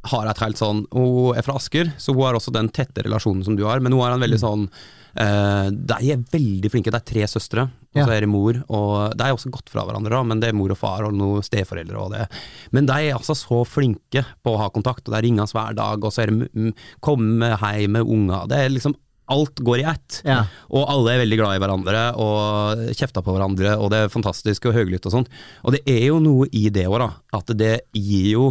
har 0.09 0.29
et 0.31 0.41
helt 0.41 0.57
sånn 0.57 0.87
Hun 0.95 1.37
er 1.37 1.45
fra 1.45 1.59
Asker, 1.61 1.91
så 2.01 2.15
hun 2.15 2.25
har 2.25 2.37
også 2.37 2.53
den 2.55 2.71
tette 2.73 3.05
relasjonen 3.05 3.45
som 3.45 3.57
du 3.57 3.67
har, 3.69 3.83
men 3.85 3.93
hun 3.93 4.01
har 4.01 4.15
en 4.15 4.23
veldig 4.23 4.39
sånn 4.41 4.63
uh, 4.71 5.69
De 5.69 5.99
er 6.15 6.25
veldig 6.33 6.71
flinke, 6.73 6.93
det 6.93 7.03
er 7.03 7.11
tre 7.11 7.27
søstre, 7.29 7.67
og 7.93 8.01
så 8.01 8.15
er 8.15 8.25
det 8.25 8.31
mor. 8.31 8.63
Og 8.69 9.17
De 9.19 9.27
er 9.27 9.37
også 9.37 9.53
gått 9.53 9.73
fra 9.73 9.85
hverandre, 9.85 10.15
da, 10.15 10.23
men 10.25 10.41
det 10.41 10.51
er 10.51 10.57
mor 10.57 10.73
og 10.73 10.81
far 10.81 11.05
og 11.09 11.17
noen 11.17 11.45
steforeldre. 11.45 12.01
Og 12.01 12.15
det. 12.15 12.25
Men 12.77 12.89
de 12.89 12.97
er 12.97 13.19
altså 13.19 13.37
så 13.37 13.61
flinke 13.69 14.25
på 14.41 14.55
å 14.55 14.61
ha 14.63 14.71
kontakt, 14.73 15.05
og 15.09 15.17
de 15.17 15.25
ringes 15.27 15.53
hver 15.57 15.77
dag, 15.77 16.01
og 16.01 16.15
så 16.15 16.25
er 16.25 16.33
det 16.33 16.49
mm, 16.55 16.73
komme 17.05 17.53
hjem 17.57 17.99
med 17.99 18.17
unger. 18.17 18.49
Det 18.49 18.61
er 18.65 18.77
liksom 18.77 18.97
Alt 19.31 19.61
går 19.63 19.83
i 19.83 19.87
ett. 19.93 20.21
Ja. 20.27 20.41
Og 20.75 20.89
alle 20.91 21.13
er 21.15 21.23
veldig 21.23 21.39
glad 21.39 21.57
i 21.57 21.63
hverandre 21.63 22.01
og 22.19 22.83
kjefter 22.99 23.23
på 23.23 23.35
hverandre, 23.37 23.77
og 23.79 23.93
det 23.93 24.03
er 24.05 24.13
fantastisk 24.13 24.67
og 24.67 24.75
høylytt 24.75 25.07
og 25.07 25.15
sånt. 25.15 25.31
Og 25.63 25.77
det 25.77 25.85
er 25.87 26.09
jo 26.09 26.19
noe 26.23 26.49
i 26.51 26.67
det 26.75 26.89
òg, 26.91 26.99
da. 27.05 27.11
At 27.39 27.53
det 27.57 27.77
gir 27.95 28.27
jo 28.33 28.49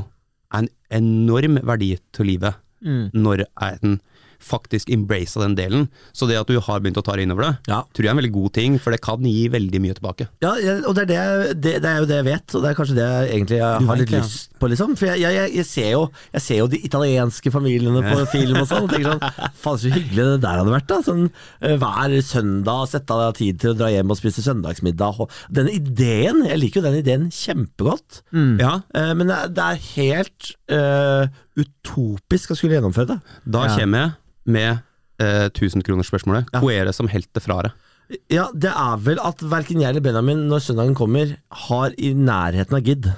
en 0.56 0.70
enorm 0.90 1.60
verdi 1.68 1.98
til 2.16 2.32
livet 2.32 2.56
Mm. 2.80 3.10
når 3.12 3.42
en 3.60 3.98
faktisk 4.40 4.90
embrace 4.94 5.40
den 5.40 5.56
delen. 5.58 5.88
Så 6.16 6.28
det 6.30 6.38
at 6.40 6.48
du 6.48 6.60
har 6.60 6.80
begynt 6.80 6.98
å 6.98 7.04
ta 7.06 7.16
det 7.16 7.24
innover 7.28 7.44
det, 7.46 7.54
Ja. 7.68 7.82
tror 7.94 8.04
jeg 8.06 8.10
er 8.10 8.16
en 8.18 8.22
veldig 8.22 8.32
god 8.34 8.54
ting, 8.54 8.78
for 8.80 8.92
det 8.92 9.02
kan 9.02 9.22
gi 9.24 9.48
veldig 9.50 9.82
mye 9.84 9.94
tilbake. 9.98 10.28
Ja, 10.42 10.54
og 10.88 10.96
det 10.96 11.10
er, 11.12 11.54
det, 11.54 11.62
det, 11.62 11.74
det 11.84 11.90
er 11.90 11.98
jo 12.00 12.06
det 12.10 12.16
jeg 12.20 12.28
vet, 12.30 12.56
og 12.56 12.64
det 12.64 12.70
er 12.72 12.78
kanskje 12.80 12.96
det 13.00 13.08
jeg 13.10 13.30
egentlig 13.36 13.58
jeg 13.60 13.88
har 13.90 14.00
litt 14.00 14.14
lyst 14.16 14.54
på, 14.60 14.70
liksom. 14.72 14.96
For 15.00 15.06
jeg, 15.12 15.20
jeg, 15.24 15.34
jeg, 15.40 15.54
jeg, 15.60 15.66
ser 15.70 15.90
jo, 15.92 16.04
jeg 16.34 16.42
ser 16.46 16.62
jo 16.64 16.68
de 16.72 16.80
italienske 16.88 17.52
familiene 17.54 18.04
på 18.06 18.26
film 18.32 18.62
og 18.64 18.68
sånn, 18.70 18.88
og 18.88 18.94
tenker 18.94 19.12
sånn 19.18 19.54
Faen, 19.60 19.80
så 19.84 19.92
hyggelig 19.94 20.26
det 20.34 20.42
der 20.46 20.62
hadde 20.62 20.74
vært, 20.74 20.88
da. 20.90 21.02
Sånn, 21.06 21.26
eh, 21.62 21.76
hver 21.82 22.16
søndag 22.26 22.88
sette 22.92 23.12
av 23.20 23.34
tid 23.38 23.60
til 23.60 23.74
å 23.74 23.78
dra 23.80 23.90
hjem 23.92 24.10
og 24.12 24.18
spise 24.20 24.44
søndagsmiddag. 24.46 25.20
Og 25.26 25.30
denne 25.52 25.74
ideen, 25.76 26.44
jeg 26.48 26.60
liker 26.64 26.82
jo 26.82 26.88
den 26.88 27.00
ideen 27.04 27.28
kjempegodt, 27.34 28.22
Ja, 28.60 28.82
eh, 28.96 29.14
men 29.14 29.28
det 29.28 29.36
er, 29.36 29.76
er 29.76 29.84
helt 29.96 30.54
uh, 30.72 31.28
utopisk 31.60 32.52
å 32.54 32.58
skulle 32.58 32.78
gjennomføre 32.78 33.08
det. 33.16 33.20
da 33.46 33.66
Ja. 33.68 33.78
kommer 33.78 34.00
jeg 34.00 34.14
med 34.46 34.80
eh, 35.20 35.48
1000-kronersspørsmålet. 35.50 36.50
Ja. 36.54 36.60
Hvor 36.64 36.72
er 36.74 36.86
det 36.90 36.96
som 36.96 37.10
helter 37.12 37.44
fra 37.44 37.62
det? 37.68 37.74
Ja, 38.34 38.48
det 38.58 38.72
er 38.74 39.02
vel 39.06 39.20
at 39.22 39.42
verken 39.46 39.82
jeg 39.84 39.92
eller 39.92 40.02
Benjamin, 40.02 40.48
når 40.50 40.64
søndagen 40.66 40.96
kommer, 40.98 41.36
har 41.68 41.94
i 41.98 42.14
nærheten 42.18 42.80
av 42.80 42.82
gidd. 42.88 43.12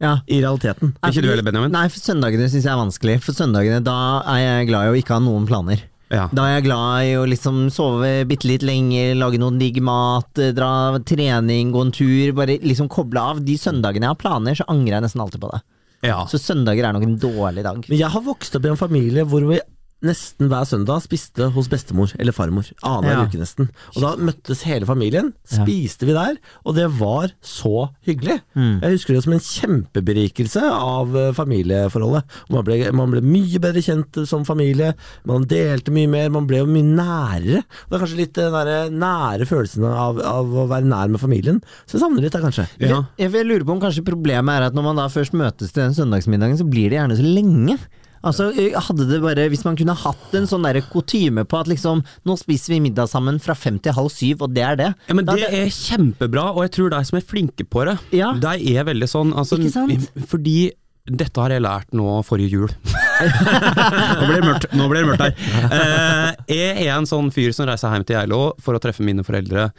Ja. 0.00 0.14
I 0.32 0.38
realiteten. 0.40 0.94
Er 1.04 1.10
Ikke 1.12 1.20
du 1.20 1.26
eller 1.26 1.34
heller, 1.36 1.44
Benjamin? 1.50 1.74
Nei, 1.74 1.86
for 1.92 2.00
søndagene 2.00 2.46
syns 2.48 2.64
jeg 2.64 2.72
er 2.72 2.80
vanskelig. 2.80 3.18
For 3.20 3.36
søndagene 3.36 3.82
da 3.84 3.98
er 4.32 4.38
jeg 4.40 4.70
glad 4.70 4.86
i 4.88 4.92
å 4.94 5.00
ikke 5.02 5.18
ha 5.18 5.20
noen 5.20 5.44
planer. 5.48 5.82
Ja. 6.10 6.24
Da 6.34 6.46
er 6.48 6.54
jeg 6.56 6.64
glad 6.70 7.04
i 7.06 7.10
å 7.20 7.26
liksom 7.28 7.58
sove 7.70 8.08
bitte 8.26 8.48
litt 8.48 8.64
lenger, 8.66 9.12
lage 9.20 9.38
noen 9.38 9.60
digg 9.60 9.76
mat, 9.84 10.32
eh, 10.40 10.54
dra 10.56 10.96
trening, 11.06 11.68
gå 11.70 11.84
en 11.84 11.92
tur. 11.94 12.32
Bare 12.40 12.56
liksom 12.64 12.88
koble 12.90 13.20
av. 13.20 13.42
De 13.44 13.58
søndagene 13.60 14.08
jeg 14.08 14.14
har 14.16 14.18
planer, 14.24 14.56
så 14.58 14.66
angrer 14.72 14.96
jeg 14.96 15.04
nesten 15.04 15.20
alltid 15.22 15.44
på 15.44 15.52
det. 15.52 15.60
ja. 16.08 16.24
Så 16.32 16.40
søndager 16.40 16.88
er 16.88 16.96
nok 16.96 17.04
en 17.04 17.18
dårlig 17.20 17.62
dag. 17.68 17.84
Men 17.86 18.00
jeg 18.00 18.08
har 18.16 18.24
vokst 18.24 18.56
opp 18.56 18.64
i 18.64 18.72
en 18.72 18.80
familie 18.80 19.26
hvor 19.28 19.44
vi 19.52 19.60
nesten 20.02 20.48
hver 20.48 20.64
søndag 20.64 21.02
spiste 21.04 21.50
hos 21.52 21.68
bestemor 21.68 22.12
eller 22.18 22.32
farmor. 22.32 22.70
Annenhver 22.82 23.18
Ja. 23.20 23.26
uke 23.28 23.40
nesten. 23.42 23.68
Og 23.96 24.00
da 24.02 24.14
møttes 24.16 24.62
hele 24.64 24.86
familien, 24.88 25.32
Ja. 25.50 25.64
spiste 25.64 26.06
vi 26.08 26.14
der, 26.16 26.36
og 26.64 26.74
det 26.74 26.86
var 26.98 27.32
så 27.42 27.90
hyggelig. 28.06 28.40
Mm. 28.56 28.80
Jeg 28.80 28.92
husker 28.96 29.14
det 29.14 29.22
som 29.24 29.32
en 29.34 29.40
kjempeberikelse 29.40 30.62
av 30.62 31.14
eh, 31.16 31.32
familieforholdet. 31.36 32.24
Man 32.50 32.64
ble, 32.64 32.78
man 32.96 33.10
ble 33.12 33.20
mye 33.24 33.60
bedre 33.62 33.82
kjent 33.84 34.20
som 34.28 34.44
familie, 34.48 34.94
man 35.28 35.44
delte 35.50 35.92
mye 35.94 36.08
mer, 36.10 36.30
man 36.32 36.46
ble 36.48 36.62
jo 36.62 36.66
mye 36.70 36.86
nærere. 36.86 37.62
Det 37.88 37.96
er 37.96 38.02
kanskje 38.04 38.20
litt 38.22 38.34
den 38.38 38.52
der 38.56 38.90
nære 38.90 39.46
følelsen 39.48 39.84
av, 39.90 40.20
av 40.24 40.46
å 40.64 40.66
være 40.70 40.88
nær 40.88 41.10
med 41.12 41.20
familien. 41.22 41.60
Så 41.86 41.98
jeg 41.98 42.04
savner 42.04 42.24
litt 42.24 42.32
da, 42.36 42.40
kanskje. 42.44 42.68
Ja. 42.80 43.02
Jeg, 43.20 43.32
jeg 43.36 43.46
lurer 43.48 43.64
på 43.68 43.76
om 43.76 43.80
kanskje 43.82 44.04
problemet 44.06 44.56
er 44.60 44.68
at 44.70 44.76
når 44.76 44.82
man 44.90 44.96
da 45.00 45.08
først 45.12 45.36
møtes 45.36 45.72
til 45.74 45.84
den 45.84 45.96
søndagsmiddagen, 45.96 46.58
så 46.60 46.66
blir 46.68 46.88
det 46.92 47.00
gjerne 47.00 47.18
så 47.20 47.26
lenge. 47.26 47.78
Altså, 48.22 48.50
hadde 48.52 49.06
det 49.08 49.20
bare, 49.22 49.46
Hvis 49.48 49.64
man 49.64 49.76
kunne 49.80 49.94
hatt 49.96 50.34
en 50.36 50.44
sånn 50.46 50.66
kutyme 50.92 51.46
på 51.48 51.60
at 51.60 51.70
liksom 51.70 52.02
Nå 52.28 52.34
spiser 52.36 52.74
vi 52.74 52.80
middag 52.84 53.08
sammen 53.08 53.38
fra 53.40 53.54
fem 53.54 53.78
til 53.80 53.92
halv 53.96 54.10
syv, 54.12 54.42
og 54.42 54.52
det 54.52 54.62
er 54.66 54.76
det. 54.76 54.90
Ja, 55.08 55.14
men 55.14 55.24
Det 55.24 55.38
hadde- 55.38 55.62
er 55.62 55.70
kjempebra, 55.72 56.44
og 56.54 56.62
jeg 56.66 56.72
tror 56.76 56.90
de 56.90 57.04
som 57.04 57.16
er 57.16 57.22
flinke 57.22 57.64
på 57.64 57.86
det, 57.86 57.98
Ja. 58.12 58.32
de 58.34 58.76
er 58.76 58.84
veldig 58.84 59.08
sånn 59.08 59.32
altså, 59.32 59.56
Ikke 59.58 59.72
sant? 59.72 60.10
Fordi 60.28 60.72
dette 61.10 61.40
har 61.40 61.48
jeg 61.50 61.62
lært 61.62 61.90
nå 61.96 62.22
forrige 62.22 62.50
jul. 62.50 62.68
nå 63.20 64.26
blir 64.28 64.40
det 64.40 64.44
mørkt, 64.46 64.66
nå 64.76 64.88
blir 64.90 65.00
det 65.00 65.08
mørkt 65.08 65.24
her. 65.24 65.34
Eh, 65.72 66.34
jeg 66.46 66.86
er 66.86 66.96
en 66.98 67.06
sånn 67.08 67.30
fyr 67.32 67.52
som 67.56 67.66
reiser 67.66 67.90
hjem 67.90 68.04
til 68.06 68.16
Geilo 68.16 68.40
for 68.60 68.74
å 68.76 68.80
treffe 68.82 69.00
mine 69.06 69.24
foreldre, 69.26 69.70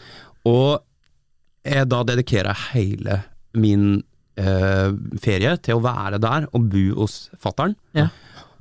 og 0.50 0.82
jeg 1.64 1.88
da 1.88 2.02
dedikerer 2.04 2.58
hele 2.74 3.20
min 3.54 4.04
eh, 4.38 4.92
ferie 5.22 5.56
til 5.62 5.78
å 5.78 5.84
være 5.86 6.20
der 6.24 6.48
og 6.52 6.70
bo 6.72 6.84
hos 7.04 7.30
fattern. 7.40 7.76
Ja. 7.94 8.08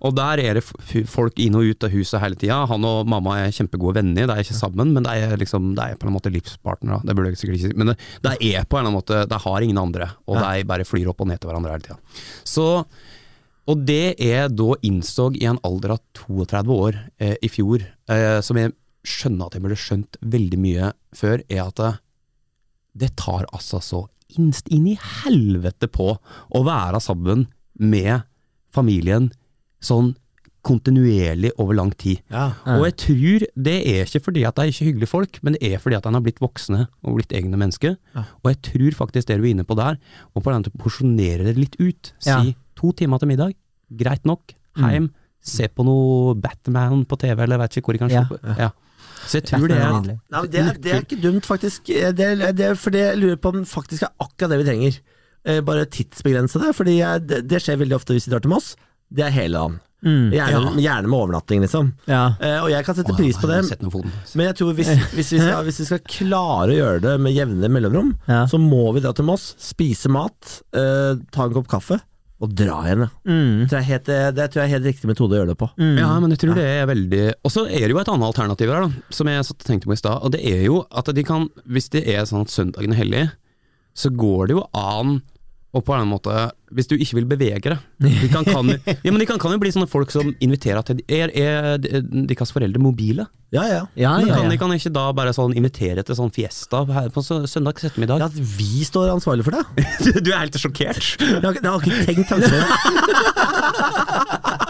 Og 0.06 0.14
der 0.16 0.40
er 0.42 0.58
det 0.58 0.64
folk 1.10 1.38
inn 1.42 1.58
og 1.58 1.68
ut 1.68 1.84
av 1.86 1.92
huset 1.92 2.22
hele 2.22 2.38
tida. 2.40 2.62
Han 2.70 2.86
og 2.88 3.08
mamma 3.10 3.36
er 3.42 3.54
kjempegode 3.54 3.98
venner, 4.00 4.26
de 4.28 4.34
er 4.34 4.44
ikke 4.44 4.56
sammen, 4.56 4.94
men 4.96 5.04
de 5.06 5.12
er, 5.26 5.36
liksom, 5.40 5.74
de 5.76 5.86
er 5.92 6.00
på 6.00 6.08
en 6.08 6.14
måte 6.16 6.32
livspartnere. 6.32 7.02
Det 7.04 7.16
burde 7.16 7.32
jeg 7.34 7.42
sikkert 7.42 7.58
ikke 7.58 7.70
si, 7.72 7.78
men 7.80 7.92
det 7.92 7.98
de 8.24 8.52
er 8.54 8.64
på 8.64 8.78
en 8.78 8.84
eller 8.84 8.90
annen 8.90 8.98
måte 9.00 9.22
De 9.28 9.38
har 9.44 9.64
ingen 9.64 9.80
andre, 9.80 10.10
og 10.26 10.40
de 10.40 10.68
bare 10.68 10.88
flyr 10.88 11.10
opp 11.12 11.20
og 11.24 11.30
ned 11.30 11.40
til 11.40 11.50
hverandre 11.50 11.74
hele 11.74 11.88
tida. 11.88 11.98
Så 12.48 12.68
og 13.70 13.82
det 13.86 14.18
jeg 14.18 14.50
da 14.58 14.74
innså 14.86 15.28
i 15.38 15.44
en 15.46 15.60
alder 15.66 15.94
av 15.94 16.00
32 16.16 16.74
år 16.74 16.96
eh, 17.22 17.36
i 17.44 17.50
fjor, 17.52 17.84
eh, 18.10 18.38
som 18.42 18.58
jeg 18.58 18.72
skjønner 19.06 19.46
at 19.46 19.56
jeg 19.56 19.64
burde 19.64 19.78
skjønt 19.78 20.18
veldig 20.32 20.58
mye 20.60 20.88
før, 21.16 21.44
er 21.46 21.62
at 21.68 21.78
det, 21.78 21.92
det 23.04 23.12
tar 23.20 23.46
altså 23.52 23.78
så 23.84 24.02
innst 24.38 24.70
inn 24.74 24.88
i 24.90 24.96
helvete 24.98 25.90
på 25.90 26.12
å 26.16 26.64
være 26.66 27.00
sammen 27.02 27.46
med 27.78 28.26
familien 28.74 29.30
sånn 29.80 30.14
kontinuerlig 30.66 31.50
over 31.60 31.74
lang 31.78 31.90
tid. 31.96 32.20
Ja. 32.32 32.50
Og 32.76 32.84
jeg 32.84 32.96
tror 33.00 33.44
det 33.64 33.76
er 33.88 34.02
ikke 34.04 34.20
fordi 34.26 34.42
at 34.44 34.58
de 34.58 34.64
er 34.66 34.72
ikke 34.72 34.88
hyggelige 34.90 35.08
folk, 35.10 35.38
men 35.46 35.56
det 35.56 35.70
er 35.72 35.80
fordi 35.80 35.96
at 35.96 36.04
de 36.04 36.12
har 36.12 36.24
blitt 36.26 36.42
voksne 36.42 36.82
og 37.00 37.16
blitt 37.16 37.32
egne 37.36 37.56
mennesker. 37.60 37.96
Ja. 38.16 38.24
Og 38.42 38.50
jeg 38.52 38.60
tror 38.68 38.98
faktisk 38.98 39.30
det 39.30 39.38
du 39.40 39.46
er 39.46 39.52
inne 39.54 39.64
på 39.68 39.76
der, 39.78 39.96
og 40.34 40.44
på 40.44 40.52
den 40.52 40.60
måten 40.62 40.76
porsjonere 40.82 41.46
det 41.48 41.56
litt 41.58 41.78
ut. 41.80 42.12
Si 42.20 42.28
Ja. 42.30 42.42
to 42.76 42.92
timer 42.92 43.18
til 43.18 43.28
middag, 43.32 43.54
greit 43.96 44.24
nok. 44.28 44.52
Heim, 44.76 45.10
se 45.42 45.66
på 45.68 45.84
noe 45.84 46.34
Batman 46.38 47.04
på 47.08 47.16
TV, 47.18 47.40
eller 47.42 47.58
vet 47.58 47.76
ikke 47.80 47.86
hvor 47.90 47.96
de 47.96 48.04
kan. 48.04 48.54
Ja. 48.58 48.70
Så 49.26 49.40
jeg 49.40 49.44
tror 49.48 49.66
det 49.68 49.76
er. 49.76 49.92
Nei, 50.30 50.46
det, 50.46 50.60
er- 50.60 50.76
det 50.80 50.92
er 50.92 51.00
ikke 51.02 51.20
dumt, 51.22 51.44
faktisk. 51.48 51.84
Det, 51.86 52.20
er- 52.20 52.52
det, 52.52 52.60
er- 52.68 52.74
for 52.76 52.90
det 52.90 53.00
jeg 53.00 53.18
lurer 53.18 53.36
på 53.36 53.48
om 53.54 53.64
faktisk 53.64 54.02
er 54.02 54.12
akkurat 54.20 54.50
det 54.50 54.58
vi 54.60 54.68
trenger. 54.70 55.00
Eh, 55.44 55.60
bare 55.64 55.86
tidsbegrense 55.88 56.60
det, 56.60 56.74
for 56.76 56.84
det, 56.84 57.48
det 57.48 57.62
skjer 57.64 57.78
veldig 57.80 57.96
ofte 57.96 58.12
hvis 58.12 58.26
vi 58.28 58.32
drar 58.34 58.40
til 58.44 58.50
Moss. 58.52 58.76
Det 59.10 59.24
er 59.26 59.32
hele 59.34 59.58
dagen. 59.58 59.78
Mm. 60.00 60.30
Gjerne, 60.32 60.70
gjerne 60.80 61.08
med 61.12 61.18
overnatting, 61.18 61.60
liksom. 61.60 61.90
Ja. 62.08 62.22
Eh, 62.40 62.56
og 62.62 62.70
jeg 62.72 62.84
kan 62.86 62.96
sette 62.96 63.12
pris 63.18 63.36
på 63.36 63.50
det, 63.50 63.58
foten. 63.68 64.12
men 64.38 64.46
jeg 64.46 64.56
tror 64.56 64.70
hvis, 64.78 64.92
hvis, 65.12 65.32
vi 65.34 65.40
skal, 65.42 65.64
hvis 65.66 65.80
vi 65.82 65.88
skal 65.90 66.00
klare 66.08 66.72
å 66.72 66.78
gjøre 66.78 67.02
det 67.04 67.16
med 67.20 67.34
jevne 67.36 67.68
mellomrom, 67.68 68.14
Ja. 68.30 68.46
så 68.48 68.56
må 68.56 68.86
vi 68.96 69.02
dra 69.04 69.12
til 69.12 69.26
Moss, 69.28 69.50
spise 69.60 70.08
mat, 70.08 70.62
eh, 70.72 71.20
ta 71.34 71.44
en 71.44 71.52
kopp 71.58 71.68
kaffe, 71.68 72.00
Og 72.40 72.54
dra 72.56 72.78
igjen. 72.88 73.02
Mm. 73.28 73.66
Det, 73.68 73.76
er 73.76 73.82
helt, 73.84 74.06
det 74.32 74.44
tror 74.48 74.62
jeg 74.62 74.70
er 74.70 74.72
helt 74.78 74.86
riktig 74.88 75.08
metode 75.10 75.36
å 75.36 75.42
gjøre 75.42 75.50
det 75.52 75.58
på. 75.60 75.66
Ja, 75.76 76.14
men 76.24 76.32
jeg 76.32 76.38
tror 76.40 76.54
det 76.56 76.64
er 76.64 76.86
veldig 76.88 77.34
Og 77.44 77.52
så 77.52 77.66
er 77.68 77.84
det 77.84 77.90
jo 77.92 77.98
et 78.00 78.08
annet 78.08 78.30
alternativ 78.30 78.72
her, 78.72 78.86
da, 78.86 79.02
som 79.12 79.28
jeg 79.28 79.44
satt 79.44 79.60
og 79.60 79.66
tenkte 79.68 79.90
på 79.90 79.92
i 79.92 80.00
stad. 80.00 80.24
Og 80.24 80.32
det 80.32 80.40
er 80.48 80.62
jo 80.64 80.78
at 80.88 81.12
de 81.12 81.22
kan, 81.28 81.50
hvis 81.68 81.90
det 81.92 82.06
er 82.08 82.24
sånn 82.24 82.46
at 82.46 82.54
søndagen 82.54 82.96
er 82.96 83.00
hellig, 83.02 83.26
så 83.92 84.08
går 84.08 84.48
det 84.48 84.56
jo 84.56 84.64
an 84.72 85.18
og 85.76 85.84
på 85.84 85.92
en 85.94 86.08
måte, 86.08 86.48
hvis 86.76 86.88
du 86.90 86.94
ikke 86.96 87.16
vil 87.18 87.26
bevege 87.30 87.68
deg 87.72 87.78
De 88.22 88.28
kan, 88.32 88.44
kan, 88.46 88.64
ja, 89.04 89.10
men 89.10 89.18
de 89.22 89.26
kan, 89.28 89.38
kan 89.42 89.52
jo 89.54 89.58
bli 89.62 89.72
sånne 89.74 89.88
folk 89.90 90.10
som 90.14 90.26
inviterer 90.44 90.82
til 90.86 90.96
Er, 91.10 91.28
er 91.34 91.78
deres 91.82 92.52
foreldre 92.54 92.80
mobile? 92.82 93.24
Ja, 93.50 93.64
ja. 93.66 93.80
Ja, 93.98 94.12
ja, 94.22 94.34
kan 94.36 94.46
de 94.52 94.56
kan 94.60 94.70
ikke 94.76 94.92
da 94.94 95.08
bare 95.16 95.32
sånn 95.34 95.56
invitere 95.58 96.02
til 96.06 96.14
sånn 96.14 96.30
fiesta 96.30 96.84
her 96.86 97.08
på 97.10 97.18
søndag 97.26 97.74
ettermiddag? 97.82 98.18
Ja, 98.22 98.26
At 98.30 98.36
vi 98.38 98.84
står 98.86 99.10
ansvarlig 99.16 99.42
for 99.48 99.54
det? 99.58 99.64
Du 100.22 100.30
er 100.30 100.38
helt 100.44 100.54
sjokkert? 100.62 101.02
Jeg 101.18 101.42
har, 101.42 101.50
ikke- 101.50 101.64
jeg 101.64 101.70
har 101.70 101.78
ikke 101.82 102.06
tenkt 102.06 102.28
tanken. 102.30 102.50
på 102.50 102.54
har 102.62 102.70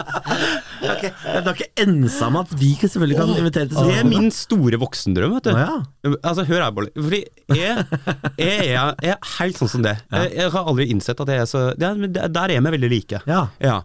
ikke, 0.31 1.11
jeg 1.11 1.43
har 1.45 1.55
ikke 1.55 1.83
ensa 1.83 2.29
med 2.33 2.45
at 2.47 2.53
vi 2.61 2.69
selvfølgelig 2.79 3.17
kan 3.19 3.33
invitere 3.35 3.69
til 3.71 3.89
Det 3.89 3.97
er 3.99 4.07
min 4.09 4.29
store 4.35 4.79
voksendrøm, 4.81 5.35
vet 5.37 5.49
du. 5.49 5.51
Ah, 5.55 5.81
ja. 6.05 6.13
Altså, 6.21 6.45
hør 6.47 6.63
her, 6.65 6.71
Bolle. 6.75 6.93
Fordi 6.95 7.21
jeg, 7.57 7.85
jeg, 8.39 8.95
jeg 9.05 9.13
er 9.15 9.33
helt 9.37 9.61
sånn 9.61 9.73
som 9.75 9.85
det. 9.85 9.97
Jeg, 10.11 10.31
jeg 10.39 10.53
har 10.55 10.71
aldri 10.71 10.87
innsett 10.93 11.21
at 11.23 11.33
jeg 11.33 11.43
er 11.43 11.49
så 11.49 11.65
ja, 11.81 11.93
Der 11.95 12.55
er 12.55 12.63
vi 12.63 12.73
veldig 12.77 12.91
like. 12.91 13.21
Ja. 13.29 13.77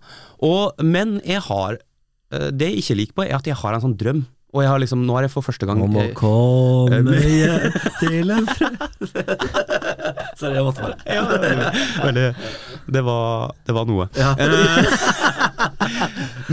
Og, 0.45 0.81
men 0.85 1.19
jeg 1.25 1.41
har 1.47 1.79
eh, 1.79 2.49
Det 2.53 2.73
jeg 2.73 2.83
ikke 2.83 2.99
liker 3.01 3.19
på, 3.19 3.27
er 3.27 3.39
at 3.39 3.49
jeg 3.49 3.59
har 3.63 3.77
en 3.77 3.85
sånn 3.89 3.99
drøm. 4.01 4.25
Og 4.57 4.63
jeg 4.65 4.71
har 4.73 4.81
liksom, 4.81 5.03
nå 5.05 5.13
har 5.19 5.27
jeg 5.27 5.35
for 5.35 5.45
første 5.45 5.67
gang 5.69 5.83
Om 5.85 5.99
å 5.99 6.01
eh, 6.07 6.15
komme 6.17 7.21
hjem 7.41 7.75
til 8.01 8.33
en 8.33 8.47
fred 8.49 8.77
Sorry, 10.41 10.55
jeg 10.57 10.65
måtte 10.65 10.85
bare 10.85 10.97
ja, 11.09 11.23
veldig, 12.05 12.25
det, 12.93 13.03
var, 13.05 13.53
det 13.67 13.75
var 13.77 13.85
noe. 13.89 14.07
Ja. 14.17 14.35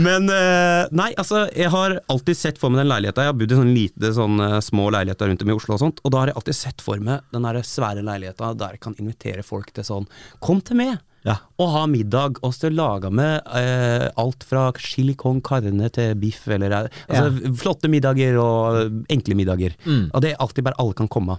Men 0.06 0.28
eh, 0.32 0.86
nei, 0.96 1.10
altså 1.20 1.44
jeg 1.52 1.68
har 1.74 1.98
alltid 2.10 2.38
sett 2.38 2.60
for 2.60 2.72
meg 2.72 2.82
den 2.82 2.90
leiligheta. 2.90 3.26
Jeg 3.26 3.34
har 3.34 3.38
bodd 3.38 3.52
i 3.52 3.58
sånne 3.58 3.76
lite 3.76 4.12
sånne 4.16 4.48
små 4.64 4.88
leiligheter 4.94 5.30
rundt 5.30 5.44
om 5.44 5.52
i 5.52 5.56
Oslo 5.56 5.76
og 5.76 5.82
sånt, 5.82 6.00
og 6.00 6.14
da 6.14 6.22
har 6.22 6.32
jeg 6.32 6.38
alltid 6.40 6.60
sett 6.60 6.84
for 6.84 7.04
meg 7.04 7.34
den 7.34 7.46
der 7.46 7.60
svære 7.68 8.06
leiligheta 8.06 8.54
der 8.58 8.78
jeg 8.78 8.84
kan 8.88 8.96
invitere 9.00 9.44
folk 9.46 9.68
til 9.76 9.86
sånn 9.86 10.08
Kom 10.44 10.58
til 10.64 10.80
meg! 10.80 10.96
Ja. 11.24 11.38
Og 11.60 11.70
ha 11.72 11.84
middag, 11.88 12.38
og 12.44 12.52
så 12.52 12.68
laga 12.68 13.08
med 13.08 13.46
eh, 13.56 14.10
alt 14.20 14.44
fra 14.44 14.66
chili 14.76 15.14
con 15.16 15.40
carne 15.44 15.88
til 15.94 16.12
biff, 16.20 16.42
eller 16.52 16.74
altså, 16.82 17.30
ja. 17.30 17.52
flotte 17.56 17.88
middager 17.88 18.36
og 18.40 19.06
enkle 19.12 19.38
middager. 19.38 19.76
Og 20.12 20.20
det 20.24 20.34
er 20.34 20.42
alltid 20.44 20.66
bare 20.66 20.78
alle 20.82 20.96
kan 20.98 21.08
komme. 21.08 21.38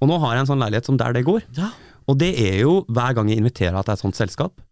Og 0.00 0.08
nå 0.08 0.16
har 0.22 0.34
jeg 0.34 0.44
en 0.44 0.50
sånn 0.52 0.64
leilighet 0.64 0.88
som 0.88 1.00
der 1.00 1.14
det 1.16 1.26
går. 1.28 1.44
Ja. 1.58 1.70
Og 2.06 2.18
det 2.20 2.32
er 2.40 2.60
jo 2.62 2.80
hver 2.88 3.16
gang 3.16 3.30
jeg 3.30 3.42
inviterer 3.42 3.76
at 3.76 3.88
det 3.88 3.96
er 3.96 4.00
et 4.00 4.06
sånt 4.06 4.18
selskap, 4.18 4.62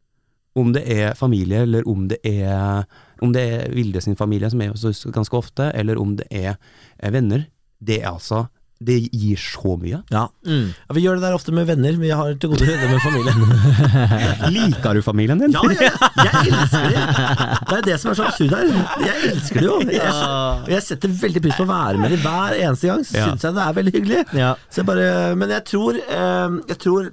om 0.55 0.71
det 0.75 0.85
er 0.87 1.17
familie, 1.19 1.65
eller 1.67 1.87
om 1.91 2.07
det 2.11 2.21
er, 2.23 2.85
om 3.23 3.33
det 3.35 3.43
er 3.43 3.73
Vilde 3.75 4.01
sin 4.05 4.17
familie, 4.17 4.51
som 4.53 4.63
er 4.63 4.75
ganske 5.15 5.39
ofte, 5.39 5.71
eller 5.75 5.99
om 5.99 6.15
det 6.21 6.29
er 6.31 6.55
eh, 6.55 7.11
venner, 7.15 7.49
det 7.85 8.01
er 8.03 8.13
altså 8.15 8.47
Det 8.85 8.97
gir 9.13 9.41
så 9.41 9.77
mye. 9.81 10.01
Ja. 10.13 10.27
Mm. 10.47 10.71
ja, 10.75 10.97
Vi 10.97 11.05
gjør 11.05 11.19
det 11.19 11.25
der 11.27 11.37
ofte 11.37 11.55
med 11.57 11.67
venner, 11.69 11.97
Vi 12.01 12.11
har 12.11 12.35
til 12.41 12.53
gode 12.53 12.67
venner 12.69 12.93
med 12.93 13.01
familien. 13.05 13.39
Liker 14.57 14.99
du 14.99 15.03
familien 15.05 15.41
din? 15.43 15.55
Ja, 15.55 15.63
ja, 15.73 15.91
jeg 16.21 16.53
elsker 16.53 16.89
det! 16.91 17.05
Det 17.71 17.79
er 17.79 17.87
det 17.89 17.99
som 18.03 18.13
er 18.13 18.19
så 18.21 18.29
absurd 18.29 18.55
her. 18.57 18.71
Jeg 19.05 19.33
elsker 19.33 19.61
det 19.61 19.69
jo. 19.69 19.79
Jeg, 19.95 20.71
jeg 20.75 20.87
setter 20.89 21.15
veldig 21.25 21.45
pris 21.45 21.59
på 21.59 21.67
å 21.67 21.71
være 21.71 22.01
med 22.03 22.15
dem 22.15 22.25
hver 22.25 22.59
eneste 22.61 22.91
gang. 22.91 23.05
Så 23.09 23.19
syns 23.19 23.47
jeg 23.49 23.57
det 23.57 23.65
er 23.67 23.79
veldig 23.81 23.95
hyggelig. 23.99 24.23
Så 24.69 24.83
jeg 24.83 24.89
bare, 24.91 25.11
men 25.41 25.55
jeg 25.57 25.67
tror, 25.71 26.01
eh, 26.03 26.59
jeg 26.75 26.81
tror 26.85 27.13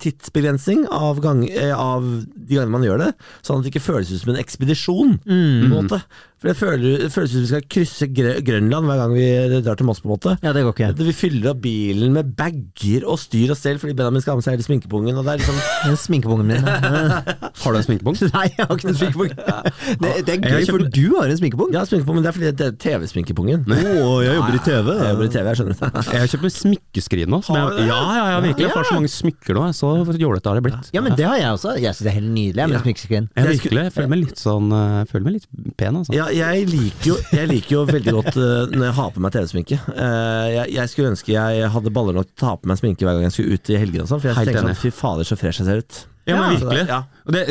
tidsbegrensning 0.00 0.86
av, 0.94 1.20
gang, 1.24 1.44
eh, 1.50 1.74
av 1.74 2.04
de 2.04 2.56
gangene 2.56 2.74
man 2.74 2.86
gjør 2.86 3.04
det, 3.06 3.12
sånn 3.42 3.60
at 3.60 3.66
det 3.66 3.74
ikke 3.74 3.86
føles 3.90 4.12
ut 4.12 4.22
som 4.22 4.34
en 4.34 4.42
ekspedisjon. 4.42 5.16
På 5.24 5.30
en 5.30 5.72
måte. 5.74 6.02
For 6.40 6.48
det 6.48 6.56
føles, 6.56 6.94
det 7.02 7.10
føles 7.12 7.32
ut 7.34 7.36
som 7.36 7.42
vi 7.42 7.48
skal 7.50 7.64
krysse 7.68 8.06
Grønland 8.16 8.88
hver 8.88 8.96
gang 8.96 9.10
vi 9.12 9.24
drar 9.60 9.76
til 9.76 9.84
Moss. 9.84 9.98
på 10.00 10.08
en 10.08 10.14
måte 10.14 10.32
ja, 10.40 10.54
det 10.56 10.62
går 10.64 10.72
ikke. 10.72 10.86
Vi 11.04 11.12
fyller 11.12 11.50
opp 11.50 11.58
bilen 11.60 12.14
med 12.16 12.30
bager 12.38 13.04
og 13.04 13.18
styr 13.20 13.52
og 13.52 13.58
stell 13.60 13.76
fordi 13.82 13.92
Benjamin 13.98 14.24
skal 14.24 14.32
ha 14.32 14.40
med 14.40 14.46
seg 14.46 14.56
hele 14.56 14.64
sminkepungen. 14.64 15.18
Og 15.20 15.26
det 15.26 15.34
er 15.34 15.42
liksom 15.42 15.98
sminkepungen 16.06 16.48
min. 16.48 16.64
Har 17.60 17.76
du 17.76 17.76
en 17.76 17.84
sminkepung? 17.84 18.16
Nei, 18.38 18.46
jeg 18.56 18.64
har 18.64 18.72
ikke 18.72 18.88
en 18.88 18.96
sminkepung. 19.02 19.34
Det, 19.36 20.14
det 20.24 20.32
er 20.32 20.40
Jeg 20.40 20.40
har 20.40 20.64
gøy, 20.64 20.70
for 20.70 20.86
du 20.96 21.04
har 21.18 21.28
en 21.28 21.40
sminkepung. 21.42 21.74
Ja, 21.76 21.84
sminkepung, 21.84 22.16
men 22.16 22.24
det 22.24 22.32
er 22.32 22.38
fordi 22.38 22.54
det 22.56 22.68
er 22.70 22.80
TV-sminkepungen. 22.86 23.68
Å, 23.68 24.08
jeg 24.24 24.40
jobber 24.40 24.56
i 24.56 24.62
TV. 24.64 24.90
Jeg 24.96 25.12
jobber 25.12 25.28
i 25.28 25.32
TV, 25.36 25.44
jeg 25.50 25.60
skjønner. 25.60 25.76
Jeg 26.00 26.24
har 26.24 26.32
kjøpt 26.32 26.48
meg 26.48 26.56
smykkeskrin 26.56 27.28
nå. 27.36 27.42
Som 27.44 27.60
jeg, 27.60 27.84
ja, 27.90 28.00
ja, 28.16 28.24
ja, 28.32 28.40
virkelig. 28.46 28.64
Jeg 28.64 28.72
får 28.78 28.88
så 28.88 28.96
mange 28.96 29.12
smykker 29.12 29.39
nå. 29.48 29.62
Så 29.72 29.88
jålete 30.20 30.46
har 30.50 30.54
det 30.60 30.62
blitt. 30.66 30.90
Ja, 30.92 31.00
men 31.00 31.16
det 31.16 31.24
har 31.24 31.36
jeg 31.40 31.48
også. 31.56 31.72
Jeg 31.80 31.94
syns 31.94 32.04
det 32.04 32.10
er 32.12 32.16
helt 32.20 32.30
nydelig 32.34 32.60
jeg, 32.60 32.68
med 32.68 32.76
Ja. 32.76 32.82
sminkeskrin. 32.84 33.28
Ja, 33.36 33.42
Jeg 33.42 33.58
virkelig. 33.58 33.82
Jeg 33.84 33.92
føler 33.92 34.08
meg 34.12 34.18
litt 34.24 34.36
sånn 34.38 34.72
eh, 34.72 34.98
Jeg 35.00 35.08
føler 35.08 35.24
meg 35.24 35.32
litt 35.38 35.76
pen, 35.76 35.96
altså. 35.96 36.12
Ja, 36.14 36.26
jeg, 36.28 36.66
liker 36.68 37.06
jo, 37.10 37.16
jeg 37.32 37.48
liker 37.48 37.70
jo 37.78 37.84
veldig 37.88 38.12
godt 38.20 38.36
eh, 38.36 38.76
når 38.76 38.84
jeg 38.90 38.94
har 39.00 39.10
på 39.16 39.20
meg 39.20 39.32
TV-sminke. 39.32 39.80
Eh, 39.96 40.46
jeg, 40.58 40.66
jeg 40.76 40.88
skulle 40.92 41.10
ønske 41.14 41.32
jeg 41.34 41.68
hadde 41.72 41.90
baller 41.90 42.12
nok 42.20 42.26
til 42.30 42.36
å 42.36 42.40
ta 42.46 42.56
på 42.60 42.68
meg 42.70 42.78
sminke 42.78 43.06
hver 43.08 43.16
gang 43.18 43.26
jeg 43.30 43.32
skulle 43.38 43.54
ut 43.58 43.70
i 43.70 43.80
helgene. 43.80 44.02
og 44.04 44.08
sånn, 44.12 44.20
For 44.20 44.28
jeg 44.32 44.36
Helt 44.40 44.52
tenker 44.52 44.68
sånn, 44.68 44.80
fy 44.84 44.90
fader, 44.90 45.24
så 45.24 45.36
fresh 45.40 45.60
jeg 45.62 45.66
ser 45.70 45.82
ut. 45.84 46.06
Ja, 46.30 46.40
men 46.40 46.56
virkelig. 46.56 46.84
Ja. 46.88 47.00
Det, 47.30 47.42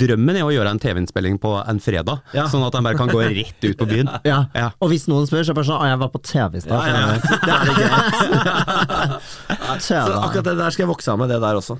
drømmen 0.00 0.38
er 0.40 0.46
å 0.46 0.50
gjøre 0.50 0.70
en 0.74 0.80
TV-innspilling 0.82 1.36
på 1.42 1.52
en 1.60 1.78
fredag, 1.82 2.22
Ja. 2.38 2.46
sånn 2.50 2.64
at 2.66 2.74
den 2.74 2.86
bare 2.86 2.98
kan 2.98 3.10
gå 3.12 3.20
rett 3.40 3.66
ut 3.68 3.76
på 3.78 3.86
byen. 3.90 4.10
Ja. 4.26 4.40
Ja. 4.56 4.70
Og 4.82 4.90
hvis 4.94 5.06
noen 5.10 5.28
spør, 5.28 5.44
så 5.44 5.50
er 5.50 5.54
det 5.54 5.58
bare 5.60 5.68
sånn 5.70 5.80
Å, 5.80 5.88
jeg 5.90 6.00
var 6.02 6.10
på 6.14 6.22
TV 6.26 6.58
i 6.58 6.64
stad. 6.64 6.74
Ja, 6.74 6.82
ja, 6.90 7.00
ja. 7.00 7.18
Det 7.44 7.52
er 7.54 7.60
det 7.68 7.74
greit. 7.78 9.28
Så 9.80 9.94
akkurat 9.96 10.44
det 10.48 10.56
der 10.58 10.72
skal 10.74 10.82
jeg 10.84 10.90
vokse 10.90 11.12
av 11.12 11.18
med, 11.20 11.30
det 11.30 11.38
der 11.42 11.58
også. 11.58 11.76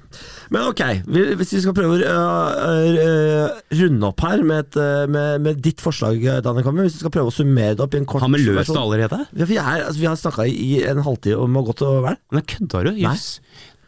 Men 0.55 0.69
ok, 0.71 0.83
hvis 1.11 1.53
vi 1.57 1.61
skal 1.65 1.75
prøve 1.77 1.99
å 2.07 2.15
øh, 2.71 2.99
øh, 3.03 3.59
runde 3.81 4.11
opp 4.11 4.23
her 4.25 4.45
med, 4.47 4.63
et, 4.69 4.79
øh, 4.81 5.05
med, 5.11 5.43
med 5.45 5.61
ditt 5.65 5.83
forslag, 5.83 6.23
Daniel 6.45 6.65
Kammer, 6.67 6.87
hvis 6.87 6.97
vi 6.99 7.03
skal 7.03 7.13
prøve 7.15 7.33
å 7.33 7.35
summere 7.35 7.75
det 7.79 7.85
opp 7.85 7.97
i 7.97 8.01
en 8.01 8.07
kort 8.09 8.23
Har 8.25 8.33
vi 8.33 8.43
løst 8.45 8.71
det 8.73 8.79
allerede? 8.81 9.21
Ja, 9.35 9.49
vi, 9.51 9.59
er, 9.61 9.85
altså, 9.89 9.99
vi 10.01 10.09
har 10.09 10.19
snakka 10.21 10.47
i 10.51 10.71
en 10.91 11.03
halvtime 11.07 11.41
om 11.43 11.59
å 11.61 11.65
godt 11.71 11.85
og 11.89 12.01
vel. 12.07 12.19
Men 12.35 12.47
kødder 12.55 12.91
du? 12.91 13.01
Jøss. 13.03 13.27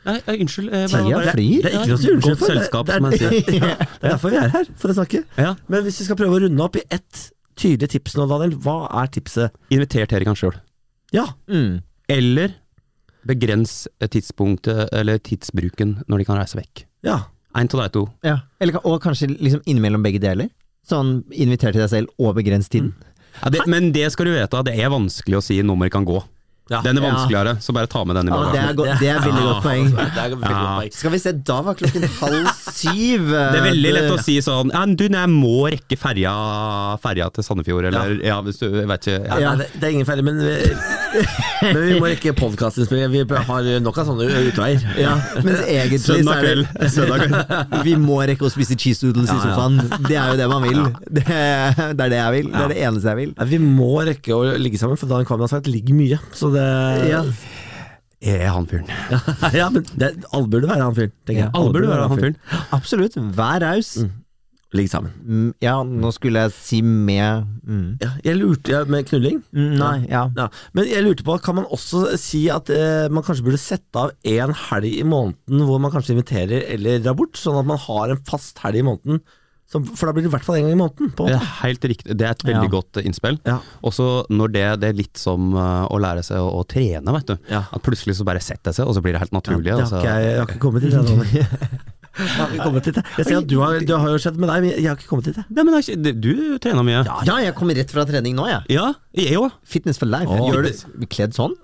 Nei, 0.05 0.17
eh, 0.27 0.35
unnskyld. 0.43 0.73
eh, 0.73 0.87
Tida 0.91 1.03
bare- 1.17 1.33
flyr. 1.37 1.63
Det 1.63 1.71
er 1.73 1.77
ikke 1.79 1.89
noe 1.93 1.97
å 1.97 2.03
si 2.03 2.11
unnskyld 2.11 2.23
Godt 2.27 2.39
for. 2.39 2.47
Selskap, 2.53 2.87
det 2.87 2.95
er- 2.95 2.99
som 2.99 3.03
man 3.03 3.13
sier. 3.19 3.31
Det 3.31 3.63
er 3.63 4.09
derfor 4.09 4.31
vi 4.31 4.37
er 4.43 4.49
her, 4.49 4.65
for 4.77 4.89
å 4.89 4.95
snakke. 4.99 5.25
Ja. 5.39 5.55
Men 5.69 5.85
hvis 5.85 5.99
vi 6.01 6.05
skal 6.09 6.17
prøve 6.17 6.35
å 6.39 6.41
runde 6.47 6.61
opp 6.65 6.77
i 6.77 6.83
ett 6.91 7.21
tydelig 7.57 7.89
tips 7.95 8.17
nå, 8.19 8.27
Daniel, 8.29 8.57
hva 8.59 8.77
er 9.03 9.07
tipset? 9.15 9.51
Inviter 9.71 10.07
Terikan 10.11 10.35
sjøl. 10.39 10.57
Ja, 11.13 11.27
Mm. 11.49 11.83
Eller 12.09 12.55
begrens 13.25 13.87
tidspunktet, 14.01 14.89
eller 14.93 15.19
tidsbruken, 15.19 16.03
når 16.09 16.19
de 16.19 16.25
kan 16.25 16.37
reise 16.41 16.59
vekk. 16.59 16.85
ja. 17.05 17.21
En 17.55 17.69
av 17.69 17.83
de 17.83 17.89
to. 17.93 18.07
Ja. 18.25 18.39
Eller, 18.63 18.73
ka- 18.73 18.81
og 18.89 19.03
kanskje 19.03 19.27
liksom 19.39 19.61
innimellom 19.69 20.03
begge 20.03 20.19
deler. 20.19 20.49
Sånn 20.89 21.23
inviter 21.37 21.71
til 21.71 21.83
deg 21.83 21.91
selv 21.91 22.09
og 22.19 22.35
begrens 22.39 22.67
tiden. 22.73 22.95
Ja, 23.43 23.51
det, 23.51 23.67
men 23.69 23.93
det 23.93 24.11
skal 24.11 24.25
du 24.25 24.33
vite, 24.33 24.63
det 24.65 24.73
er 24.81 24.89
vanskelig 24.89 25.37
å 25.37 25.43
si 25.45 25.59
når 25.61 25.77
man 25.77 25.91
kan 25.91 26.07
gå. 26.09 26.17
Ja. 26.71 26.79
Den 26.81 26.97
er 26.97 27.03
Ja. 27.03 27.11
vanskeligere, 27.11 27.57
så 27.61 27.73
bare 27.75 27.87
ta 27.91 28.05
med 28.05 28.17
den 28.17 28.29
i 28.29 28.31
Ja, 28.31 28.53
det, 28.53 28.61
er 28.63 28.73
go 28.79 28.85
det 28.85 29.09
er 29.11 29.19
veldig 29.21 29.43
godt 29.49 29.63
poeng. 29.65 29.89
Det 29.91 29.99
er 29.99 30.31
veldig 30.31 30.51
Ja. 30.51 30.61
godt 30.63 30.79
poeng. 30.79 30.93
Skal 30.95 31.11
vi 31.11 31.19
se, 31.19 31.33
da 31.33 31.57
var 31.63 31.75
klokken 31.75 32.05
halv 32.21 32.47
syv. 32.73 33.27
Det 33.53 33.59
er 33.59 33.67
veldig 33.67 33.93
lett 33.97 34.11
å 34.13 34.19
si 34.23 34.37
sånn 34.41 34.71
ja, 34.73 34.85
Du, 34.87 35.09
nei, 35.09 35.21
jeg 35.27 35.33
må 35.35 35.57
rekke 35.75 35.99
ferja, 35.99 36.33
ferja 37.03 37.29
til 37.35 37.45
Sandefjord, 37.45 37.85
eller 37.91 38.15
ja, 38.25 38.41
hvis 38.47 38.59
du 38.63 38.69
jeg 38.71 38.87
vet 38.89 39.09
ikke 39.11 39.19
ja. 39.27 39.39
Ja, 39.43 39.55
nei, 39.57 39.67
det, 39.67 39.81
det 39.81 39.89
er 39.89 39.93
ingen 39.99 40.07
feil, 40.07 40.23
men 40.23 40.39
vi, 40.39 40.55
men 41.63 41.81
vi 41.87 41.97
må 42.01 42.09
rekke 42.11 42.33
podkastinnspilling. 42.39 43.11
Vi 43.13 43.23
har 43.49 43.69
nok 43.85 43.99
av 44.03 44.09
sånne 44.09 44.29
utveier. 44.49 44.85
Ja, 45.01 45.15
mens 45.45 45.63
egentlig 45.73 46.01
så 46.03 46.17
Søndag 46.17 46.39
er 46.39 46.47
kveld. 46.47 46.69
det 46.81 46.91
Søndag 46.97 47.25
kveld. 47.27 47.67
Vi 47.89 47.97
må 48.01 48.21
rekke 48.29 48.47
å 48.47 48.53
spise 48.53 48.77
cheese 48.79 49.03
doodles 49.05 49.31
i 49.33 49.37
ja. 49.37 49.43
sofaen. 49.45 49.81
Det 50.09 50.17
er 50.19 50.33
jo 50.33 50.39
det 50.41 50.49
man 50.53 50.65
vil. 50.67 50.81
Det, 51.09 51.25
er 51.29 51.99
det 51.99 52.19
jeg 52.19 52.37
vil. 52.39 52.49
Det 52.53 52.63
er 52.65 52.73
det 52.73 52.81
eneste 52.87 53.13
jeg 53.13 53.21
vil. 53.23 53.35
Vi 53.53 53.61
må 53.63 53.91
rekke 54.07 54.37
å 54.37 54.55
ligge 54.61 54.81
sammen, 54.81 55.01
for 55.01 55.11
Dan 55.11 55.27
Kvam 55.29 55.43
har 55.45 55.53
sagt 55.53 55.69
'ligg 55.71 55.93
mye'. 55.97 56.21
Så 56.37 56.53
det 56.55 56.65
Ja. 57.11 57.25
Er 58.23 58.53
han 58.55 58.69
fyren? 58.71 58.87
ja, 59.51 59.67
men 59.75 59.83
det, 59.99 60.13
alle 60.31 60.47
burde 60.47 60.69
være 60.71 60.85
han 60.87 60.95
fyren, 60.95 61.13
Ja. 61.27 61.49
Alle 61.59 61.73
burde 61.75 61.89
være 61.91 62.07
han 62.07 62.21
fyren. 62.21 62.37
Absolutt. 62.71 63.17
Vær 63.19 63.59
raus. 63.65 63.97
Ligg 64.73 64.89
sammen. 64.89 65.13
Mm, 65.21 65.51
Ja, 65.61 65.75
nå 65.85 66.11
skulle 66.17 66.47
jeg 66.47 66.55
si 66.57 66.79
med 66.83 67.45
mm. 67.67 67.99
Ja, 68.01 68.13
jeg 68.25 68.39
lurte 68.41 68.73
ja, 68.73 68.81
med 68.89 69.05
knulling. 69.11 69.43
Mm, 69.53 69.75
Nei, 69.77 69.93
ja. 70.09 70.23
Ja, 70.39 70.47
men 70.73 70.89
jeg 70.89 71.05
lurte 71.05 71.27
på, 71.27 71.37
kan 71.45 71.59
man 71.61 71.69
også 71.69 72.07
si 72.21 72.47
at 72.53 72.73
eh, 72.73 73.11
man 73.13 73.25
kanskje 73.27 73.45
burde 73.45 73.61
sette 73.61 74.01
av 74.01 74.15
en 74.25 74.57
helg 74.71 74.89
i 74.97 75.05
måneden 75.05 75.67
hvor 75.69 75.83
man 75.83 75.93
kanskje 75.93 76.17
inviterer 76.17 76.65
eller 76.73 77.05
drar 77.05 77.19
bort, 77.19 77.37
sånn 77.37 77.61
at 77.61 77.69
man 77.69 77.81
har 77.85 78.15
en 78.17 78.25
fast 78.29 78.65
helg 78.65 78.81
i 78.81 78.87
måneden? 78.89 79.21
For 79.73 80.05
da 80.05 80.13
blir 80.13 80.27
det 80.27 80.29
i 80.29 80.33
hvert 80.35 80.45
fall 80.45 80.59
en 80.59 80.67
gang 80.67 80.75
i 80.75 80.81
måneden. 80.83 81.13
På 81.17 81.25
Det 81.31 81.37
er 81.39 81.47
helt 81.63 81.85
riktig. 81.89 82.13
Det 82.21 82.27
er 82.29 82.35
et 82.35 82.43
veldig 82.45 82.67
Ja. 82.69 82.73
godt 82.75 82.99
eh, 83.01 83.07
innspill. 83.09 83.39
Ja. 83.49 83.55
Også 83.89 84.09
når 84.29 84.53
det, 84.53 84.65
det 84.83 84.89
er 84.91 84.99
litt 84.99 85.17
som 85.17 85.55
eh, 85.57 85.87
å 85.89 86.01
lære 86.03 86.25
seg 86.27 86.41
å, 86.45 86.51
å 86.61 86.67
trene, 86.69 87.15
vet 87.17 87.31
du. 87.33 87.37
Ja. 87.49 87.63
At 87.73 87.81
plutselig 87.85 88.19
så 88.19 88.27
bare 88.29 88.41
setter 88.45 88.69
jeg 88.73 88.81
seg, 88.83 88.89
og 88.89 88.97
så 88.97 89.01
blir 89.05 89.17
det 89.17 89.23
helt 89.25 89.33
naturlig. 89.33 89.71
det 89.73 89.79
har 89.81 89.89
ikke 89.89 90.05
jeg, 90.13 90.29
jeg 90.29 90.39
har 90.43 90.51
ikke 90.51 90.65
kommet 90.65 90.85
til 90.85 90.93
det. 90.93 91.47
jeg 92.19 92.29
har 92.37 92.49
ikke 92.53 92.65
kommet 92.65 92.85
dit. 92.85 92.95
jeg. 92.95 93.05
Jeg 93.19 93.27
ser 93.27 93.37
at 93.39 93.47
du 93.49 93.57
har, 93.61 93.79
du 93.81 93.93
har 93.97 94.09
jo 94.13 94.19
skjedd 94.19 94.37
med 94.37 94.49
deg, 94.53 94.63
men 94.63 94.71
jeg 94.77 94.87
har 94.91 94.97
ikke 94.97 95.09
kommet 95.09 95.25
dit. 95.31 95.37
jeg. 95.37 95.45
Nei, 95.51 95.63
men 95.65 95.81
det- 95.81 96.21
du 96.21 96.59
trener 96.59 96.83
mye. 96.85 97.05
Ja, 97.27 97.37
jeg 97.41 97.55
kommer 97.55 97.75
rett 97.75 97.91
fra 97.91 98.05
trening 98.05 98.35
nå, 98.37 98.47
jeg. 98.49 98.63
Ja, 98.77 98.93
jeg 99.15 99.37
òg. 99.39 99.51
Fitness 99.65 99.99
for 99.99 100.07
life. 100.07 100.29
Åh. 100.29 100.51
Gjør 100.53 100.63
du 101.01 101.07
kledd 101.07 101.33
sånn? 101.35 101.55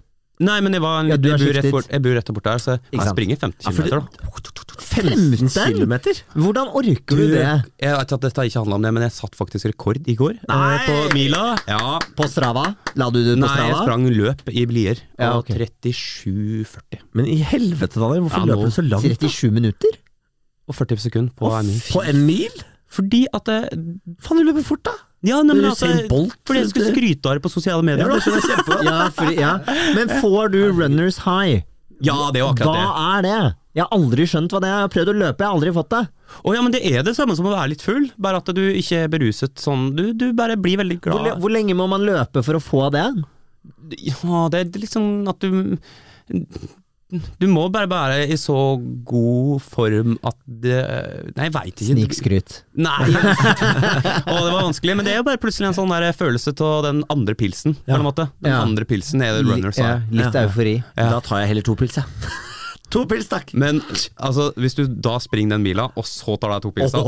Nei, 0.41 0.61
men 0.63 0.71
jeg, 0.73 0.81
var 0.81 1.01
en, 1.01 1.09
Ja, 1.11 1.17
du 1.17 1.29
jeg, 1.29 1.33
har 1.35 1.39
bor 1.39 1.47
rett 1.53 1.65
skiftet. 1.65 1.73
bort, 1.75 1.89
jeg 1.91 2.01
bor 2.03 2.15
rett 2.15 2.29
bort 2.33 2.45
der, 2.47 2.59
så 2.63 2.77
Ikke 2.79 2.93
jeg 2.95 3.01
sant? 3.03 3.17
springer 3.19 3.37
50 3.43 3.65
Ja, 3.67 3.71
for 3.75 3.83
km. 3.83 4.07
det- 4.07 4.79
15 4.89 5.75
kilometer? 5.75 6.15
Hvordan 6.37 6.69
orker 6.79 7.17
du 7.19 7.25
det? 7.35 7.43
Jeg 7.83 7.97
vet 7.99 8.13
at 8.13 8.21
dette 8.21 8.45
ikke 8.47 8.61
handla 8.63 8.75
om 8.79 8.83
det, 8.83 8.93
men 8.95 9.03
jeg 9.03 9.13
satt 9.17 9.35
faktisk 9.35 9.67
rekord 9.67 9.99
i 10.07 10.15
går. 10.15 10.39
eh, 10.39 10.47
Nei! 10.49 10.79
På 10.87 11.13
mila. 11.13 11.59
Ja. 11.67 11.99
På 12.17 12.29
Strava? 12.31 12.77
La 12.95 13.11
du 13.11 13.19
det 13.25 13.35
på 13.35 13.41
Nei, 13.43 13.49
jeg 13.57 13.75
Strava? 13.75 13.83
sprang 13.83 14.07
løp 14.15 14.43
i 14.49 14.65
blier. 14.71 14.99
Ja, 15.19 15.37
ok. 15.39 15.49
37,40. 15.49 17.01
Men 17.15 17.27
i 17.27 17.39
helvete, 17.43 17.99
Daniel, 17.99 18.23
hvorfor 18.29 18.39
Ja, 18.39 18.45
nå- 18.47 18.55
løper 18.55 18.65
du 18.65 18.71
så 18.79 18.85
langt? 18.89 19.03
37 19.19 19.51
minutter? 19.53 19.91
Og 20.69 20.77
40 20.77 21.05
sekunder 21.09 21.33
på 21.39 21.51
en 21.51 21.71
mil. 21.71 21.85
På 21.93 22.03
en 22.05 22.25
mil? 22.27 22.65
Fordi 22.93 23.27
at 23.37 23.49
det, 23.49 23.61
Faen, 24.25 24.41
du 24.41 24.49
løper 24.49 24.65
fort, 24.67 24.85
da! 24.89 24.97
Ja, 25.27 25.41
nei, 25.43 25.57
men 25.59 25.67
altså, 25.73 25.89
Bolt, 26.07 26.37
fordi 26.47 26.61
jeg 26.63 26.71
skulle 26.71 26.93
skryte 26.93 27.27
av 27.29 27.39
det 27.39 27.43
på 27.43 27.51
sosiale 27.51 27.83
medier. 27.83 28.07
Ja, 28.07 28.19
da. 28.23 28.35
det 28.37 28.51
jeg. 28.53 28.85
Ja, 28.87 28.99
fordi, 29.17 29.35
ja. 29.41 29.55
Men 29.97 30.13
får 30.23 30.53
du 30.55 30.61
runners 30.71 31.19
high? 31.25 31.65
Ja, 31.99 32.29
det 32.35 32.45
var 32.45 32.55
akkurat 32.55 32.77
det. 32.77 32.85
Hva 32.87 33.09
er 33.17 33.25
det? 33.27 33.39
Jeg 33.75 33.85
har 33.85 33.95
aldri 33.95 34.27
skjønt 34.31 34.55
hva 34.55 34.61
det 34.63 34.69
er. 34.69 34.77
Jeg 34.77 34.87
har 34.87 34.93
prøvd 34.95 35.11
å 35.11 35.17
løpe, 35.19 35.43
jeg 35.43 35.49
har 35.49 35.57
aldri 35.59 35.73
fått 35.75 35.91
det. 35.95 36.03
Oh, 36.43 36.53
ja, 36.55 36.63
men 36.63 36.75
det 36.75 36.83
er 36.87 37.03
det 37.07 37.15
samme 37.19 37.35
som 37.39 37.49
å 37.49 37.55
være 37.55 37.73
litt 37.75 37.83
full, 37.85 38.07
bare 38.21 38.41
at 38.41 38.53
du 38.55 38.63
ikke 38.69 39.03
er 39.05 39.13
beruset 39.13 39.59
sånn. 39.63 39.91
Du, 39.99 40.05
du 40.19 40.29
bare 40.39 40.59
blir 40.61 40.79
veldig 40.81 41.01
glad. 41.03 41.33
hvor 41.43 41.55
lenge 41.55 41.77
må 41.79 41.89
man 41.91 42.07
løpe 42.07 42.45
for 42.47 42.59
å 42.59 42.63
få 42.63 42.87
det? 42.95 43.07
Ja, 44.07 44.47
det 44.55 44.63
er 44.63 44.91
sånn 44.91 45.27
at 45.31 45.43
du 45.43 45.75
Du 47.41 47.47
må 47.49 47.63
bare 47.73 47.89
være 47.89 48.27
i 48.29 48.37
så 48.37 48.55
god 49.09 49.63
form 49.65 50.19
at 50.29 50.37
det 50.45 50.77
Nei, 51.39 51.47
jeg 51.47 51.55
veit 51.55 51.71
ikke. 51.73 51.87
Snikskryt. 51.95 52.57
Nei! 52.77 53.07
og 54.29 54.43
det 54.45 54.51
var 54.53 54.59
vanskelig, 54.67 54.97
men 54.99 55.09
det 55.09 55.15
er 55.15 55.23
jo 55.23 55.27
bare 55.31 55.41
plutselig 55.41 55.71
en 55.71 55.79
sånn 55.79 55.89
der 55.95 56.11
følelse 56.17 56.53
av 56.67 56.83
den 56.85 57.01
andre 57.13 57.35
pilsen, 57.39 57.79
på 57.87 57.97
en 57.97 58.05
måte. 58.05 58.29
Den 58.45 58.53
Ja. 58.53 58.61
andre 58.61 58.85
pilsen 58.89 59.25
er 59.25 59.39
det 59.39 59.47
runners 59.49 59.81
Ja, 59.81 60.03
litt 60.11 60.35
Ja. 60.37 60.45
eufori. 60.45 60.77
Ja. 60.97 61.09
Da 61.17 61.21
tar 61.25 61.41
jeg 61.41 61.49
heller 61.55 61.63
to 61.71 61.75
pils, 61.81 61.97
jeg. 61.97 62.05
To 62.91 63.05
pils, 63.11 63.29
takk! 63.29 63.53
Men 63.55 63.81
altså, 64.17 64.51
hvis 64.57 64.75
du 64.79 64.87
da 64.89 65.19
springer 65.21 65.57
den 65.57 65.65
mila, 65.67 65.89
og 65.99 66.05
så 66.09 66.39
tar 66.41 66.55
deg 66.57 66.63
to 66.67 66.71
pilser 66.77 67.05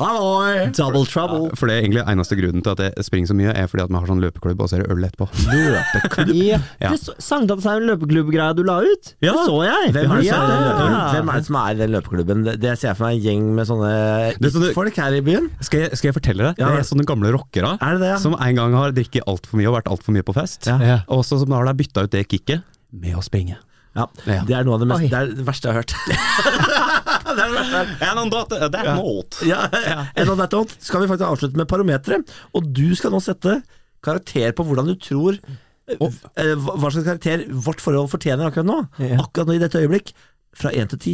Halloi! 0.00 0.70
Double 0.76 1.04
trouble. 1.08 1.50
For 1.58 1.68
det 1.68 1.74
er 1.76 1.82
egentlig 1.84 2.02
eneste 2.08 2.36
grunnen 2.38 2.62
til 2.64 2.72
at 2.72 2.80
jeg 2.86 3.04
springer 3.06 3.30
så 3.30 3.36
mye, 3.36 3.52
er 3.52 3.68
fordi 3.70 3.84
at 3.84 3.90
vi 3.92 3.98
har 4.00 4.08
sånn 4.10 4.22
løpeklubb, 4.22 4.62
og 4.64 4.70
så 4.70 4.78
er 4.78 4.84
det 4.84 4.94
øl 4.94 5.06
etterpå. 5.08 5.26
Løpeklubb? 5.50 6.32
Ja. 6.40 6.60
Ja. 6.82 6.92
Sankthanshaugen 7.20 7.86
løpeklubb-greia 7.90 8.54
du 8.56 8.62
la 8.66 8.78
ut, 8.86 9.12
Ja. 9.22 9.34
det 9.36 9.44
så 9.48 9.56
jeg. 9.66 9.92
Hvem 9.96 10.14
er, 10.16 10.22
det 10.22 10.30
er 10.30 10.30
Ja. 10.30 11.00
Hvem 11.14 11.28
er 11.34 11.40
det 11.40 11.46
som 11.50 11.56
er 11.60 11.70
i 11.70 11.78
den 11.82 11.94
løpeklubben? 11.96 12.44
Det, 12.46 12.56
det 12.62 12.74
ser 12.80 12.88
jeg 12.92 12.96
for 13.00 13.06
meg 13.10 13.18
en 13.18 13.24
gjeng 13.26 13.46
med 13.58 13.66
sånne 13.70 13.92
Det 14.40 14.52
sånne- 14.54 14.72
folk 14.74 14.96
her 14.96 15.12
i 15.18 15.20
byen. 15.26 15.50
Skal 15.60 15.80
jeg, 15.86 15.96
skal 15.98 16.08
jeg 16.12 16.14
fortelle 16.20 16.42
deg? 16.50 16.58
Ja. 16.62 16.70
Det 16.74 16.78
er 16.84 16.88
sånne 16.90 17.06
gamle 17.08 17.32
rockere 17.34 17.76
Er 17.80 17.92
det 17.98 18.00
det, 18.06 18.12
ja? 18.14 18.18
som 18.22 18.34
en 18.38 18.54
gang 18.56 18.72
har 18.74 18.92
drikket 18.96 19.26
altfor 19.26 19.58
mye 19.60 19.68
og 19.68 19.76
vært 19.80 19.90
altfor 19.90 20.12
mye 20.16 20.22
på 20.26 20.34
fest. 20.36 20.66
Ja. 20.70 20.78
Ja. 20.80 20.98
Og 21.08 21.24
så 21.26 21.38
som 21.40 21.50
har 21.52 21.64
de 21.66 21.74
bytta 21.82 22.04
ut 22.06 22.10
det 22.14 22.26
kicket 22.28 22.62
med 22.92 23.14
å 23.16 23.22
springe. 23.22 23.56
Ja, 23.96 24.06
Ja. 24.26 24.42
Det 24.46 24.54
er 24.54 24.66
noe 24.66 24.76
av 24.76 24.82
det, 24.84 24.88
mest, 24.90 25.06
det, 25.10 25.18
er 25.18 25.32
det 25.34 25.46
verste 25.46 25.68
jeg 25.68 25.74
har 25.74 25.82
hørt. 25.82 25.94
det 26.06 27.42
er 27.42 27.48
det 27.48 27.56
verste 27.56 27.80
er 28.84 28.90
not. 28.94 29.40
Ja, 29.46 29.60
that 30.38 30.54
note 30.54 30.78
skal 30.78 31.02
vi 31.02 31.10
faktisk 31.10 31.26
avslutte 31.26 31.58
med 31.58 31.68
parometeret. 31.70 32.30
Og 32.54 32.70
du 32.70 32.88
skal 32.98 33.14
nå 33.14 33.22
sette 33.24 33.60
karakter 34.06 34.54
på 34.56 34.64
hvordan 34.64 34.88
du 34.88 34.94
tror 35.00 35.36
eh, 35.36 35.96
eh, 36.00 36.54
hva 36.56 36.76
hva 36.78 36.92
slags 36.92 37.08
karakter 37.08 37.44
vårt 37.50 37.82
forhold 37.82 38.12
fortjener 38.12 38.48
akkurat 38.48 38.68
nå. 38.70 38.78
Ja. 39.02 39.20
Akkurat 39.24 39.50
nå 39.50 39.58
i 39.58 39.62
dette 39.62 39.82
øyeblikk. 39.82 40.14
Fra 40.56 40.72
én 40.74 40.88
til 40.90 40.98
ti. 40.98 41.12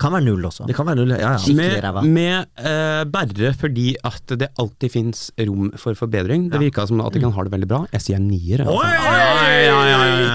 Kan 0.00 0.12
være 0.12 0.26
null 0.26 0.44
også. 0.48 0.66
Det 0.68 0.76
kan 0.76 0.86
være 0.88 0.98
null. 1.00 1.14
Ja, 1.16 1.32
ja. 1.32 1.38
Skikkelig 1.40 1.70
Med, 1.72 1.84
ræva. 1.84 2.02
med 2.02 2.46
uh, 2.60 3.02
bare 3.10 3.52
fordi 3.56 3.88
at 4.04 4.34
det 4.40 4.48
alltid 4.60 4.92
fins 4.92 5.30
rom 5.40 5.70
for 5.80 5.96
forbedring. 5.98 6.50
Det 6.52 6.60
virka 6.60 6.86
som 6.88 7.00
at 7.04 7.14
de 7.16 7.22
kan 7.24 7.32
ha 7.32 7.46
det 7.46 7.52
veldig 7.54 7.68
bra. 7.70 7.80
Jeg 7.94 8.04
sier 8.04 8.20
nier. 8.22 8.64
altså. 8.66 8.76
Oi! 8.76 8.92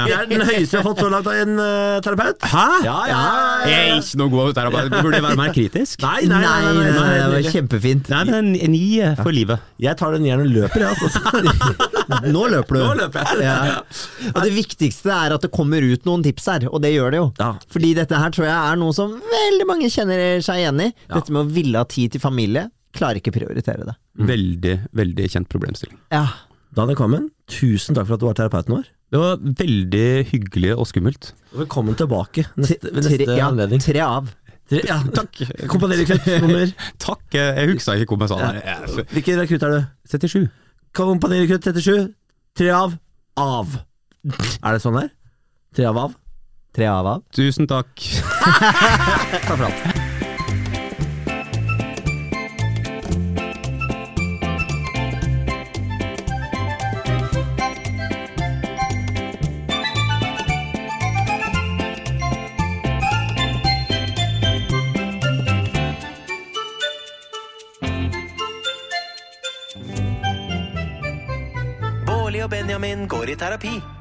Det 0.08 0.16
er 0.18 0.26
den 0.32 0.44
høyeste 0.48 0.78
jeg 0.78 0.82
har 0.82 0.88
fått 0.88 1.02
så 1.04 1.10
langt 1.14 1.30
av 1.30 1.38
en 1.44 1.54
uh, 1.62 2.00
terapeut. 2.04 2.48
Hæ? 2.52 2.66
Ja, 2.88 2.98
ja. 3.12 3.22
Jeg 3.70 3.92
er 3.92 4.02
ikke 4.02 4.22
noe 4.22 4.34
god 4.34 4.54
terapeut. 4.58 4.92
Burde 4.98 5.20
jeg 5.20 5.26
være 5.28 5.40
mer 5.40 5.54
kritisk? 5.56 6.02
Nei, 6.06 6.22
nei, 6.32 6.42
nei. 6.42 6.60
nei, 6.66 6.86
nei, 6.90 7.10
det 7.22 7.32
var 7.36 7.50
kjempefint. 7.56 8.12
Nei, 8.14 8.24
men 8.32 8.54
en 8.56 8.74
ni 8.74 8.86
for 9.22 9.36
livet. 9.36 9.62
Jeg 9.82 9.98
tar 10.00 10.16
den 10.18 10.26
nieren 10.26 10.46
og 10.46 10.52
løper, 10.58 10.88
jeg. 10.88 10.98
Altså. 10.98 11.20
Nå 12.32 12.44
løper 12.52 12.78
du. 12.78 12.82
Nå 12.84 12.92
løper 13.00 13.28
jeg. 13.28 13.46
Ja. 13.46 13.80
Og 14.34 14.40
det 14.46 14.54
viktigste 14.56 15.12
er 15.14 15.36
at 15.36 15.46
det 15.46 15.52
kommer 15.54 15.84
ut 15.86 16.06
noen 16.08 16.24
tips 16.26 16.48
her, 16.52 16.68
og 16.72 16.82
det 16.84 16.94
gjør 16.96 17.14
det 17.16 17.22
jo. 17.22 17.28
Ja. 17.42 17.52
Fordi 17.72 17.94
dette 17.98 18.20
her 18.22 18.34
tror 18.36 18.48
jeg 18.50 18.56
er 18.74 18.80
noe 18.82 18.96
som 18.98 19.18
veldig 19.32 19.68
mange 19.70 19.90
kjenner 19.94 20.42
seg 20.46 20.64
igjen 20.64 20.86
i. 20.88 20.92
Dette 21.12 21.34
med 21.36 21.44
å 21.46 21.52
ville 21.52 21.82
ha 21.82 21.88
tid 21.90 22.16
til 22.16 22.24
familie. 22.24 22.68
Klarer 22.98 23.22
ikke 23.22 23.32
prioritere 23.36 23.86
det. 23.88 23.96
Veldig, 24.28 24.74
veldig 25.00 25.28
kjent 25.32 25.50
problemstilling. 25.52 26.00
Ja. 26.12 26.26
Daniel 26.76 26.98
Kammen, 27.00 27.30
tusen 27.52 27.96
takk 27.98 28.08
for 28.08 28.16
at 28.18 28.24
du 28.24 28.28
var 28.30 28.38
terapeuten 28.40 28.78
vår. 28.78 28.90
Det 29.12 29.20
var 29.20 29.42
veldig 29.44 30.06
hyggelig 30.30 30.76
og 30.78 30.86
skummelt. 30.88 31.34
Velkommen 31.56 31.98
tilbake 32.00 32.46
neste, 32.56 32.78
ved 32.88 33.04
Tre, 33.04 33.18
neste 33.20 33.36
ja, 33.36 33.50
anledning. 33.52 33.82
tre 33.84 34.00
av. 34.06 34.30
Tre, 34.72 34.80
ja, 34.88 35.02
takk. 35.12 35.42
Kompanierrekrutt 35.68 36.30
nummer 36.46 36.70
Takk, 37.06 37.26
jeg 37.36 37.72
huska 37.74 37.98
ikke 38.00 38.16
hva 38.16 38.30
jeg 38.30 38.32
sa 38.32 38.52
det. 38.56 39.08
Hvilken 39.12 39.42
rekrutt 39.42 39.66
er 39.68 39.74
du? 39.76 39.82
77. 40.14 40.46
Kompanierrekrutt 40.98 41.64
37. 41.64 42.12
Tre 42.58 42.70
av 42.76 42.98
av. 43.40 43.78
Er 44.28 44.76
det 44.76 44.82
sånn 44.84 45.00
der? 45.00 45.12
Tre 45.76 45.88
av 45.88 45.98
av? 45.98 46.18
Tre 46.76 46.88
av 46.92 47.08
av. 47.16 47.26
Tusen 47.36 47.68
takk. 47.72 47.92
Takk 48.42 49.48
for 49.48 49.68
alt. 49.68 50.11
Benjamin 72.82 73.08
går 73.08 73.30
i 73.30 73.36
terapi. 73.36 74.01